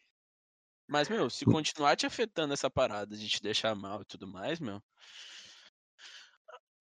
Mas, 0.93 1.09
meu, 1.09 1.31
se 1.31 1.47
continuar 1.47 1.97
te 1.97 2.05
afetando 2.05 2.53
essa 2.53 2.69
parada 2.69 3.17
de 3.17 3.27
te 3.27 3.43
deixar 3.43 3.75
mal 3.75 4.03
e 4.03 4.05
tudo 4.05 4.29
mais, 4.29 4.61
meu. 4.61 4.79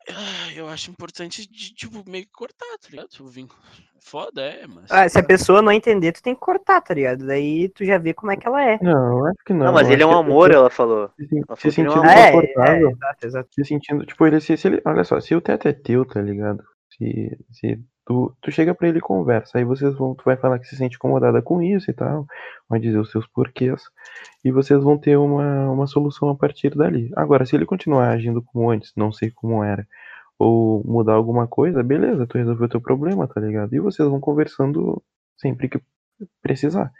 ah, 0.10 0.54
Eu 0.54 0.67
acho 0.67 0.91
importante, 0.91 1.50
de, 1.50 1.74
tipo, 1.74 2.04
meio 2.10 2.26
que 2.26 2.32
cortar, 2.34 2.78
tá 2.82 2.89
ligado? 2.89 3.08
O 3.21 3.28
vínculo. 3.30 3.62
Foda, 4.04 4.41
é, 4.41 4.67
mas. 4.67 4.91
Ah, 4.91 5.08
se 5.08 5.17
a 5.17 5.24
pessoa 5.24 5.62
não 5.62 5.71
entender, 5.71 6.12
tu 6.12 6.21
tem 6.21 6.36
que 6.36 6.41
cortar, 6.41 6.82
tá 6.82 6.93
ligado? 6.93 7.26
Daí 7.26 7.69
tu 7.69 7.86
já 7.86 7.97
vê 7.97 8.13
como 8.13 8.34
é 8.34 8.36
que 8.36 8.45
ela 8.45 8.62
é. 8.62 8.78
Não, 8.82 9.19
eu 9.19 9.26
acho 9.28 9.38
que 9.45 9.54
não. 9.54 9.67
Não, 9.67 9.74
mas 9.74 9.88
eu 9.88 9.93
ele 9.93 10.04
é 10.04 10.06
um 10.06 10.17
amor, 10.17 10.50
pessoa 10.50 10.62
ela 10.62 10.69
falou. 10.69 11.10
Se, 11.15 11.28
se 11.28 11.36
Ela 11.38 11.45
é 11.47 11.54
um 11.54 11.71
sentindo 11.71 11.93
amor. 11.93 12.06
É, 12.10 12.32
confortável, 12.34 12.89
é, 12.89 12.91
exato, 12.91 13.28
exato. 13.28 13.50
se 13.54 13.63
sentindo, 13.63 14.06
tipo, 14.06 14.28
ele 14.28 14.41
se, 14.41 14.58
se 14.58 14.67
ele, 14.67 14.82
olha 14.86 15.06
só, 15.06 15.21
se 15.21 15.34
o 15.34 15.39
teto 15.39 15.69
é 15.69 15.74
teu, 15.74 16.04
tá 16.04 16.21
ligado? 16.21 16.62
Se, 16.97 17.38
se 17.52 17.80
Tu, 18.06 18.36
tu 18.42 18.52
chega 18.52 18.74
pra 18.74 18.88
ele 18.88 18.98
e 18.98 19.02
conversa, 19.02 19.58
aí 19.58 19.64
vocês 19.64 19.94
vão, 19.96 20.16
tu 20.16 20.24
vai 20.26 20.36
falar 20.36 20.58
que 20.60 20.68
se 20.68 20.76
sente 20.76 20.96
incomodada 20.96 21.42
com 21.42 21.62
isso 21.62 21.92
e 21.92 21.94
tal, 21.94 22.26
vai 22.68 22.80
dizer 22.80 22.98
os 22.98 23.12
seus 23.12 23.28
porquês, 23.28 23.84
e 24.44 24.52
vocês 24.52 24.84
vão 24.84 24.98
ter 24.98 25.18
uma, 25.18 25.70
uma 25.70 25.86
solução 25.88 26.30
a 26.30 26.36
partir 26.36 26.76
dali. 26.76 27.12
Agora, 27.16 27.46
se 27.46 27.56
ele 27.56 27.66
continuar 27.66 28.10
agindo 28.10 28.42
como 28.42 28.72
antes, 28.72 28.92
não 28.96 29.12
sei 29.12 29.30
como 29.32 29.64
era, 29.64 29.88
ou 30.40 30.84
mudar 30.84 31.14
alguma 31.14 31.48
coisa, 31.48 31.84
beleza, 31.84 32.26
tu 32.26 32.38
resolveu 32.38 32.68
teu 32.68 32.82
problema, 32.82 33.28
tá 33.28 33.40
ligado? 33.40 33.74
E 33.76 33.80
vocês 33.80 34.08
vão 34.10 34.20
conversando 34.20 35.02
sempre 35.38 35.70
que 35.70 35.80
precisar. 36.42 36.92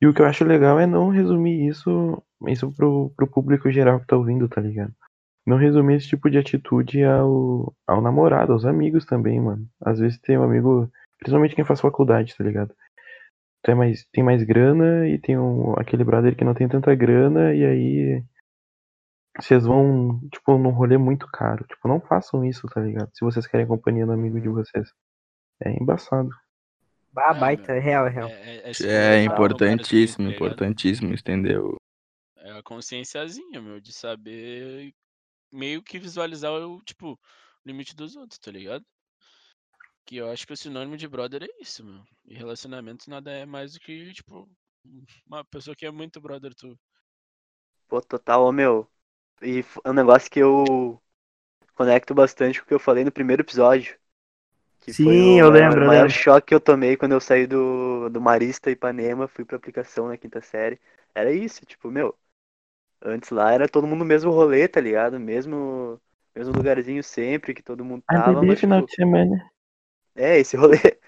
E 0.00 0.06
o 0.06 0.12
que 0.12 0.20
eu 0.20 0.26
acho 0.26 0.44
legal 0.44 0.78
é 0.78 0.86
não 0.86 1.08
resumir 1.08 1.66
isso, 1.66 2.22
isso 2.46 2.70
pro, 2.72 3.10
pro 3.16 3.26
público 3.26 3.70
geral 3.70 4.00
que 4.00 4.06
tá 4.06 4.16
ouvindo, 4.16 4.46
tá 4.48 4.60
ligado? 4.60 4.92
Não 5.46 5.56
resumir 5.58 5.96
esse 5.96 6.08
tipo 6.08 6.30
de 6.30 6.38
atitude 6.38 7.04
ao, 7.04 7.74
ao 7.86 8.00
namorado, 8.00 8.52
aos 8.52 8.64
amigos 8.64 9.04
também, 9.04 9.40
mano. 9.40 9.68
Às 9.80 9.98
vezes 9.98 10.18
tem 10.20 10.38
um 10.38 10.42
amigo, 10.42 10.90
principalmente 11.18 11.54
quem 11.54 11.64
faz 11.64 11.80
faculdade, 11.80 12.34
tá 12.36 12.42
ligado? 12.42 12.74
Tu 13.62 13.70
é 13.70 13.74
mais, 13.74 14.06
tem 14.12 14.24
mais 14.24 14.42
grana 14.42 15.08
e 15.08 15.18
tem 15.18 15.38
um, 15.38 15.74
aquele 15.78 16.04
brother 16.04 16.34
que 16.36 16.44
não 16.44 16.54
tem 16.54 16.68
tanta 16.68 16.94
grana 16.94 17.54
e 17.54 17.64
aí 17.64 18.24
vocês 19.38 19.64
vão, 19.64 20.20
tipo, 20.30 20.56
num 20.56 20.70
rolê 20.70 20.96
muito 20.96 21.26
caro. 21.26 21.64
Tipo, 21.66 21.88
não 21.88 22.00
façam 22.00 22.44
isso, 22.44 22.66
tá 22.68 22.80
ligado? 22.80 23.10
Se 23.14 23.24
vocês 23.24 23.46
querem 23.46 23.66
companhia 23.66 24.06
do 24.06 24.12
amigo 24.12 24.40
de 24.40 24.48
vocês. 24.48 24.88
É 25.60 25.70
embaçado. 25.70 26.30
Ah, 27.16 27.32
baita, 27.32 27.72
é 27.72 27.78
real, 27.78 28.06
é 28.06 28.10
real. 28.10 28.28
É, 28.28 28.56
é, 28.56 28.70
É 28.70 28.72
cara 28.72 29.22
importantíssimo, 29.22 30.28
assim, 30.28 30.36
tá 30.38 30.44
importantíssimo, 30.44 31.14
entendeu? 31.14 31.76
É 32.38 32.50
a 32.58 32.62
conscienciazinha, 32.62 33.60
meu, 33.60 33.80
de 33.80 33.92
saber 33.92 34.92
meio 35.54 35.82
que 35.82 35.98
visualizar 35.98 36.52
o, 36.52 36.82
tipo, 36.84 37.18
limite 37.66 37.94
dos 37.96 38.16
outros, 38.16 38.38
tá 38.38 38.50
ligado? 38.50 38.84
Que 40.06 40.16
eu 40.16 40.30
acho 40.30 40.46
que 40.46 40.52
o 40.52 40.56
sinônimo 40.56 40.96
de 40.96 41.06
brother 41.06 41.42
é 41.42 41.62
isso, 41.62 41.84
meu. 41.84 42.02
E 42.24 42.34
relacionamento 42.34 43.08
nada 43.10 43.30
é 43.30 43.44
mais 43.44 43.74
do 43.74 43.80
que, 43.80 44.12
tipo, 44.14 44.48
uma 45.26 45.44
pessoa 45.44 45.76
que 45.76 45.84
é 45.86 45.90
muito 45.90 46.20
brother 46.22 46.54
tu. 46.54 46.78
Pô, 47.88 48.00
total, 48.02 48.44
ô 48.44 48.52
meu. 48.52 48.88
E 49.42 49.64
é 49.84 49.90
um 49.90 49.94
negócio 49.94 50.30
que 50.30 50.40
eu 50.40 51.00
conecto 51.74 52.14
bastante 52.14 52.60
com 52.60 52.66
o 52.66 52.68
que 52.68 52.74
eu 52.74 52.80
falei 52.80 53.04
no 53.04 53.12
primeiro 53.12 53.42
episódio. 53.42 53.98
Que 54.80 54.94
foi 54.94 55.20
Sim, 55.20 55.40
o 55.40 55.40
eu 55.40 55.50
maior- 55.50 55.50
lembro, 55.50 55.80
O 55.80 55.86
maior 55.86 56.08
lembro. 56.08 56.10
choque 56.10 56.48
que 56.48 56.54
eu 56.54 56.60
tomei 56.60 56.96
quando 56.96 57.12
eu 57.12 57.20
saí 57.20 57.46
do, 57.46 58.08
do 58.10 58.20
Marista 58.20 58.70
Ipanema, 58.70 59.28
fui 59.28 59.44
pra 59.44 59.56
aplicação 59.56 60.08
na 60.08 60.16
quinta 60.18 60.40
série. 60.42 60.80
Era 61.14 61.32
isso, 61.32 61.66
tipo, 61.66 61.90
meu. 61.90 62.16
Antes 63.04 63.30
lá 63.30 63.52
era 63.52 63.68
todo 63.68 63.86
mundo 63.86 64.00
no 64.00 64.04
mesmo 64.06 64.30
rolê, 64.32 64.68
tá 64.68 64.80
ligado? 64.80 65.20
Mesmo, 65.20 66.00
mesmo 66.34 66.54
lugarzinho 66.54 67.02
sempre 67.04 67.54
que 67.54 67.62
todo 67.62 67.84
mundo 67.84 68.04
tava, 68.10 68.42
mas, 68.44 68.60
final 68.60 68.82
tipo, 68.82 68.86
de 68.86 68.94
semana. 68.94 69.50
é, 70.14 70.38
esse 70.38 70.56
rolê. 70.56 70.78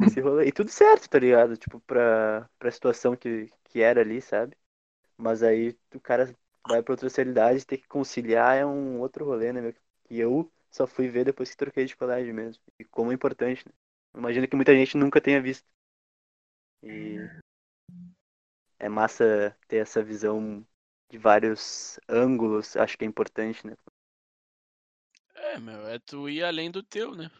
Esse 0.00 0.20
rolê. 0.20 0.46
E 0.48 0.52
tudo 0.52 0.70
certo, 0.70 1.08
tá 1.08 1.18
ligado? 1.18 1.56
Tipo, 1.56 1.80
pra, 1.80 2.48
pra 2.58 2.70
situação 2.70 3.16
que, 3.16 3.50
que 3.64 3.80
era 3.82 4.00
ali, 4.00 4.20
sabe? 4.22 4.56
Mas 5.16 5.42
aí 5.42 5.76
o 5.94 6.00
cara 6.00 6.34
vai 6.66 6.82
pra 6.82 6.92
outras 6.94 7.14
realidades, 7.16 7.64
ter 7.64 7.78
que 7.78 7.88
conciliar 7.88 8.56
é 8.58 8.66
um 8.66 9.00
outro 9.00 9.24
rolê, 9.26 9.52
né, 9.52 9.60
meu? 9.62 9.74
Que 10.04 10.18
eu 10.18 10.52
só 10.70 10.86
fui 10.86 11.08
ver 11.08 11.24
depois 11.26 11.50
que 11.50 11.56
troquei 11.58 11.84
de 11.86 11.96
colégio 11.96 12.34
mesmo. 12.34 12.62
E 12.78 12.84
como 12.84 13.12
é 13.12 13.14
importante, 13.14 13.66
né? 13.66 13.72
Imagino 14.16 14.48
que 14.48 14.56
muita 14.56 14.74
gente 14.74 14.96
nunca 14.96 15.20
tenha 15.20 15.42
visto. 15.42 15.66
E 16.82 17.42
é 18.78 18.88
massa 18.88 19.56
ter 19.68 19.76
essa 19.78 20.02
visão 20.02 20.66
de 21.12 21.18
vários 21.18 22.00
ângulos, 22.08 22.74
acho 22.74 22.96
que 22.96 23.04
é 23.04 23.06
importante, 23.06 23.66
né? 23.66 23.74
É, 25.34 25.58
meu, 25.58 25.86
é 25.86 25.98
tu 25.98 26.26
ir 26.26 26.42
além 26.42 26.70
do 26.70 26.82
teu, 26.82 27.14
né? 27.14 27.30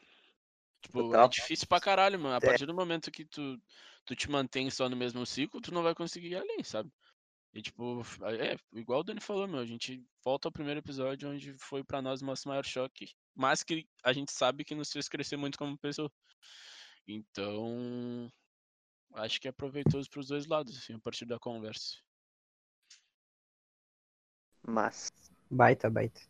Tipo, 0.83 1.01
é 1.01 1.09
Total. 1.09 1.29
difícil 1.29 1.67
pra 1.67 1.81
caralho, 1.81 2.19
mano. 2.19 2.35
A 2.35 2.41
É. 2.43 2.47
partir 2.47 2.67
do 2.67 2.75
momento 2.75 3.11
que 3.11 3.25
tu, 3.25 3.59
tu 4.05 4.15
te 4.15 4.31
mantém 4.31 4.69
só 4.71 4.91
no 4.91 4.97
mesmo 4.97 5.25
ciclo, 5.25 5.61
tu 5.61 5.73
não 5.73 5.83
vai 5.83 5.95
conseguir 5.95 6.29
ir 6.29 6.37
além, 6.37 6.63
sabe? 6.63 6.93
E 7.55 7.63
tipo, 7.63 8.03
é, 8.41 8.57
igual 8.79 9.01
o 9.01 9.05
Dani 9.05 9.21
falou, 9.21 9.49
meu, 9.49 9.61
a 9.61 9.67
gente 9.67 10.05
volta 10.23 10.49
ao 10.49 10.53
primeiro 10.53 10.81
episódio 10.81 11.31
onde 11.31 11.55
foi 11.59 11.83
pra 11.83 12.03
nós 12.03 12.21
o 12.21 12.27
nosso 12.27 12.49
maior 12.49 12.65
choque, 12.65 13.15
mas 13.35 13.63
que 13.63 13.87
a 14.03 14.13
gente 14.13 14.33
sabe 14.33 14.65
que 14.65 14.75
nos 14.75 14.93
fez 14.93 15.09
crescer 15.09 15.37
muito 15.37 15.57
como 15.59 15.79
pessoa. 15.79 16.11
Então, 17.07 18.31
acho 19.15 19.41
que 19.41 19.49
é 19.49 19.53
proveitoso 19.53 20.11
pros 20.11 20.29
dois 20.29 20.47
lados, 20.47 20.77
assim, 20.77 20.95
a 20.95 20.99
partir 20.99 21.25
da 21.25 21.39
conversa. 21.39 21.97
Mas. 24.67 25.13
Baita, 25.51 25.91
baita. 25.91 26.21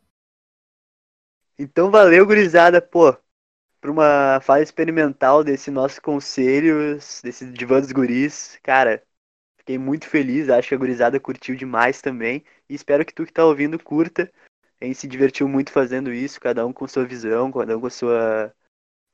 Então 1.58 1.90
valeu, 1.90 2.26
gurizada, 2.26 2.80
pô, 2.80 3.16
pra 3.80 3.90
uma 3.90 4.40
fase 4.40 4.64
experimental 4.64 5.44
desse 5.44 5.70
nosso 5.70 6.00
conselho, 6.00 6.98
desse 7.22 7.50
divã 7.52 7.80
dos 7.80 7.92
guris. 7.92 8.58
Cara, 8.62 9.02
fiquei 9.58 9.78
muito 9.78 10.08
feliz, 10.08 10.48
acho 10.48 10.68
que 10.68 10.74
a 10.74 10.78
gurizada 10.78 11.20
curtiu 11.20 11.56
demais 11.56 12.00
também. 12.00 12.44
E 12.68 12.74
espero 12.74 13.04
que 13.04 13.14
tu 13.14 13.26
que 13.26 13.32
tá 13.32 13.44
ouvindo 13.44 13.82
curta. 13.82 14.32
A 14.80 14.84
gente 14.84 14.98
se 14.98 15.08
divertiu 15.08 15.48
muito 15.48 15.72
fazendo 15.72 16.12
isso, 16.12 16.40
cada 16.40 16.66
um 16.66 16.72
com 16.72 16.88
sua 16.88 17.04
visão, 17.04 17.52
cada 17.52 17.76
um 17.76 17.80
com 17.80 17.86
a 17.86 17.90
sua, 17.90 18.54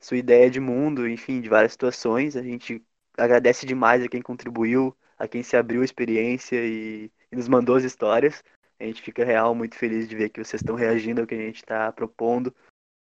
sua 0.01 0.17
ideia 0.17 0.51
de 0.51 0.61
mundo, 0.61 1.09
enfim, 1.09 1.41
de 1.41 1.49
várias 1.49 1.73
situações. 1.73 2.37
A 2.37 2.43
gente 2.43 2.85
agradece 3.17 3.67
demais 3.67 4.03
a 4.03 4.09
quem 4.09 4.23
contribuiu, 4.23 4.97
a 5.19 5.29
quem 5.29 5.43
se 5.43 5.57
abriu 5.57 5.83
a 5.83 5.85
experiência 5.85 6.57
e, 6.65 7.11
e 7.33 7.37
nos 7.37 7.49
mandou 7.49 7.77
as 7.77 7.85
histórias. 7.85 8.43
A 8.81 8.85
gente 8.85 9.03
fica 9.03 9.25
real 9.25 9.55
muito 9.55 9.77
feliz 9.77 10.09
de 10.09 10.17
ver 10.17 10.29
que 10.29 10.43
vocês 10.43 10.63
estão 10.63 10.77
reagindo 10.77 11.21
ao 11.21 11.27
que 11.27 11.35
a 11.35 11.39
gente 11.39 11.57
está 11.57 11.91
propondo 11.93 12.55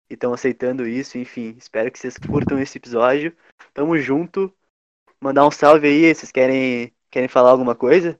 e 0.08 0.14
estão 0.14 0.32
aceitando 0.32 0.86
isso. 0.86 1.18
Enfim, 1.18 1.54
espero 1.58 1.90
que 1.90 1.98
vocês 1.98 2.16
curtam 2.16 2.58
esse 2.58 2.78
episódio. 2.78 3.36
Tamo 3.74 3.96
junto. 3.98 4.52
Mandar 5.20 5.46
um 5.46 5.50
salve 5.50 5.86
aí. 5.86 6.14
Vocês 6.14 6.32
querem, 6.32 6.94
querem 7.10 7.28
falar 7.28 7.50
alguma 7.50 7.74
coisa? 7.74 8.18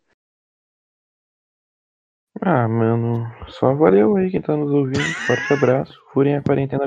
Ah, 2.40 2.68
mano, 2.68 3.24
só 3.48 3.74
valeu 3.74 4.16
aí 4.16 4.30
quem 4.30 4.42
tá 4.42 4.54
nos 4.54 4.70
ouvindo. 4.70 5.02
Forte 5.26 5.52
abraço. 5.54 5.98
Furem 6.12 6.36
a 6.36 6.42
quarentena. 6.42 6.86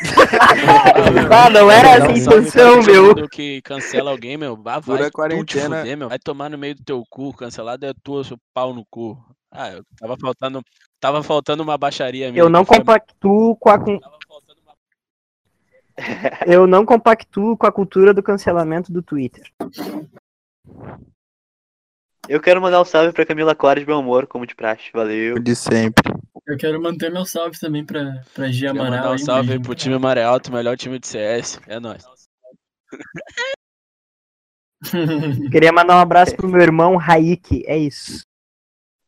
Ah, 1.30 1.50
não 1.50 1.70
era 1.70 1.88
essa 1.88 2.08
a 2.08 2.16
intenção, 2.16 2.82
meu. 2.82 3.28
que 3.28 3.60
cancela 3.62 4.10
alguém, 4.10 4.36
meu. 4.36 4.56
Vai 4.56 4.80
te 4.80 5.10
quarentena. 5.10 5.78
fuder, 5.78 5.96
meu. 5.96 6.08
Vai 6.08 6.18
tomar 6.18 6.48
no 6.48 6.58
meio 6.58 6.74
do 6.74 6.84
teu 6.84 7.04
cu. 7.08 7.32
Cancelado 7.34 7.84
é 7.84 7.92
tua, 8.02 8.24
seu 8.24 8.38
pau 8.54 8.72
no 8.72 8.84
cu. 8.90 9.18
Ah, 9.50 9.70
eu 9.70 9.84
tava 9.98 10.16
faltando, 10.16 10.62
tava 11.00 11.22
faltando 11.22 11.62
uma 11.62 11.78
baixaria 11.78 12.30
minha. 12.30 12.42
Eu 12.42 12.48
não 12.48 12.64
compactuo 12.64 13.56
com 13.56 13.70
a. 13.70 13.78
com-. 13.78 14.00
Eu 16.46 16.66
não 16.66 16.86
compactuo 16.86 17.56
com 17.56 17.66
a 17.66 17.72
cultura 17.72 18.14
do 18.14 18.22
cancelamento 18.22 18.92
do 18.92 19.02
Twitter. 19.02 19.50
Eu 22.28 22.40
quero 22.40 22.62
mandar 22.62 22.80
um 22.80 22.84
salve 22.84 23.12
pra 23.12 23.26
Camila 23.26 23.52
Cora 23.52 23.80
de 23.80 23.86
meu 23.86 23.96
amor, 23.96 24.28
como 24.28 24.46
de 24.46 24.54
praxe. 24.54 24.90
Valeu. 24.92 25.40
De 25.40 25.56
sempre. 25.56 26.12
Eu 26.48 26.56
quero 26.56 26.80
manter 26.80 27.12
meu 27.12 27.26
salve 27.26 27.60
também 27.60 27.84
pra, 27.84 28.22
pra 28.34 28.50
Gia 28.50 28.68
Queria 28.70 28.80
Amaral. 28.82 28.96
mandar 28.98 29.10
um 29.10 29.12
aí, 29.12 29.18
salve 29.18 29.40
aí 29.40 29.46
beijinho 29.48 29.62
pro 29.64 29.74
time 29.74 29.98
Maré 29.98 30.22
Alto, 30.24 30.50
melhor 30.50 30.78
time 30.78 30.98
de 30.98 31.06
CS. 31.06 31.60
É 31.66 31.78
nóis. 31.78 32.02
Queria 35.52 35.72
mandar 35.72 35.96
um 35.96 36.00
abraço 36.00 36.34
pro 36.36 36.48
meu 36.48 36.60
irmão 36.62 36.96
Raik. 36.96 37.64
É 37.66 37.76
isso. 37.76 38.22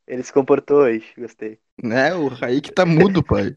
Ele 0.06 0.22
se 0.22 0.30
comportou 0.32 0.78
hoje, 0.82 1.04
gostei. 1.16 1.58
Né, 1.82 2.12
o 2.14 2.28
Raik 2.28 2.72
tá 2.72 2.84
mudo, 2.84 3.22
pai. 3.22 3.56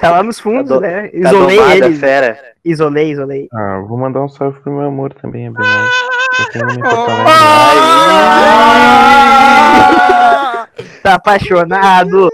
Tá 0.00 0.12
lá 0.12 0.22
nos 0.22 0.38
fundos, 0.38 0.68
Tá 0.68 0.76
do- 0.76 0.80
né? 0.80 1.08
Tá 1.08 1.16
Isolei 1.18 1.56
domada, 1.58 1.74
ele. 1.86 1.96
fera. 1.96 2.54
Isolei, 2.64 3.10
isolei. 3.10 3.48
Ah, 3.52 3.80
vou 3.86 3.98
mandar 3.98 4.22
um 4.24 4.28
salve 4.28 4.60
pro 4.60 4.72
meu 4.72 4.86
amor 4.86 5.12
também, 5.12 5.48
é 5.48 5.50
Benal. 5.50 5.88
Tô 6.36 6.48
tendo 6.52 6.72
em 6.72 6.80
Porto 6.80 6.96
Oh! 6.96 7.10
Alegre. 10.70 11.00
Tá 11.02 11.14
apaixonado. 11.16 12.28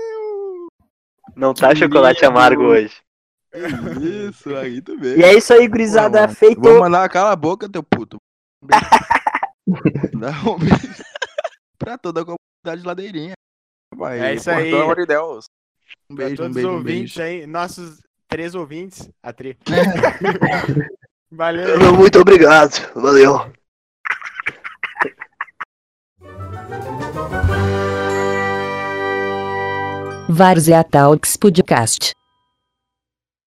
Não 1.36 1.52
tá 1.52 1.74
chocolate 1.74 2.24
amargo 2.24 2.62
hoje. 2.64 2.94
Isso, 4.28 4.54
aí 4.56 4.80
também. 4.82 5.18
E 5.18 5.22
é 5.22 5.34
isso 5.34 5.52
aí, 5.52 5.68
gurizada. 5.68 6.22
mano. 6.22 6.34
Feito. 6.34 6.60
Vou 6.60 6.80
mandar 6.80 7.08
cala 7.08 7.32
a 7.32 7.36
boca, 7.36 7.68
teu 7.68 7.82
puto. 7.82 8.16
Dá 8.64 10.30
um 10.50 10.58
beijo 10.58 11.02
pra 11.78 11.98
toda 11.98 12.22
a 12.22 12.24
comunidade 12.24 12.86
ladeirinha. 12.86 13.34
Vai, 13.94 14.20
É 14.20 14.34
isso 14.34 14.50
aí. 14.50 14.70
Pelo 14.70 14.82
amor 14.82 14.96
de 14.96 15.06
Deus. 15.06 15.44
Um 16.10 16.16
Pra 16.16 16.26
beijo, 16.26 16.34
um 16.42 16.44
todos 16.46 16.54
beijo, 16.54 16.68
os 16.68 16.74
um 16.74 16.76
ouvintes 16.78 17.16
beijo. 17.16 17.40
aí, 17.42 17.46
nossos 17.46 18.00
três 18.28 18.54
ouvintes, 18.54 19.08
a 19.22 19.32
tri. 19.32 19.56
Valeu. 21.30 21.92
Muito 21.94 22.18
obrigado. 22.20 22.72
Valeu. 22.94 23.52
Várzea 30.28 30.82
Talks 30.82 31.36
Podcast. 31.36 32.15